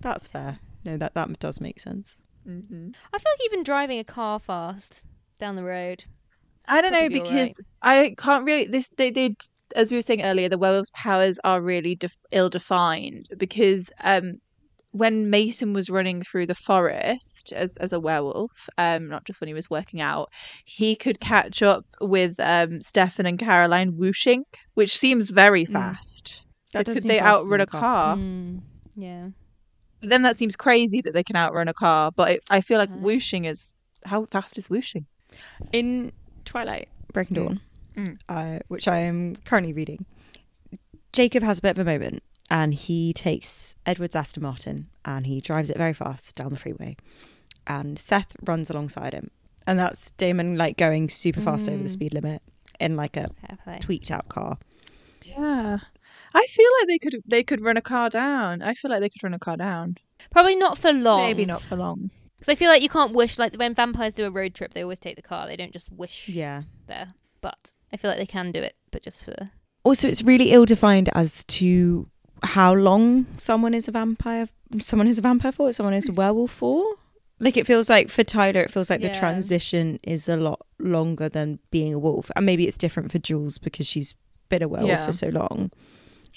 That's 0.00 0.28
fair. 0.28 0.58
No, 0.84 0.96
that 0.96 1.14
that 1.14 1.38
does 1.40 1.60
make 1.60 1.78
sense. 1.80 2.16
Mm-hmm. 2.48 2.90
I 3.12 3.18
feel 3.18 3.32
like 3.32 3.44
even 3.46 3.62
driving 3.62 3.98
a 3.98 4.04
car 4.04 4.38
fast 4.38 5.02
down 5.38 5.56
the 5.56 5.62
road. 5.64 6.04
I 6.68 6.80
don't 6.80 6.92
know 6.92 6.98
Probably 6.98 7.08
be 7.08 7.20
all 7.20 7.24
because 7.26 7.60
I 7.82 8.14
can't 8.18 8.44
really. 8.44 8.66
This 8.66 8.88
they 8.96 9.10
they 9.10 9.34
as 9.76 9.90
we 9.90 9.96
were 9.98 10.02
saying 10.02 10.22
earlier, 10.22 10.48
the 10.48 10.58
werewolf's 10.58 10.90
powers 10.94 11.38
are 11.44 11.60
really 11.62 11.94
def- 11.94 12.20
ill 12.32 12.48
defined 12.48 13.26
because 13.38 13.90
um 14.04 14.34
when 14.92 15.30
Mason 15.30 15.72
was 15.72 15.88
running 15.88 16.20
through 16.20 16.46
the 16.46 16.54
forest 16.54 17.52
as 17.54 17.76
as 17.78 17.92
a 17.92 18.00
werewolf, 18.00 18.50
um 18.78 19.08
not 19.08 19.24
just 19.24 19.40
when 19.40 19.48
he 19.48 19.54
was 19.54 19.70
working 19.70 20.00
out, 20.00 20.28
he 20.64 20.96
could 20.96 21.20
catch 21.20 21.62
up 21.62 21.84
with 22.00 22.34
um 22.38 22.80
Stefan 22.80 23.26
and 23.26 23.38
Caroline 23.38 23.96
whooshing, 23.96 24.44
which 24.74 24.96
seems 24.96 25.30
very 25.30 25.64
Mm. 25.64 25.72
fast. 25.72 26.42
So 26.66 26.84
could 26.84 27.02
they 27.04 27.20
outrun 27.20 27.60
a 27.60 27.66
car. 27.66 27.80
car? 27.80 28.16
Mm, 28.16 28.60
yeah. 28.96 29.28
But 30.00 30.10
then 30.10 30.22
that 30.22 30.36
seems 30.36 30.56
crazy 30.56 31.00
that 31.02 31.12
they 31.14 31.24
can 31.24 31.36
outrun 31.36 31.68
a 31.68 31.74
car. 31.74 32.10
But 32.14 32.30
it, 32.32 32.40
I 32.48 32.60
feel 32.60 32.78
like 32.78 32.90
Right. 32.90 33.00
whooshing 33.00 33.44
is 33.44 33.72
how 34.04 34.26
fast 34.30 34.56
is 34.56 34.70
whooshing? 34.70 35.06
In 35.72 36.10
Twilight, 36.44 36.88
Breaking 37.12 37.36
Mm. 37.36 37.46
Dawn, 37.46 37.60
Mm. 37.96 38.18
Uh, 38.28 38.58
which 38.68 38.86
I 38.88 38.98
am 39.00 39.36
currently 39.44 39.72
reading, 39.72 40.06
Jacob 41.12 41.42
has 41.42 41.58
a 41.58 41.62
bit 41.62 41.70
of 41.76 41.78
a 41.78 41.84
moment 41.84 42.22
and 42.48 42.72
he 42.74 43.12
takes 43.12 43.74
Edward's 43.84 44.14
Aston 44.16 44.42
Martin 44.42 44.88
and 45.04 45.26
he 45.26 45.40
drives 45.40 45.70
it 45.70 45.76
very 45.76 45.92
fast 45.92 46.34
down 46.36 46.50
the 46.50 46.56
freeway. 46.58 46.96
And 47.66 47.98
Seth 47.98 48.36
runs 48.44 48.70
alongside 48.70 49.12
him. 49.12 49.30
And 49.66 49.78
that's 49.78 50.10
Damon 50.12 50.56
like 50.56 50.76
going 50.76 51.08
super 51.08 51.40
fast 51.40 51.68
over 51.68 51.78
the 51.82 51.88
Mm. 51.88 51.92
speed 51.92 52.14
limit 52.14 52.42
in 52.78 52.96
like 52.96 53.16
a 53.16 53.30
tweaked 53.80 54.10
out 54.10 54.28
car. 54.28 54.58
Yeah. 55.24 55.78
I 56.32 56.46
feel 56.46 56.68
like 56.80 56.88
they 56.88 56.98
could 56.98 57.22
they 57.28 57.42
could 57.42 57.60
run 57.60 57.76
a 57.76 57.82
car 57.82 58.08
down. 58.08 58.62
I 58.62 58.74
feel 58.74 58.90
like 58.90 59.00
they 59.00 59.08
could 59.08 59.22
run 59.22 59.34
a 59.34 59.38
car 59.38 59.56
down. 59.56 59.96
Probably 60.30 60.54
not 60.56 60.78
for 60.78 60.92
long. 60.92 61.26
Maybe 61.26 61.44
not 61.44 61.62
for 61.62 61.76
long. 61.76 62.10
Because 62.40 62.52
I 62.52 62.54
feel 62.56 62.68
like 62.70 62.82
you 62.82 62.88
can't 62.88 63.12
wish, 63.12 63.38
like 63.38 63.54
when 63.56 63.74
vampires 63.74 64.14
do 64.14 64.26
a 64.26 64.30
road 64.30 64.54
trip, 64.54 64.74
they 64.74 64.82
always 64.82 64.98
take 64.98 65.14
the 65.16 65.22
car. 65.22 65.46
They 65.46 65.56
don't 65.56 65.72
just 65.72 65.92
wish 65.92 66.28
Yeah. 66.28 66.62
there. 66.88 67.14
But 67.40 67.72
I 67.92 67.96
feel 67.96 68.10
like 68.10 68.18
they 68.18 68.26
can 68.26 68.50
do 68.50 68.60
it, 68.60 68.74
but 68.90 69.02
just 69.02 69.22
for. 69.24 69.50
Also, 69.84 70.08
it's 70.08 70.22
really 70.22 70.50
ill 70.52 70.64
defined 70.64 71.08
as 71.14 71.44
to 71.44 72.08
how 72.42 72.72
long 72.74 73.26
someone 73.38 73.74
is 73.74 73.88
a 73.88 73.92
vampire. 73.92 74.48
Someone 74.80 75.06
is 75.08 75.18
a 75.18 75.22
vampire 75.22 75.52
for. 75.52 75.72
Someone 75.72 75.94
is 75.94 76.08
a 76.08 76.12
werewolf 76.12 76.50
for. 76.50 76.96
Like 77.38 77.56
it 77.56 77.66
feels 77.66 77.88
like 77.88 78.10
for 78.10 78.22
Tyler, 78.24 78.60
it 78.60 78.70
feels 78.70 78.90
like 78.90 79.00
the 79.00 79.08
transition 79.14 79.98
is 80.02 80.28
a 80.28 80.36
lot 80.36 80.60
longer 80.78 81.28
than 81.28 81.58
being 81.70 81.94
a 81.94 81.98
wolf, 81.98 82.30
and 82.36 82.44
maybe 82.44 82.68
it's 82.68 82.76
different 82.76 83.10
for 83.10 83.18
Jules 83.18 83.56
because 83.56 83.86
she's 83.86 84.14
been 84.50 84.62
a 84.62 84.68
werewolf 84.68 84.90
Yeah. 84.90 85.06
for 85.06 85.12
so 85.12 85.28
long. 85.28 85.70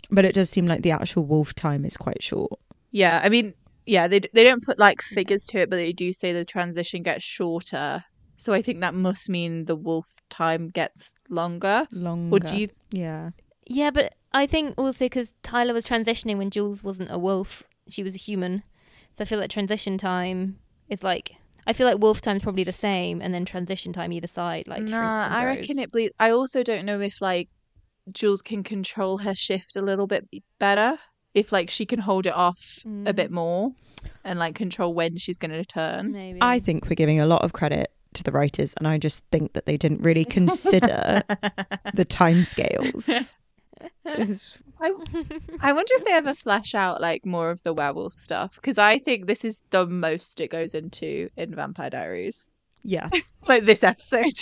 But 0.09 0.23
it 0.23 0.33
does 0.33 0.49
seem 0.49 0.65
like 0.65 0.81
the 0.81 0.91
actual 0.91 1.25
wolf 1.25 1.53
time 1.53 1.83
is 1.83 1.97
quite 1.97 2.23
short. 2.23 2.57
Yeah, 2.91 3.19
I 3.23 3.27
mean, 3.27 3.53
yeah, 3.85 4.07
they 4.07 4.19
they 4.19 4.43
don't 4.43 4.63
put 4.63 4.79
like 4.79 5.01
figures 5.01 5.45
to 5.47 5.59
it, 5.59 5.69
but 5.69 5.77
they 5.77 5.93
do 5.93 6.13
say 6.13 6.33
the 6.33 6.45
transition 6.45 7.03
gets 7.03 7.23
shorter. 7.23 8.03
So 8.37 8.53
I 8.53 8.61
think 8.61 8.81
that 8.81 8.93
must 8.93 9.29
mean 9.29 9.65
the 9.65 9.75
wolf 9.75 10.05
time 10.29 10.69
gets 10.69 11.13
longer. 11.29 11.87
Longer. 11.91 12.35
Or 12.35 12.39
do 12.39 12.57
you? 12.57 12.67
Yeah. 12.91 13.31
Yeah, 13.65 13.91
but 13.91 14.15
I 14.33 14.45
think 14.45 14.73
also 14.77 15.05
because 15.05 15.33
Tyler 15.43 15.73
was 15.73 15.85
transitioning 15.85 16.37
when 16.37 16.49
Jules 16.49 16.83
wasn't 16.83 17.11
a 17.11 17.17
wolf, 17.17 17.63
she 17.87 18.03
was 18.03 18.15
a 18.15 18.17
human. 18.17 18.63
So 19.13 19.23
I 19.23 19.25
feel 19.25 19.39
like 19.39 19.49
transition 19.49 19.97
time 19.97 20.59
is 20.89 21.03
like. 21.03 21.35
I 21.65 21.71
feel 21.71 21.87
like 21.87 21.99
wolf 21.99 22.19
time's 22.19 22.43
probably 22.43 22.65
the 22.65 22.73
same, 22.73 23.21
and 23.21 23.33
then 23.33 23.45
transition 23.45 23.93
time 23.93 24.11
either 24.11 24.27
side, 24.27 24.67
like. 24.67 24.83
nah, 24.83 25.25
and 25.25 25.33
I 25.33 25.43
grows. 25.43 25.57
reckon 25.59 25.79
it 25.79 25.93
bleeds. 25.93 26.13
I 26.19 26.31
also 26.31 26.61
don't 26.61 26.85
know 26.85 26.99
if 26.99 27.21
like 27.21 27.47
Jules 28.11 28.41
can 28.41 28.63
control 28.63 29.19
her 29.19 29.33
shift 29.33 29.77
a 29.77 29.81
little 29.81 30.07
bit 30.07 30.27
better. 30.59 30.97
If 31.33 31.51
like 31.51 31.69
she 31.69 31.85
can 31.85 31.99
hold 31.99 32.25
it 32.25 32.33
off 32.35 32.79
a 32.85 32.87
Mm. 32.87 33.15
bit 33.15 33.31
more, 33.31 33.71
and 34.23 34.37
like 34.39 34.55
control 34.55 34.93
when 34.93 35.17
she's 35.17 35.37
going 35.37 35.51
to 35.51 35.65
turn. 35.65 36.11
Maybe. 36.11 36.39
I 36.41 36.59
think 36.59 36.85
we're 36.89 36.95
giving 36.95 37.19
a 37.19 37.25
lot 37.25 37.43
of 37.43 37.53
credit 37.53 37.91
to 38.13 38.23
the 38.23 38.31
writers, 38.31 38.73
and 38.77 38.87
I 38.87 38.97
just 38.99 39.23
think 39.31 39.53
that 39.53 39.65
they 39.65 39.75
didn't 39.77 40.01
really 40.01 40.25
consider 40.25 41.23
the 41.93 42.05
timescales. 42.05 43.33
It's- 44.05 44.57
I 44.79 44.93
I 45.61 45.73
wonder 45.73 45.91
if 45.95 46.05
they 46.05 46.13
ever 46.13 46.33
flesh 46.33 46.73
out 46.75 47.01
like 47.01 47.25
more 47.25 47.49
of 47.49 47.61
the 47.63 47.73
werewolf 47.73 48.13
stuff 48.13 48.55
because 48.55 48.77
I 48.77 48.97
think 48.99 49.27
this 49.27 49.43
is 49.45 49.61
the 49.71 49.85
most 49.85 50.39
it 50.41 50.51
goes 50.51 50.73
into 50.73 51.29
in 51.37 51.53
Vampire 51.55 51.89
Diaries. 51.89 52.49
yeah. 52.83 53.09
like 53.47 53.65
this 53.65 53.83
episode. 53.83 54.33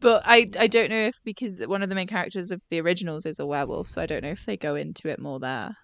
But 0.00 0.22
I 0.26 0.50
I 0.58 0.66
don't 0.66 0.90
know 0.90 1.06
if 1.06 1.20
because 1.24 1.60
one 1.66 1.82
of 1.82 1.88
the 1.88 1.94
main 1.94 2.06
characters 2.06 2.50
of 2.50 2.60
the 2.70 2.80
originals 2.80 3.24
is 3.26 3.38
a 3.38 3.46
werewolf, 3.46 3.88
so 3.90 4.02
I 4.02 4.06
don't 4.06 4.22
know 4.22 4.30
if 4.30 4.44
they 4.46 4.56
go 4.56 4.74
into 4.76 5.08
it 5.08 5.18
more 5.20 5.40
there. 5.40 5.76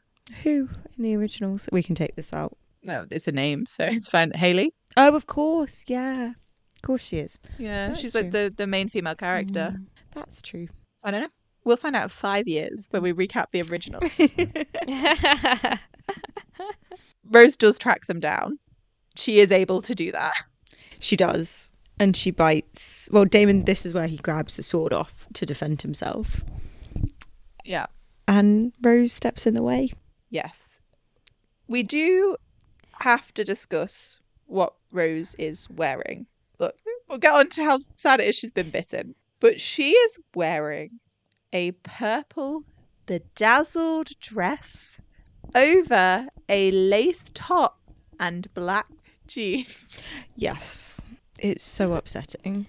Who 0.42 0.68
in 0.96 1.02
the 1.02 1.16
originals? 1.16 1.68
We 1.72 1.82
can 1.82 1.94
take 1.94 2.14
this 2.16 2.32
out. 2.32 2.56
No, 2.82 3.06
it's 3.10 3.28
a 3.28 3.32
name, 3.32 3.66
so 3.66 3.84
it's 3.90 4.10
fine. 4.10 4.32
Hayley. 4.32 4.72
Oh, 4.96 5.14
of 5.14 5.26
course, 5.26 5.84
yeah. 5.86 6.32
Of 6.76 6.82
course 6.82 7.02
she 7.04 7.18
is. 7.18 7.38
Yeah, 7.58 7.88
That's 7.88 8.00
she's 8.00 8.12
true. 8.12 8.22
like 8.22 8.32
the 8.32 8.52
the 8.56 8.66
main 8.66 8.88
female 8.88 9.14
character. 9.14 9.74
Mm. 9.76 9.86
That's 10.12 10.42
true. 10.42 10.68
I 11.02 11.10
don't 11.10 11.22
know. 11.22 11.28
We'll 11.64 11.76
find 11.76 11.94
out 11.94 12.04
in 12.04 12.08
five 12.08 12.48
years 12.48 12.88
when 12.90 13.02
we 13.02 13.12
recap 13.12 13.46
the 13.52 13.62
originals. 13.62 14.10
Rose 17.30 17.56
does 17.56 17.78
track 17.78 18.06
them 18.06 18.20
down. 18.20 18.58
She 19.14 19.38
is 19.40 19.52
able 19.52 19.80
to 19.82 19.94
do 19.94 20.10
that. 20.12 20.34
She 20.98 21.16
does. 21.16 21.70
And 22.00 22.16
she 22.16 22.30
bites. 22.32 23.08
Well, 23.12 23.24
Damon, 23.24 23.64
this 23.64 23.86
is 23.86 23.94
where 23.94 24.06
he 24.08 24.16
grabs 24.16 24.56
the 24.56 24.62
sword 24.62 24.92
off 24.92 25.26
to 25.34 25.46
defend 25.46 25.82
himself. 25.82 26.42
Yeah. 27.64 27.86
And 28.26 28.72
Rose 28.82 29.12
steps 29.12 29.46
in 29.46 29.54
the 29.54 29.62
way. 29.62 29.92
Yes. 30.32 30.80
We 31.68 31.82
do 31.82 32.36
have 33.00 33.32
to 33.34 33.44
discuss 33.44 34.18
what 34.46 34.72
Rose 34.90 35.36
is 35.38 35.68
wearing. 35.70 36.26
Look, 36.58 36.74
we'll 37.08 37.18
get 37.18 37.32
on 37.32 37.50
to 37.50 37.62
how 37.64 37.78
sad 37.96 38.18
it 38.20 38.28
is 38.28 38.34
she's 38.34 38.52
been 38.52 38.70
bitten. 38.70 39.14
But 39.40 39.60
she 39.60 39.90
is 39.90 40.18
wearing 40.34 41.00
a 41.52 41.72
purple 41.72 42.64
bedazzled 43.04 44.18
dress 44.20 45.02
over 45.54 46.28
a 46.48 46.70
lace 46.70 47.30
top 47.34 47.78
and 48.18 48.52
black 48.54 48.86
jeans. 49.26 50.00
Yes. 50.34 51.00
It's 51.40 51.64
so 51.64 51.92
upsetting. 51.92 52.66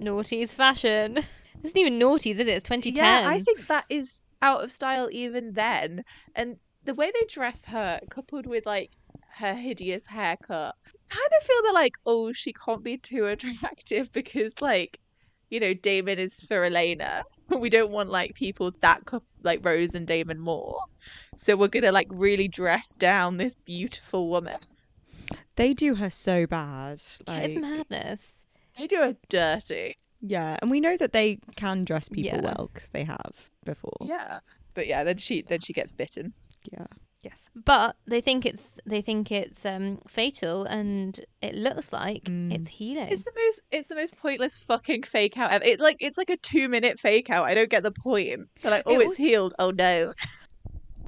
Noughties 0.00 0.48
fashion. 0.48 1.14
This 1.14 1.70
isn't 1.70 1.78
even 1.78 1.98
noughties, 2.00 2.32
is 2.32 2.40
it? 2.40 2.48
It's 2.48 2.68
2010. 2.68 2.96
Yeah, 2.96 3.28
I 3.28 3.40
think 3.40 3.68
that 3.68 3.84
is 3.88 4.20
out 4.42 4.64
of 4.64 4.72
style 4.72 5.08
even 5.12 5.52
then. 5.52 6.04
And 6.34 6.56
the 6.84 6.94
way 6.94 7.10
they 7.12 7.26
dress 7.28 7.64
her, 7.66 8.00
coupled 8.10 8.46
with 8.46 8.66
like 8.66 8.90
her 9.36 9.54
hideous 9.54 10.06
haircut, 10.06 10.74
kind 11.08 11.30
of 11.40 11.46
feel 11.46 11.56
they're 11.64 11.72
like, 11.72 11.96
oh, 12.06 12.32
she 12.32 12.52
can't 12.52 12.82
be 12.84 12.96
too 12.96 13.26
attractive 13.34 14.12
because 14.12 14.60
like, 14.60 15.00
you 15.50 15.60
know, 15.60 15.74
Damon 15.74 16.18
is 16.18 16.40
for 16.40 16.64
Elena. 16.64 17.24
We 17.58 17.70
don't 17.70 17.92
want 17.92 18.10
like 18.10 18.34
people 18.34 18.72
that 18.80 19.04
cou- 19.06 19.22
like 19.42 19.64
Rose 19.64 19.94
and 19.94 20.06
Damon 20.06 20.38
more. 20.40 20.78
So 21.36 21.56
we're 21.56 21.68
gonna 21.68 21.92
like 21.92 22.08
really 22.10 22.48
dress 22.48 22.96
down 22.96 23.36
this 23.36 23.54
beautiful 23.54 24.28
woman. 24.28 24.58
They 25.56 25.72
do 25.74 25.94
her 25.96 26.10
so 26.10 26.46
bad. 26.46 27.00
Yeah, 27.28 27.38
it's 27.38 27.54
madness. 27.54 28.20
They 28.78 28.86
do 28.86 28.96
her 28.96 29.16
dirty. 29.28 29.96
yeah. 30.20 30.56
And 30.60 30.70
we 30.70 30.80
know 30.80 30.96
that 30.96 31.12
they 31.12 31.38
can 31.56 31.84
dress 31.84 32.08
people 32.08 32.40
Yeah. 32.40 32.40
well 32.42 32.70
because 32.72 32.88
they 32.88 33.04
have 33.04 33.34
before. 33.64 33.96
Yeah. 34.02 34.40
But 34.74 34.86
yeah, 34.88 35.04
then 35.04 35.18
she 35.18 35.42
then 35.42 35.60
she 35.60 35.72
gets 35.72 35.94
bitten. 35.94 36.32
Yeah. 36.72 36.86
Yes. 37.22 37.48
But 37.54 37.96
they 38.06 38.20
think 38.20 38.44
it's 38.44 38.72
they 38.84 39.00
think 39.00 39.32
it's 39.32 39.64
um 39.64 39.98
fatal 40.06 40.64
and 40.64 41.18
it 41.40 41.54
looks 41.54 41.90
like 41.92 42.24
Mm. 42.24 42.52
it's 42.54 42.68
healing. 42.68 43.08
It's 43.10 43.24
the 43.24 43.32
most 43.34 43.60
it's 43.72 43.88
the 43.88 43.94
most 43.94 44.14
pointless 44.18 44.58
fucking 44.58 45.04
fake 45.04 45.38
out 45.38 45.50
ever. 45.50 45.64
It 45.64 45.80
like 45.80 45.96
it's 46.00 46.18
like 46.18 46.28
a 46.28 46.36
two 46.36 46.68
minute 46.68 47.00
fake 47.00 47.30
out. 47.30 47.44
I 47.46 47.54
don't 47.54 47.70
get 47.70 47.82
the 47.82 47.92
point. 47.92 48.48
They're 48.60 48.70
like, 48.70 48.82
oh, 48.86 48.92
It 48.94 48.98
it's 48.98 49.08
was- 49.08 49.16
healed. 49.16 49.54
Oh 49.58 49.70
no. 49.70 50.12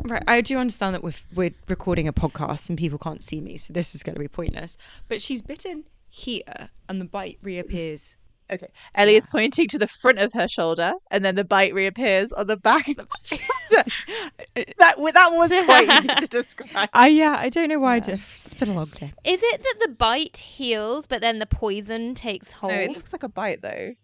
Right, 0.05 0.23
I 0.27 0.41
do 0.41 0.59
understand 0.59 0.95
that 0.95 1.03
we're 1.03 1.13
we're 1.35 1.55
recording 1.69 2.07
a 2.07 2.13
podcast 2.13 2.69
and 2.69 2.79
people 2.79 2.99
can't 2.99 3.23
see 3.23 3.41
me, 3.41 3.57
so 3.59 3.73
this 3.73 3.95
is 3.95 4.03
going 4.03 4.15
to 4.15 4.21
be 4.21 4.29
pointless. 4.29 4.77
But 5.09 5.21
she's 5.21 5.43
bitten 5.43 5.85
here, 6.09 6.71
and 6.89 7.01
the 7.01 7.07
bite 7.07 7.39
reappears 7.43 8.17
Okay. 8.51 8.69
Ellie 8.95 9.17
is 9.17 9.27
pointing 9.27 9.67
to 9.69 9.79
the 9.79 9.89
front 9.89 10.19
of 10.19 10.33
her 10.33 10.47
shoulder, 10.47 10.93
and 11.11 11.25
then 11.25 11.35
the 11.35 11.45
bite 11.45 11.75
reappears 11.75 12.31
on 12.33 12.47
the 12.47 12.57
back 12.57 12.87
of 12.89 12.97
the 12.97 13.07
shoulder. 13.25 13.91
Uh, 14.39 14.61
uh, 14.61 14.65
that 14.79 14.97
that 15.15 15.33
was 15.33 15.53
quite 15.65 15.89
easy 15.99 16.09
to 16.09 16.27
describe. 16.29 16.89
I 16.93 17.09
yeah, 17.09 17.37
I 17.39 17.49
don't 17.49 17.69
know 17.69 17.81
why. 17.81 17.97
Yeah. 17.97 18.03
I 18.03 18.17
just, 18.17 18.47
it's 18.47 18.55
been 18.55 18.69
a 18.69 18.75
long 18.75 18.87
day. 18.87 19.13
Is 19.25 19.41
it 19.43 19.63
that 19.63 19.89
the 19.89 19.95
bite 19.97 20.37
heals, 20.37 21.07
but 21.07 21.21
then 21.21 21.39
the 21.41 21.47
poison 21.47 22.15
takes 22.15 22.53
hold, 22.53 22.73
No, 22.73 22.79
it 22.79 22.91
looks 22.93 23.13
like 23.13 23.23
a 23.25 23.29
bite 23.29 23.63
though. 23.63 23.95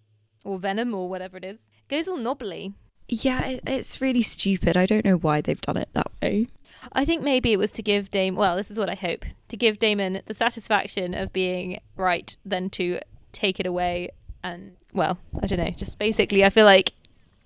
or 0.45 0.59
venom, 0.59 0.95
or 0.95 1.09
whatever 1.09 1.37
it 1.37 1.45
is? 1.45 1.59
It 1.61 1.89
Goes 1.89 2.09
all 2.09 2.17
knobbly. 2.17 2.75
Yeah, 3.09 3.47
it, 3.47 3.61
it's 3.67 4.01
really 4.01 4.23
stupid. 4.23 4.77
I 4.77 4.87
don't 4.87 5.05
know 5.05 5.17
why 5.17 5.41
they've 5.41 5.61
done 5.61 5.77
it 5.77 5.89
that 5.93 6.11
way. 6.21 6.49
I 6.93 7.05
think 7.05 7.23
maybe 7.23 7.53
it 7.53 7.59
was 7.59 7.71
to 7.73 7.83
give 7.83 8.11
Dame. 8.11 8.35
Well, 8.35 8.57
this 8.57 8.71
is 8.71 8.79
what 8.79 8.89
I 8.89 8.95
hope 8.95 9.25
to 9.49 9.57
give 9.57 9.79
Damon 9.79 10.23
the 10.27 10.35
satisfaction 10.35 11.15
of 11.15 11.33
being 11.33 11.81
right, 11.97 12.37
than 12.45 12.71
to 12.71 12.99
take 13.33 13.61
it 13.61 13.67
away. 13.67 14.11
And 14.43 14.77
well, 14.93 15.19
I 15.43 15.47
don't 15.47 15.59
know. 15.59 15.71
Just 15.71 15.99
basically, 15.99 16.45
I 16.45 16.51
feel 16.51 16.67
like 16.67 16.93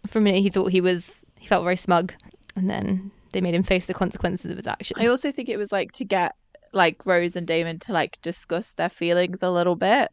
for 0.06 0.18
a 0.18 0.22
minute 0.22 0.42
he 0.42 0.50
thought 0.50 0.72
he 0.72 0.80
was. 0.80 1.24
He 1.38 1.46
felt 1.46 1.64
very 1.64 1.76
smug, 1.76 2.14
and 2.56 2.68
then 2.68 3.10
they 3.32 3.40
made 3.40 3.54
him 3.54 3.62
face 3.62 3.86
the 3.86 3.94
consequences 3.94 4.50
of 4.50 4.56
his 4.56 4.66
actions. 4.66 5.00
I 5.00 5.06
also 5.06 5.30
think 5.30 5.48
it 5.48 5.58
was 5.58 5.70
like 5.70 5.92
to 5.92 6.04
get 6.04 6.34
like 6.72 7.04
Rose 7.06 7.36
and 7.36 7.46
Damon 7.46 7.78
to 7.80 7.92
like 7.92 8.20
discuss 8.22 8.72
their 8.72 8.88
feelings 8.88 9.42
a 9.42 9.50
little 9.50 9.76
bit. 9.76 10.10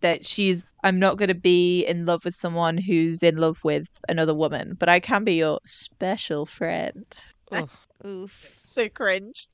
That 0.00 0.24
she's, 0.24 0.72
I'm 0.84 1.00
not 1.00 1.16
going 1.16 1.28
to 1.28 1.34
be 1.34 1.84
in 1.84 2.06
love 2.06 2.24
with 2.24 2.36
someone 2.36 2.78
who's 2.78 3.20
in 3.20 3.36
love 3.36 3.58
with 3.64 3.88
another 4.08 4.32
woman, 4.32 4.76
but 4.78 4.88
I 4.88 5.00
can 5.00 5.24
be 5.24 5.34
your 5.34 5.58
special 5.64 6.46
friend. 6.46 7.04
Oof. 8.06 8.52
So 8.54 8.88
cringe. 8.88 9.48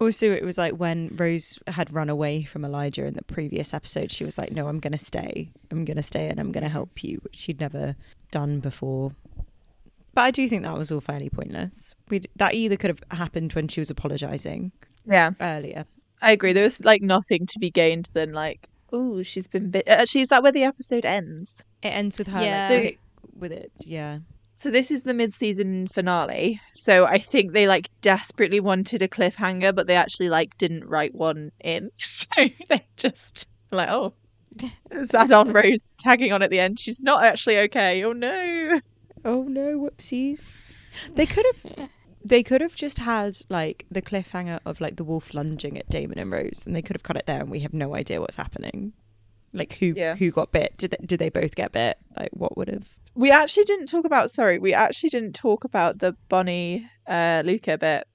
Also, 0.00 0.30
it 0.30 0.44
was 0.44 0.56
like 0.56 0.74
when 0.74 1.10
Rose 1.16 1.58
had 1.66 1.92
run 1.92 2.08
away 2.08 2.44
from 2.44 2.64
Elijah 2.64 3.04
in 3.04 3.14
the 3.14 3.22
previous 3.24 3.74
episode, 3.74 4.12
she 4.12 4.24
was 4.24 4.38
like, 4.38 4.52
No, 4.52 4.68
I'm 4.68 4.78
going 4.78 4.92
to 4.92 4.98
stay. 4.98 5.50
I'm 5.70 5.84
going 5.84 5.96
to 5.96 6.02
stay 6.02 6.28
and 6.28 6.38
I'm 6.38 6.52
going 6.52 6.62
to 6.62 6.70
help 6.70 7.02
you, 7.02 7.18
which 7.22 7.36
she'd 7.36 7.60
never 7.60 7.96
done 8.30 8.60
before. 8.60 9.12
But 10.14 10.22
I 10.22 10.30
do 10.30 10.48
think 10.48 10.62
that 10.62 10.76
was 10.76 10.90
all 10.92 11.00
fairly 11.00 11.28
pointless. 11.30 11.94
we 12.08 12.22
that 12.36 12.54
either 12.54 12.76
could 12.76 12.90
have 12.90 13.02
happened 13.18 13.52
when 13.54 13.68
she 13.68 13.80
was 13.80 13.90
apologising 13.90 14.72
Yeah, 15.06 15.30
earlier. 15.40 15.84
I 16.22 16.32
agree. 16.32 16.52
There 16.52 16.64
was 16.64 16.84
like 16.84 17.02
nothing 17.02 17.46
to 17.46 17.58
be 17.58 17.70
gained 17.70 18.10
than 18.12 18.30
like, 18.32 18.68
oh, 18.92 19.22
she's 19.22 19.46
been 19.46 19.70
bit. 19.70 19.88
Uh, 19.88 19.92
actually, 19.92 20.22
is 20.22 20.28
that 20.28 20.42
where 20.42 20.52
the 20.52 20.64
episode 20.64 21.04
ends? 21.04 21.56
It 21.82 21.88
ends 21.88 22.18
with 22.18 22.26
her 22.28 22.42
Yeah. 22.42 22.68
like, 22.68 22.98
So- 23.00 23.30
with 23.38 23.52
it. 23.52 23.70
Yeah. 23.80 24.18
So 24.58 24.72
this 24.72 24.90
is 24.90 25.04
the 25.04 25.14
mid-season 25.14 25.86
finale. 25.86 26.60
So 26.74 27.06
I 27.06 27.18
think 27.18 27.52
they 27.52 27.68
like 27.68 27.90
desperately 28.00 28.58
wanted 28.58 29.02
a 29.02 29.06
cliffhanger, 29.06 29.72
but 29.72 29.86
they 29.86 29.94
actually 29.94 30.30
like 30.30 30.58
didn't 30.58 30.84
write 30.84 31.14
one 31.14 31.52
in. 31.60 31.92
So 31.96 32.26
they 32.68 32.84
just 32.96 33.46
like, 33.70 33.88
oh, 33.88 34.14
sad 35.04 35.30
on 35.30 35.52
Rose 35.52 35.94
tagging 36.00 36.32
on 36.32 36.42
at 36.42 36.50
the 36.50 36.58
end. 36.58 36.80
She's 36.80 37.00
not 37.00 37.22
actually 37.22 37.56
okay. 37.58 38.02
Oh 38.02 38.12
no. 38.12 38.80
Oh 39.24 39.42
no, 39.44 39.78
whoopsies. 39.78 40.58
They 41.14 41.24
could 41.24 41.46
have 41.54 41.88
they 42.24 42.42
could 42.42 42.60
have 42.60 42.74
just 42.74 42.98
had 42.98 43.38
like 43.48 43.86
the 43.92 44.02
cliffhanger 44.02 44.58
of 44.66 44.80
like 44.80 44.96
the 44.96 45.04
wolf 45.04 45.34
lunging 45.34 45.78
at 45.78 45.88
Damon 45.88 46.18
and 46.18 46.32
Rose 46.32 46.64
and 46.66 46.74
they 46.74 46.82
could 46.82 46.96
have 46.96 47.04
cut 47.04 47.16
it 47.16 47.26
there 47.26 47.40
and 47.40 47.48
we 47.48 47.60
have 47.60 47.74
no 47.74 47.94
idea 47.94 48.20
what's 48.20 48.34
happening. 48.34 48.92
Like 49.52 49.74
who 49.74 49.94
Yeah. 49.96 50.16
who 50.16 50.32
got 50.32 50.50
bit? 50.50 50.76
Did 50.76 50.90
they, 50.90 51.06
did 51.06 51.20
they 51.20 51.30
both 51.30 51.54
get 51.54 51.70
bit? 51.70 51.96
Like 52.16 52.30
what 52.32 52.56
would 52.56 52.66
have 52.68 52.88
We 53.18 53.32
actually 53.32 53.64
didn't 53.64 53.86
talk 53.86 54.04
about. 54.04 54.30
Sorry, 54.30 54.60
we 54.60 54.72
actually 54.72 55.10
didn't 55.10 55.32
talk 55.32 55.64
about 55.64 55.98
the 55.98 56.14
Bonnie 56.28 56.88
uh, 57.04 57.42
Luka 57.44 57.76
bit. 57.76 58.06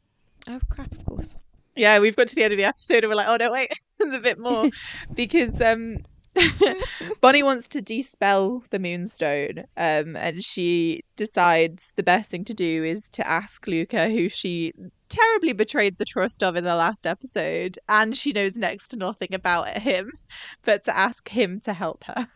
Oh 0.48 0.62
crap, 0.70 0.94
of 0.94 1.06
course. 1.06 1.40
Yeah, 1.76 2.00
we've 2.00 2.16
got 2.16 2.30
to 2.30 2.36
the 2.36 2.44
end 2.44 2.54
of 2.54 2.58
the 2.58 2.64
episode 2.64 3.04
and 3.04 3.10
we're 3.10 3.18
like, 3.18 3.28
oh 3.28 3.36
no, 3.36 3.52
wait, 3.52 3.68
there's 4.00 4.14
a 4.14 4.20
bit 4.20 4.40
more 4.40 4.70
because 5.14 5.60
um, 5.60 5.98
Bonnie 7.22 7.44
wants 7.44 7.68
to 7.68 7.82
dispel 7.82 8.64
the 8.70 8.80
Moonstone, 8.80 9.66
um, 9.76 10.16
and 10.16 10.42
she 10.42 11.04
decides 11.18 11.92
the 11.98 12.04
best 12.04 12.32
thing 12.32 12.46
to 12.46 12.54
do 12.54 12.86
is 12.86 13.10
to 13.10 13.28
ask 13.28 13.68
Luka, 13.68 14.08
who 14.08 14.30
she 14.30 14.72
terribly 15.10 15.52
betrayed 15.52 15.98
the 15.98 16.06
trust 16.06 16.42
of 16.44 16.56
in 16.56 16.64
the 16.64 16.76
last 16.76 17.06
episode, 17.06 17.78
and 17.90 18.16
she 18.16 18.32
knows 18.32 18.56
next 18.56 18.88
to 18.88 18.96
nothing 18.96 19.34
about 19.34 19.68
him, 19.80 20.14
but 20.62 20.86
to 20.86 20.96
ask 20.96 21.28
him 21.28 21.60
to 21.60 21.74
help 21.74 22.06
her. 22.06 22.30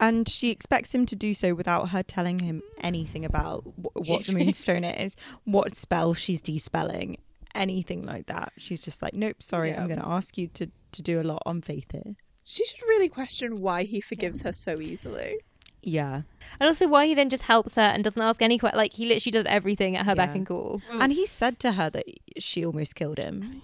Yep. 0.00 0.08
And 0.08 0.28
she 0.28 0.50
expects 0.50 0.94
him 0.94 1.06
to 1.06 1.16
do 1.16 1.34
so 1.34 1.54
without 1.54 1.90
her 1.90 2.02
telling 2.02 2.40
him 2.40 2.62
anything 2.80 3.24
about 3.24 3.60
wh- 3.62 3.96
what 4.08 4.26
the 4.26 4.32
moonstone 4.34 4.84
is, 4.84 5.16
what 5.44 5.74
spell 5.76 6.14
she's 6.14 6.40
despelling, 6.40 7.16
anything 7.54 8.04
like 8.04 8.26
that. 8.26 8.52
She's 8.58 8.80
just 8.80 9.02
like, 9.02 9.14
nope, 9.14 9.42
sorry, 9.42 9.70
Yeah. 9.70 9.80
I'm 9.80 9.86
going 9.88 10.00
to 10.00 10.08
ask 10.08 10.36
you 10.36 10.48
to, 10.48 10.68
to 10.92 11.02
do 11.02 11.20
a 11.20 11.22
lot 11.22 11.42
on 11.46 11.60
faith 11.60 11.92
here. 11.92 12.14
She 12.42 12.64
should 12.64 12.82
really 12.82 13.08
question 13.08 13.60
why 13.60 13.84
he 13.84 14.00
forgives 14.00 14.42
her 14.42 14.52
so 14.52 14.80
easily. 14.80 15.38
Yeah. 15.82 16.22
And 16.60 16.66
also 16.66 16.88
why 16.88 17.06
he 17.06 17.14
then 17.14 17.28
just 17.30 17.44
helps 17.44 17.76
her 17.76 17.82
and 17.82 18.02
doesn't 18.02 18.20
ask 18.20 18.40
any 18.42 18.58
questions. 18.58 18.78
Like 18.78 18.92
he 18.94 19.06
literally 19.06 19.30
does 19.32 19.46
everything 19.46 19.96
at 19.96 20.06
her 20.06 20.14
beck 20.14 20.34
and 20.34 20.46
call. 20.46 20.80
And 20.90 21.12
he 21.12 21.26
said 21.26 21.58
to 21.60 21.72
her 21.72 21.88
that 21.90 22.06
she 22.38 22.64
almost 22.64 22.94
killed 22.94 23.18
him. 23.18 23.62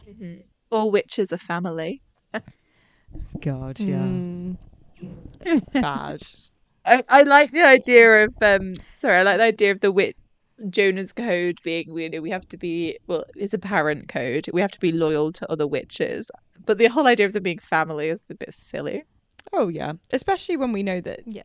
All 0.71 0.91
witches 0.91 1.33
are 1.33 1.39
family. 1.39 2.03
God, 3.41 3.77
Mm. 3.77 4.57
Bad. 5.73 6.23
I, 6.85 7.05
I 7.09 7.23
like 7.23 7.51
the 7.53 7.63
idea 7.63 8.25
of 8.25 8.35
um 8.43 8.75
sorry, 8.95 9.17
I 9.17 9.23
like 9.23 9.39
the 9.39 9.45
idea 9.45 9.71
of 9.73 9.81
the 9.81 9.93
wit 9.93 10.17
Jonah's 10.69 11.13
code 11.13 11.59
being 11.63 11.97
you 11.97 12.11
know, 12.11 12.21
we 12.21 12.31
have 12.31 12.47
to 12.49 12.57
be 12.57 12.99
well, 13.07 13.25
it's 13.37 13.55
a 13.55 13.59
parent 13.59 14.09
code. 14.09 14.49
We 14.53 14.61
have 14.61 14.71
to 14.73 14.81
be 14.81 14.93
loyal 14.93 15.33
to 15.33 15.51
other 15.51 15.67
witches. 15.67 16.31
But 16.67 16.79
the 16.79 16.87
whole 16.89 17.07
idea 17.07 17.27
of 17.27 17.33
them 17.33 17.43
being 17.43 17.59
family 17.59 18.09
is 18.09 18.25
a 18.29 18.35
bit 18.35 18.53
silly. 18.53 19.05
Oh, 19.53 19.69
yeah. 19.69 19.95
Especially 20.13 20.57
when 20.57 20.73
we 20.73 20.83
know 20.83 21.01
that 21.01 21.21
Yeah. 21.27 21.43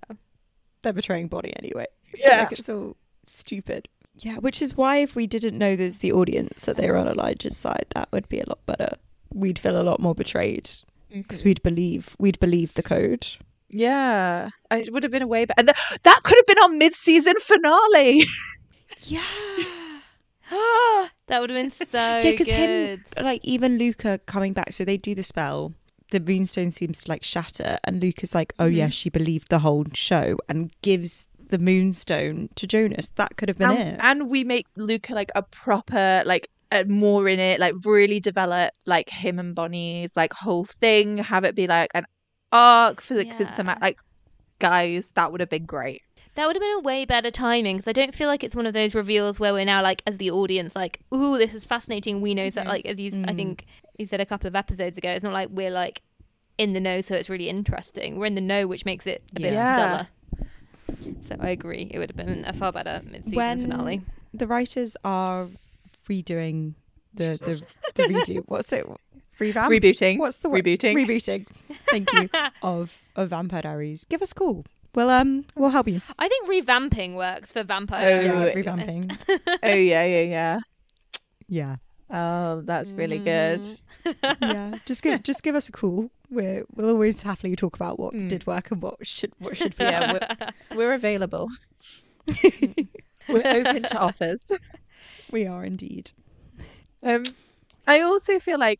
they're 0.81 0.91
betraying 0.93 1.29
Bonnie 1.29 1.53
anyway. 1.57 1.85
So, 2.15 2.29
Yeah. 2.29 2.39
like, 2.41 2.59
it's 2.59 2.69
all 2.69 2.97
stupid. 3.25 3.87
Yeah, 4.17 4.35
which 4.37 4.61
is 4.61 4.75
why 4.77 4.97
if 4.97 5.15
we 5.15 5.25
didn't 5.27 5.57
know 5.57 5.75
there's 5.75 5.97
the 5.97 6.11
audience 6.11 6.65
that 6.65 6.77
they 6.77 6.89
were 6.91 6.97
on 6.97 7.07
Elijah's 7.07 7.57
side, 7.57 7.85
that 7.95 8.09
would 8.11 8.27
be 8.29 8.39
a 8.39 8.45
lot 8.47 8.65
better. 8.65 8.97
We'd 9.33 9.57
feel 9.59 9.79
a 9.79 9.83
lot 9.83 9.99
more 9.99 10.13
betrayed 10.15 10.69
because 11.21 11.39
mm-hmm. 11.39 11.49
we'd 11.49 11.63
believe 11.63 12.15
we'd 12.19 12.39
believe 12.39 12.73
the 12.73 12.83
code. 12.83 13.27
Yeah. 13.69 14.49
It 14.71 14.93
would 14.93 15.03
have 15.03 15.11
been 15.11 15.21
a 15.21 15.27
way 15.27 15.45
better. 15.45 15.59
And 15.59 15.67
th- 15.67 15.99
that 16.03 16.21
could 16.23 16.37
have 16.37 16.45
been 16.45 16.59
our 16.63 16.69
mid 16.69 16.93
season 16.93 17.35
finale. 17.39 18.23
Yeah. 18.99 19.21
that 21.27 21.41
would 21.41 21.49
have 21.49 21.57
been 21.57 21.71
so 21.71 21.85
yeah, 21.93 22.31
because 22.31 22.47
him, 22.47 23.03
like 23.21 23.41
even 23.43 23.77
Luka 23.77 24.19
coming 24.25 24.53
back, 24.53 24.71
so 24.71 24.85
they 24.85 24.97
do 24.97 25.15
the 25.15 25.23
spell. 25.23 25.73
The 26.11 26.19
moonstone 26.19 26.71
seems 26.71 27.03
to 27.03 27.09
like 27.09 27.23
shatter, 27.23 27.77
and 27.83 28.01
Luka's 28.01 28.35
like, 28.35 28.53
"Oh 28.59 28.65
yeah, 28.65 28.85
mm-hmm. 28.85 28.91
she 28.91 29.09
believed 29.09 29.49
the 29.49 29.59
whole 29.59 29.85
show," 29.93 30.37
and 30.47 30.71
gives 30.83 31.25
the 31.49 31.57
moonstone 31.57 32.49
to 32.55 32.67
Jonas. 32.67 33.09
That 33.15 33.37
could 33.37 33.49
have 33.49 33.57
been 33.57 33.71
and, 33.71 33.79
it. 33.79 33.99
and 34.01 34.29
we 34.29 34.43
make 34.43 34.67
Luka 34.75 35.13
like 35.13 35.31
a 35.35 35.41
proper 35.41 36.21
like 36.25 36.49
more 36.83 37.27
in 37.29 37.39
it, 37.39 37.59
like 37.59 37.73
really 37.85 38.19
develop 38.19 38.73
like 38.85 39.09
him 39.09 39.39
and 39.39 39.55
Bonnie's 39.55 40.11
like 40.15 40.33
whole 40.33 40.65
thing. 40.65 41.17
Have 41.19 41.43
it 41.45 41.55
be 41.55 41.67
like 41.67 41.89
an 41.93 42.05
arc 42.51 43.01
for 43.01 43.15
like 43.15 43.33
since 43.33 43.53
the 43.55 43.63
ma- 43.63 43.77
like 43.81 43.99
guys, 44.59 45.09
that 45.15 45.31
would 45.31 45.39
have 45.41 45.49
been 45.49 45.65
great. 45.65 46.01
That 46.35 46.47
would 46.47 46.55
have 46.57 46.61
been 46.61 46.77
a 46.77 46.81
way 46.81 47.05
better 47.05 47.31
timing 47.31 47.77
because 47.77 47.87
I 47.87 47.93
don't 47.93 48.13
feel 48.13 48.27
like 48.27 48.43
it's 48.43 48.55
one 48.55 48.65
of 48.65 48.73
those 48.73 48.93
reveals 48.93 49.39
where 49.39 49.53
we're 49.53 49.63
now 49.63 49.81
like, 49.81 50.01
as 50.05 50.17
the 50.17 50.31
audience, 50.31 50.75
like, 50.75 50.99
ooh, 51.13 51.37
this 51.37 51.53
is 51.53 51.63
fascinating. 51.63 52.19
We 52.19 52.33
know 52.35 52.49
that, 52.49 52.67
like, 52.67 52.85
as 52.85 52.99
you, 52.99 53.07
I 53.25 53.31
Mm. 53.31 53.35
think 53.37 53.65
you 53.97 54.05
said 54.05 54.19
a 54.19 54.25
couple 54.25 54.47
of 54.47 54.55
episodes 54.55 54.97
ago, 54.97 55.09
it's 55.11 55.23
not 55.23 55.31
like 55.31 55.47
we're 55.49 55.71
like 55.71 56.01
in 56.57 56.73
the 56.73 56.81
know, 56.81 56.99
so 56.99 57.15
it's 57.15 57.29
really 57.29 57.47
interesting. 57.47 58.17
We're 58.17 58.25
in 58.25 58.35
the 58.35 58.41
know, 58.41 58.67
which 58.67 58.83
makes 58.83 59.07
it 59.07 59.23
a 59.33 59.39
bit 59.39 59.53
Yeah. 59.53 59.77
duller. 59.77 60.07
So 61.21 61.37
I 61.39 61.49
agree, 61.51 61.89
it 61.91 61.99
would 61.99 62.09
have 62.09 62.17
been 62.17 62.43
a 62.45 62.51
far 62.53 62.71
better 62.73 63.01
mid-season 63.09 63.37
When- 63.37 63.61
finale. 63.61 64.01
the 64.33 64.45
writers 64.47 64.97
are 65.05 65.47
redoing 66.09 66.75
the 67.13 67.37
the, 67.41 67.63
the 67.95 68.03
redo. 68.03 68.43
What's 68.47 68.71
it? 68.73 68.85
Revamp. 69.39 69.69
Rebooting. 69.71 70.17
What's 70.19 70.39
the 70.39 70.49
word? 70.49 70.63
Rebooting. 70.63 70.95
Rebooting. 70.95 71.47
Thank 71.89 72.11
you. 72.13 72.29
of 72.61 72.97
of 73.15 73.29
Vampire 73.29 73.61
Diaries. 73.63 74.05
Give 74.05 74.21
us 74.21 74.31
a 74.31 74.35
call. 74.35 74.65
Well, 74.93 75.09
um, 75.09 75.45
we'll 75.55 75.71
help 75.71 75.89
you. 75.89 75.99
I 76.17 76.29
think 76.29 76.47
revamping 76.47 77.15
works 77.15 77.51
for 77.51 77.63
Vampire. 77.63 78.05
Oh, 78.07 78.27
Diaries, 78.27 78.27
Yeah, 78.47 78.53
to 78.53 78.61
be 78.63 78.67
honest. 78.69 78.89
revamping. 79.09 79.19
oh 79.63 79.67
yeah, 79.73 80.05
yeah, 80.05 80.21
yeah. 80.21 80.59
Yeah, 81.47 81.75
Oh, 82.09 82.61
that's 82.61 82.93
really 82.93 83.19
good. 83.19 83.61
Mm. 84.05 84.37
yeah. 84.41 84.77
Just 84.85 85.03
give 85.03 85.21
just 85.23 85.43
give 85.43 85.53
us 85.55 85.67
a 85.67 85.71
call. 85.73 86.09
We're 86.29 86.63
we'll 86.75 86.89
always 86.89 87.21
happily 87.23 87.55
talk 87.57 87.75
about 87.75 87.99
what 87.99 88.13
Mm. 88.13 88.29
did 88.29 88.47
work 88.47 88.71
and 88.71 88.81
what 88.81 89.05
should 89.05 89.33
what 89.39 89.57
should 89.57 89.75
be. 89.75 89.83
Yeah, 89.83 90.13
we're, 90.71 90.77
we're 90.77 90.93
available. 90.93 91.49
we're 93.27 93.41
open 93.45 93.83
to 93.83 93.97
offers. 93.99 94.51
We 95.31 95.45
are 95.47 95.63
indeed. 95.63 96.11
Um, 97.03 97.23
I 97.85 98.01
also 98.01 98.39
feel 98.39 98.57
like 98.57 98.79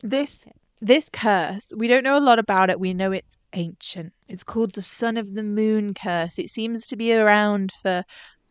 this 0.00 0.46
this 0.80 1.08
curse. 1.08 1.72
We 1.76 1.88
don't 1.88 2.04
know 2.04 2.16
a 2.16 2.20
lot 2.20 2.38
about 2.38 2.70
it. 2.70 2.78
We 2.78 2.94
know 2.94 3.10
it's 3.10 3.36
ancient. 3.52 4.12
It's 4.28 4.44
called 4.44 4.74
the 4.74 4.82
Sun 4.82 5.16
and 5.16 5.36
the 5.36 5.42
Moon 5.42 5.92
curse. 5.92 6.38
It 6.38 6.50
seems 6.50 6.86
to 6.86 6.96
be 6.96 7.12
around 7.12 7.72
for 7.82 8.04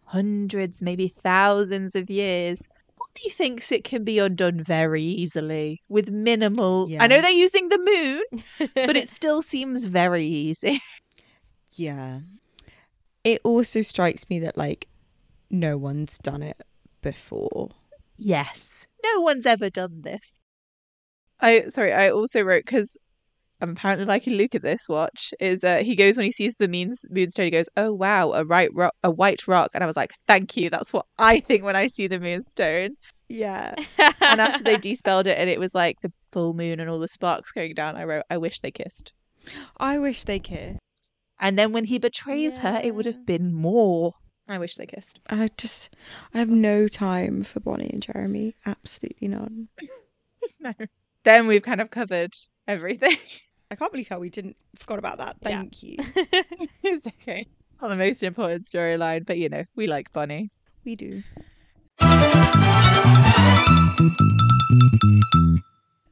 hundreds, 0.04 0.82
maybe 0.82 1.08
thousands 1.08 1.96
of 1.96 2.10
years. 2.10 2.68
What 2.98 3.10
thinks 3.32 3.72
it 3.72 3.84
can 3.84 4.04
be 4.04 4.20
undone 4.20 4.62
very 4.62 5.04
easily 5.04 5.82
with 5.90 6.10
minimal. 6.12 6.90
Yeah. 6.90 7.04
I 7.04 7.08
know 7.08 7.22
they're 7.22 7.32
using 7.32 7.70
the 7.70 7.80
moon, 7.80 8.70
but 8.76 8.98
it 8.98 9.10
still 9.18 9.42
seems 9.42 9.86
very 9.86 10.26
easy. 10.26 10.82
Yeah. 11.80 12.22
It 13.24 13.40
also 13.44 13.84
strikes 13.84 14.28
me 14.32 14.40
that 14.40 14.58
like 14.58 14.88
no 15.52 15.78
one's 15.78 16.18
done 16.18 16.42
it 16.42 16.60
before. 17.02 17.70
Yes, 18.18 18.88
no 19.04 19.22
one's 19.22 19.46
ever 19.46 19.70
done 19.70 20.02
this. 20.02 20.40
I 21.40 21.64
sorry, 21.64 21.94
I 21.94 22.10
also 22.10 22.42
wrote 22.42 22.66
because 22.66 22.98
I'm 23.62 23.72
apparently 23.72 24.06
liking 24.06 24.34
Luke 24.34 24.56
at 24.56 24.62
this 24.62 24.88
watch. 24.90 25.34
Is 25.40 25.64
uh, 25.64 25.78
he 25.78 25.96
goes 25.96 26.18
when 26.18 26.26
he 26.26 26.32
sees 26.32 26.56
the 26.56 26.68
means 26.68 27.06
moonstone, 27.10 27.46
he 27.46 27.52
goes, 27.52 27.70
"Oh 27.78 27.94
wow, 27.94 28.34
a 28.34 28.44
right 28.44 28.74
rock, 28.74 28.94
a 29.04 29.12
white 29.12 29.48
rock," 29.48 29.72
and 29.74 29.84
I 29.84 29.88
was 29.88 29.96
like, 29.96 30.14
"Thank 30.28 30.58
you, 30.58 30.70
that's 30.70 30.94
what 30.94 31.06
I 31.18 31.40
think 31.40 31.64
when 31.64 31.76
I 31.76 31.88
see 31.88 32.08
the 32.08 32.20
moonstone." 32.20 32.96
Yeah. 33.30 33.76
And 34.22 34.42
after 34.42 34.64
they 34.64 34.78
despelled 34.78 35.28
it 35.28 35.38
and 35.38 35.50
it 35.50 35.60
was 35.60 35.74
like 35.74 36.02
the 36.02 36.12
full 36.32 36.54
moon 36.54 36.82
and 36.82 36.90
all 36.90 37.00
the 37.00 37.08
sparks 37.08 37.52
going 37.52 37.74
down, 37.76 37.96
I 37.96 38.04
wrote, 38.04 38.24
"I 38.30 38.38
wish 38.38 38.60
they 38.60 38.72
kissed." 38.72 39.14
I 39.78 39.98
wish 40.00 40.24
they 40.24 40.40
kissed. 40.40 40.80
And 41.40 41.58
then 41.58 41.72
when 41.72 41.86
he 41.86 41.98
betrays 42.00 42.58
her, 42.58 42.82
it 42.84 42.96
would 42.96 43.06
have 43.06 43.26
been 43.26 43.54
more. 43.54 44.14
I 44.50 44.58
wish 44.58 44.76
they 44.76 44.86
kissed. 44.86 45.20
I 45.30 45.50
just 45.58 45.90
I 46.34 46.40
have 46.40 46.50
no 46.50 46.88
time 46.88 47.44
for 47.44 47.60
Bonnie 47.60 47.90
and 47.92 48.02
Jeremy. 48.02 48.56
Absolutely 48.66 49.28
none. 49.28 49.70
no. 50.60 50.74
Then 51.24 51.48
we've 51.48 51.64
kind 51.64 51.82
of 51.82 51.92
covered 51.92 52.36
everything. 52.68 53.18
I 53.72 53.76
can't 53.76 53.92
believe 53.92 54.08
how 54.08 54.20
we 54.20 54.30
didn't 54.30 54.56
forgot 54.76 55.00
about 55.00 55.18
that. 55.18 55.38
Yeah. 55.42 55.50
Thank 55.50 55.84
you. 55.84 55.98
it's 56.84 57.06
okay. 57.08 57.48
Not 57.82 57.90
the 57.90 57.98
most 57.98 58.24
important 58.24 58.64
storyline, 58.64 59.26
but 59.26 59.38
you 59.38 59.50
know, 59.50 59.66
we 59.76 59.88
like 59.88 60.14
Bonnie. 60.14 60.52
We 60.86 60.96
do. 60.96 61.24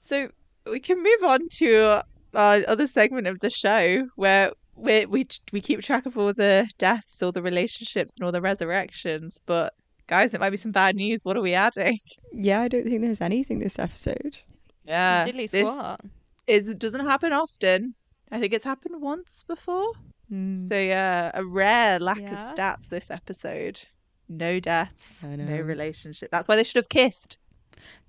So 0.02 0.30
we 0.70 0.80
can 0.80 1.02
move 1.02 1.24
on 1.24 1.48
to 1.50 2.04
our 2.34 2.62
other 2.68 2.88
segment 2.88 3.28
of 3.28 3.40
the 3.40 3.50
show 3.50 4.10
where 4.16 4.52
we 4.76 5.06
we 5.06 5.28
we 5.52 5.62
keep 5.62 5.82
track 5.82 6.06
of 6.06 6.18
all 6.18 6.34
the 6.34 6.70
deaths, 6.78 7.22
all 7.24 7.32
the 7.32 7.42
relationships, 7.42 8.16
and 8.16 8.26
all 8.26 8.32
the 8.32 8.42
resurrections. 8.42 9.40
But 9.46 9.74
guys, 10.08 10.34
it 10.34 10.40
might 10.40 10.50
be 10.52 10.58
some 10.58 10.72
bad 10.72 10.96
news. 10.96 11.24
What 11.24 11.38
are 11.38 11.42
we 11.42 11.54
adding? 11.54 12.00
Yeah, 12.32 12.62
I 12.62 12.68
don't 12.68 12.86
think 12.86 13.02
there's 13.02 13.22
anything 13.22 13.60
this 13.60 13.80
episode. 13.80 14.40
Yeah, 14.84 15.26
Diddly 15.26 15.50
this 15.50 15.68
squat. 15.68 16.02
is 16.48 16.68
it 16.68 16.80
doesn't 16.80 17.06
happen 17.06 17.34
often. 17.34 17.96
I 18.32 18.40
think 18.40 18.54
it's 18.54 18.66
happened 18.66 19.02
once 19.02 19.44
before. 19.48 19.94
Mm. 20.32 20.68
So 20.68 20.78
yeah, 20.78 21.32
a 21.34 21.46
rare 21.46 22.00
lack 22.00 22.20
of 22.22 22.40
stats 22.40 22.90
this 22.90 23.10
episode. 23.10 23.82
No 24.28 24.60
deaths, 24.60 25.24
no 25.24 25.58
relationship. 25.62 26.32
That's 26.32 26.48
why 26.48 26.56
they 26.56 26.64
should 26.64 26.78
have 26.78 26.90
kissed. 26.90 27.38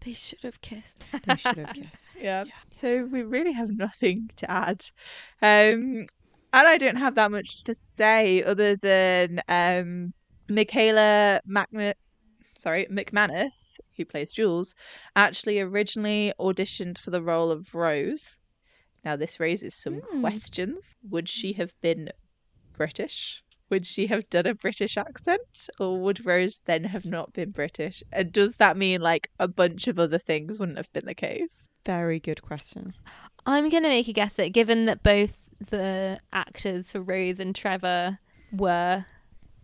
They 0.05 0.15
should 0.15 0.43
have 0.43 0.61
kissed. 0.61 1.05
They 1.27 1.37
should 1.37 1.59
have 1.59 1.75
kissed. 1.75 1.97
Yeah. 2.19 2.45
So 2.73 3.05
we 3.05 3.23
really 3.23 3.53
have 3.53 3.71
nothing 3.77 4.31
to 4.37 4.51
add. 4.51 4.87
Um 5.43 6.07
and 6.57 6.67
I 6.67 6.79
don't 6.79 6.97
have 6.97 7.15
that 7.17 7.31
much 7.31 7.63
to 7.65 7.75
say 7.75 8.43
other 8.43 8.77
than 8.77 9.41
um 9.49 10.13
Michaela 10.49 11.41
sorry, 12.57 12.87
McManus, 12.87 13.77
who 13.97 14.05
plays 14.05 14.33
Jules, 14.33 14.75
actually 15.15 15.61
originally 15.61 16.33
auditioned 16.41 16.99
for 16.99 17.11
the 17.11 17.23
role 17.23 17.51
of 17.51 17.75
Rose. 17.75 18.41
Now 19.05 19.17
this 19.17 19.39
raises 19.39 19.75
some 19.75 20.01
Hmm. 20.01 20.21
questions. 20.21 20.97
Would 21.11 21.29
she 21.29 21.53
have 21.55 21.73
been 21.83 22.11
British? 22.77 23.43
Would 23.69 23.85
she 23.85 24.07
have 24.07 24.29
done 24.31 24.47
a 24.47 24.55
British 24.55 24.97
accent? 24.97 25.69
Or 25.79 26.01
would 26.01 26.25
Rose 26.25 26.63
then 26.65 26.85
have 26.85 27.05
not 27.05 27.33
been 27.33 27.51
British? 27.51 28.03
And 28.13 28.33
does 28.33 28.57
that 28.57 28.77
mean 28.77 29.01
like 29.01 29.29
a 29.39 29.49
bunch 29.49 29.89
of 29.89 29.99
other 29.99 30.19
things 30.19 30.59
wouldn't 30.59 30.79
have 30.79 30.93
been 30.93 31.05
the 31.07 31.15
case? 31.15 31.69
Very 31.85 32.21
good 32.21 32.43
question. 32.43 32.95
I'm 33.45 33.69
going 33.69 33.83
to 33.83 33.89
make 33.89 34.09
a 34.09 34.13
guess 34.13 34.37
that 34.37 34.53
given 34.53 34.85
that 34.85 35.03
both 35.03 35.46
the 35.61 36.21
actors 36.33 36.91
for 36.91 37.01
Rose 37.01 37.41
and 37.41 37.55
Trevor 37.55 38.19
were 38.53 39.07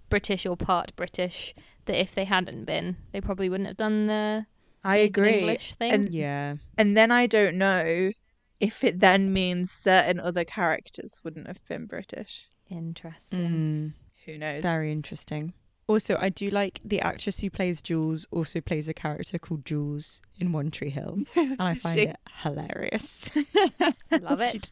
British 0.09 0.45
or 0.47 0.57
part 0.57 0.95
British, 0.97 1.55
that 1.87 2.01
if 2.01 2.15
they 2.15 2.25
hadn't 2.25 2.65
been, 2.65 2.97
they 3.13 3.21
probably 3.21 3.49
wouldn't 3.49 3.67
have 3.69 3.77
done 3.77 4.07
the 4.07 4.47
I 4.85 4.97
agree. 4.99 5.39
English 5.39 5.75
thing. 5.75 5.93
And 5.93 6.15
Yeah. 6.15 6.57
and 6.77 6.97
then 6.97 7.11
I 7.11 7.27
don't 7.27 7.57
know 7.57 8.13
if 8.61 8.85
it 8.85 9.01
then 9.01 9.33
means 9.33 9.73
certain 9.73 10.21
other 10.21 10.45
characters 10.45 11.21
wouldn't 11.25 11.47
have 11.47 11.65
been 11.69 11.87
British. 11.87 12.49
Interesting. 12.69 13.95
Mm. 13.95 14.25
Who 14.27 14.39
knows? 14.39 14.63
Very 14.63 14.93
interesting. 14.93 15.53
Also, 15.89 16.17
I 16.21 16.29
do 16.29 16.49
like 16.49 16.81
the 16.85 17.01
actress 17.01 17.41
who 17.41 17.51
plays 17.51 17.83
Jules 17.83 18.27
also 18.31 18.61
plays 18.61 18.89
a 18.89 18.95
character 18.95 19.39
called 19.39 19.65
Jules 19.65 20.23
in 20.39 20.53
One 20.53 20.71
Tree 20.71 20.91
Hill. 20.91 21.19
And 21.37 21.61
I 21.61 21.75
find 21.75 21.99
She- 21.99 22.07
it 22.07 22.17
hilarious. 22.43 23.31
Love 24.11 24.41
it. 24.43 24.71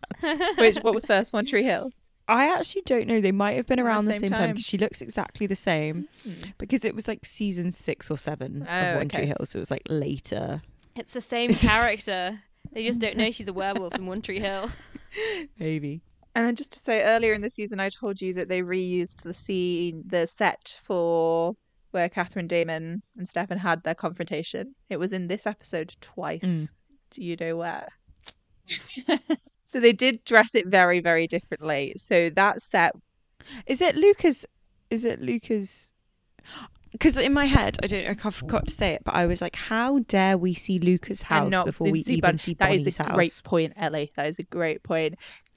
Which 0.59 0.77
what 0.79 0.95
was 0.95 1.07
first? 1.07 1.33
One 1.33 1.47
Tree 1.47 1.65
Hill. 1.65 1.91
I 2.29 2.47
actually 2.57 2.83
don't 2.87 3.09
know. 3.09 3.21
They 3.21 3.33
might 3.33 3.57
have 3.57 3.67
been 3.67 3.81
Around 3.81 3.87
around 3.89 4.05
the 4.05 4.09
the 4.13 4.15
same 4.15 4.21
same 4.21 4.31
time 4.31 4.39
time. 4.39 4.51
because 4.51 4.65
she 4.65 4.79
looks 4.79 5.03
exactly 5.03 5.47
the 5.49 5.57
same. 5.57 6.07
Mm. 6.27 6.53
Because 6.59 6.85
it 6.85 6.95
was 6.95 7.09
like 7.09 7.25
season 7.27 7.73
six 7.73 8.09
or 8.09 8.17
seven 8.17 8.65
Oh, 8.69 8.73
of 8.73 8.97
One 8.99 9.07
okay. 9.07 9.19
Tree 9.19 9.27
Hill, 9.27 9.37
so 9.45 9.59
it 9.59 9.61
was 9.61 9.71
like 9.73 9.83
later. 9.89 10.63
It's 10.95 11.13
the 11.13 11.21
same 11.21 11.53
character. 11.53 12.41
They 12.73 12.87
just 12.87 13.01
don't 13.01 13.17
know 13.17 13.33
she's 13.33 13.49
a 13.49 13.53
werewolf 13.53 13.97
in 13.97 14.07
One 14.07 14.23
Tree 14.23 14.39
Hill. 14.39 14.71
Maybe. 15.59 16.03
And 16.35 16.47
then 16.47 16.57
just 16.57 16.73
to 16.73 16.79
say, 16.79 17.03
earlier 17.03 17.35
in 17.35 17.41
the 17.41 17.51
season, 17.51 17.81
I 17.81 17.89
told 17.89 18.21
you 18.21 18.35
that 18.35 18.49
they 18.49 18.63
reused 18.63 19.23
the 19.23 19.35
scene, 19.35 20.05
the 20.07 20.27
set 20.27 20.79
for 20.83 21.57
where 21.91 22.09
Katherine 22.09 22.47
Damon 22.47 23.03
and 23.17 23.29
Stefan 23.29 23.59
had 23.59 23.83
their 23.83 23.95
confrontation. 23.95 24.75
It 24.89 24.99
was 24.99 25.13
in 25.13 25.27
this 25.27 25.47
episode 25.47 25.97
twice. 26.01 26.43
Mm. 26.43 26.69
Do 27.11 27.23
you 27.23 27.37
know 27.37 27.57
where? 27.57 27.89
so 29.65 29.81
they 29.81 29.93
did 29.93 30.25
dress 30.25 30.55
it 30.55 30.67
very, 30.69 31.01
very 31.01 31.27
differently. 31.27 31.95
So 31.97 32.31
that 32.31 32.63
set 32.63 32.95
Is 33.67 33.81
it 33.81 33.97
Luka's? 33.97 34.47
Is 34.89 35.05
it 35.05 35.21
Luka's? 35.21 35.91
Because 36.93 37.17
in 37.17 37.33
my 37.33 37.45
head, 37.45 37.77
I 37.83 37.87
don't 37.87 38.05
know. 38.05 38.11
I 38.11 38.31
forgot 38.31 38.67
to 38.67 38.75
say 38.75 38.95
it, 38.95 39.03
but 39.05 39.15
I 39.15 39.27
was 39.27 39.41
like, 39.41 39.55
"How 39.55 40.01
dare 40.01 40.37
we 40.37 40.55
see 40.55 40.79
Luka's 40.79 41.23
house 41.23 41.51
not 41.51 41.67
before 41.67 41.91
we 41.91 42.03
see 42.03 42.15
even 42.15 42.31
Bun- 42.33 42.39
see 42.39 42.55
That 42.55 42.67
Bonnie's 42.69 42.87
is 42.87 42.99
a 42.99 43.05
house?" 43.05 43.15
great 43.15 43.41
point, 43.45 43.73
Ellie. 43.77 44.11
That 44.17 44.27
is 44.27 44.39
a 44.39 44.45
great 44.45 44.83
point. 44.83 45.15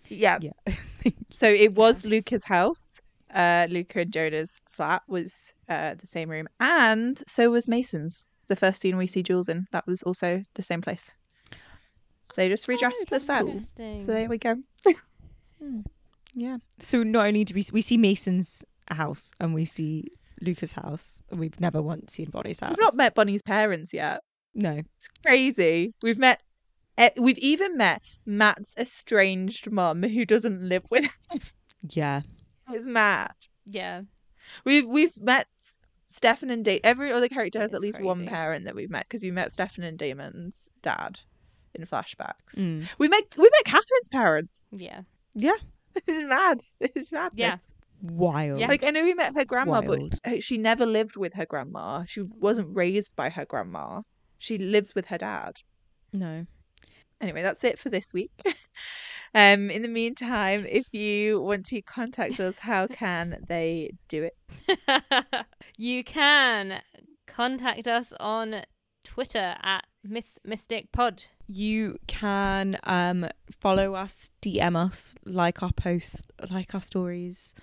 Yeah. 0.08 0.40
Yeah. 0.42 0.52
So 1.30 1.48
it 1.48 1.74
was 1.74 2.06
Luka's 2.06 2.44
house. 2.44 3.02
Uh, 3.34 3.68
Luka 3.70 4.02
and 4.02 4.14
Jonah's 4.14 4.62
flat 4.70 5.02
was 5.08 5.54
uh, 5.68 5.96
the 5.96 6.06
same 6.06 6.30
room, 6.30 6.48
and 6.60 7.22
so 7.28 7.50
was 7.50 7.68
Mason's. 7.68 8.28
The 8.48 8.56
first 8.56 8.80
scene 8.80 8.96
we 8.98 9.08
see 9.08 9.24
Jules 9.24 9.50
in, 9.50 9.68
that 9.72 9.88
was 9.88 10.04
also 10.04 10.44
the 10.54 10.62
same 10.62 10.82
place. 10.82 11.16
So 11.52 12.36
they 12.38 12.50
just 12.50 12.68
redressed 12.68 13.08
the 13.08 13.16
that's 13.16 13.26
set. 13.26 13.42
cool. 13.42 13.62
So 13.78 14.14
there 14.14 14.30
we 14.30 14.38
go. 14.38 14.56
Yeah. 16.36 16.58
So 16.80 17.04
not 17.04 17.26
only 17.26 17.44
do 17.44 17.56
we 17.56 17.66
we 17.74 17.82
see 17.82 17.98
Mason's 17.98 18.64
house 18.90 19.32
and 19.40 19.54
we 19.54 19.66
see 19.66 20.12
Luka's 20.42 20.74
house, 20.74 21.24
and 21.32 21.40
we've 21.40 21.60
never 21.60 21.82
once 21.82 22.14
seen 22.14 22.30
Bonnie's 22.30 22.60
house. 22.60 22.72
We've 22.72 22.86
not 22.86 22.96
met 22.96 23.16
Bonnie's 23.16 23.42
parents 23.42 23.94
yet. 23.94 24.22
No. 24.54 24.82
It's 24.98 25.08
crazy. 25.26 25.94
We've 26.02 26.20
met. 26.20 26.42
Eh, 26.98 27.10
We've 27.18 27.38
even 27.40 27.78
met 27.78 28.02
Matt's 28.26 28.76
estranged 28.78 29.72
mum, 29.72 30.04
who 30.04 30.26
doesn't 30.26 30.62
live 30.62 30.84
with 30.90 31.06
him. 31.32 31.42
Yeah. 31.90 32.22
It's 32.70 32.86
Matt. 32.86 33.36
yeah. 33.66 34.02
We've 34.66 34.86
we've 34.86 35.18
met 35.22 35.48
Stefan 36.10 36.50
and 36.50 36.64
Damon. 36.66 36.82
Every 36.84 37.12
other 37.12 37.28
character 37.30 37.60
has 37.60 37.72
It's 37.72 37.76
at 37.76 37.82
least 37.82 38.02
one 38.02 38.28
parent 38.28 38.66
that 38.66 38.76
we've 38.76 38.90
met 38.90 39.06
because 39.08 39.24
we 39.24 39.32
met 39.32 39.52
Stefan 39.52 39.84
and 39.86 39.98
Damon's 39.98 40.70
dad 40.82 41.20
in 41.74 41.86
flashbacks. 41.86 42.56
Mm. 42.58 42.88
We 42.98 43.08
met 43.08 43.24
we 43.38 43.44
met 43.44 43.66
Katherine's 43.66 44.10
parents. 44.12 44.68
Yeah. 44.72 45.02
Yeah. 45.34 45.56
This 46.08 46.18
is 46.18 46.28
mad. 46.28 46.62
This 46.80 46.92
is 46.96 47.12
madness. 47.12 47.38
Yeah. 47.38 47.58
Wild. 48.02 48.60
Yeah. 48.60 48.68
Like 48.68 48.84
I 48.84 48.90
know 48.90 49.04
we 49.04 49.14
met 49.14 49.36
her 49.36 49.46
grandma, 49.46 49.82
Wild. 49.82 50.20
but 50.24 50.44
she 50.44 50.58
never 50.58 50.86
lived 50.88 51.16
with 51.18 51.34
her 51.36 51.46
grandma. 51.46 52.04
She 52.08 52.22
wasn't 52.22 52.76
raised 52.76 53.16
by 53.16 53.30
her 53.30 53.46
grandma. 53.46 54.02
She 54.40 54.58
lives 54.58 54.94
with 54.96 55.06
her 55.08 55.18
dad. 55.20 55.62
No. 56.12 56.46
Anyway, 57.24 57.42
that's 57.42 57.64
it 57.64 57.80
for 57.80 57.90
this 57.90 58.14
week. 58.14 58.32
um, 59.34 59.72
in 59.72 59.82
the 59.82 59.88
meantime, 59.88 60.66
if 60.68 60.94
you 60.94 61.40
want 61.40 61.66
to 61.68 61.82
contact 61.82 62.38
us, 62.42 62.60
how 62.60 62.86
can 62.86 63.46
they 63.48 63.94
do 64.10 64.28
it? 64.28 65.16
you 65.78 66.04
can 66.04 66.82
contact 67.26 67.88
us 67.88 68.14
on 68.20 68.64
Twitter 69.06 69.56
at 69.64 69.86
Miss 70.04 70.26
Mystic 70.44 70.92
Pod. 70.92 71.24
You 71.48 71.98
can 72.08 72.78
um 72.84 73.30
follow 73.62 73.96
us, 73.96 74.30
DM 74.42 74.76
us, 74.76 75.16
like 75.24 75.64
our 75.64 75.72
posts, 75.72 76.24
like 76.52 76.76
our 76.76 76.82
stories, 76.82 77.56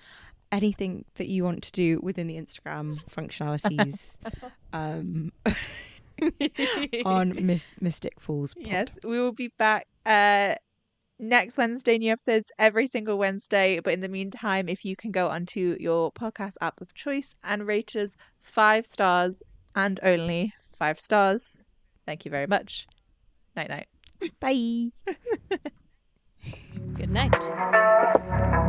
anything 0.51 1.05
that 1.17 1.27
you 1.27 1.43
want 1.43 1.61
to 1.61 1.71
do 1.71 1.99
within 2.01 2.25
the 2.25 2.35
Instagram 2.35 2.97
functionalities. 3.11 4.17
um 4.73 5.31
on 7.05 7.33
Miss 7.45 7.73
Mystic 7.79 8.19
Falls 8.19 8.53
Pod. 8.53 8.67
Yes, 8.67 8.87
we 9.03 9.19
will 9.19 9.31
be 9.31 9.49
back 9.57 9.87
uh 10.05 10.55
next 11.21 11.57
Wednesday, 11.57 11.97
new 11.97 12.11
episodes 12.11 12.51
every 12.57 12.87
single 12.87 13.17
Wednesday. 13.17 13.79
But 13.79 13.93
in 13.93 14.01
the 14.01 14.09
meantime, 14.09 14.67
if 14.67 14.83
you 14.83 14.95
can 14.95 15.11
go 15.11 15.29
onto 15.29 15.77
your 15.79 16.11
podcast 16.11 16.53
app 16.61 16.81
of 16.81 16.93
choice 16.93 17.35
and 17.43 17.67
rate 17.67 17.95
us 17.95 18.15
five 18.41 18.85
stars 18.85 19.43
and 19.75 19.99
only 20.03 20.53
five 20.77 20.99
stars. 20.99 21.61
Thank 22.05 22.25
you 22.25 22.31
very 22.31 22.47
much. 22.47 22.87
Night 23.55 23.69
night. 23.69 23.87
Bye. 24.39 24.91
Good 26.95 27.11
night. 27.11 28.67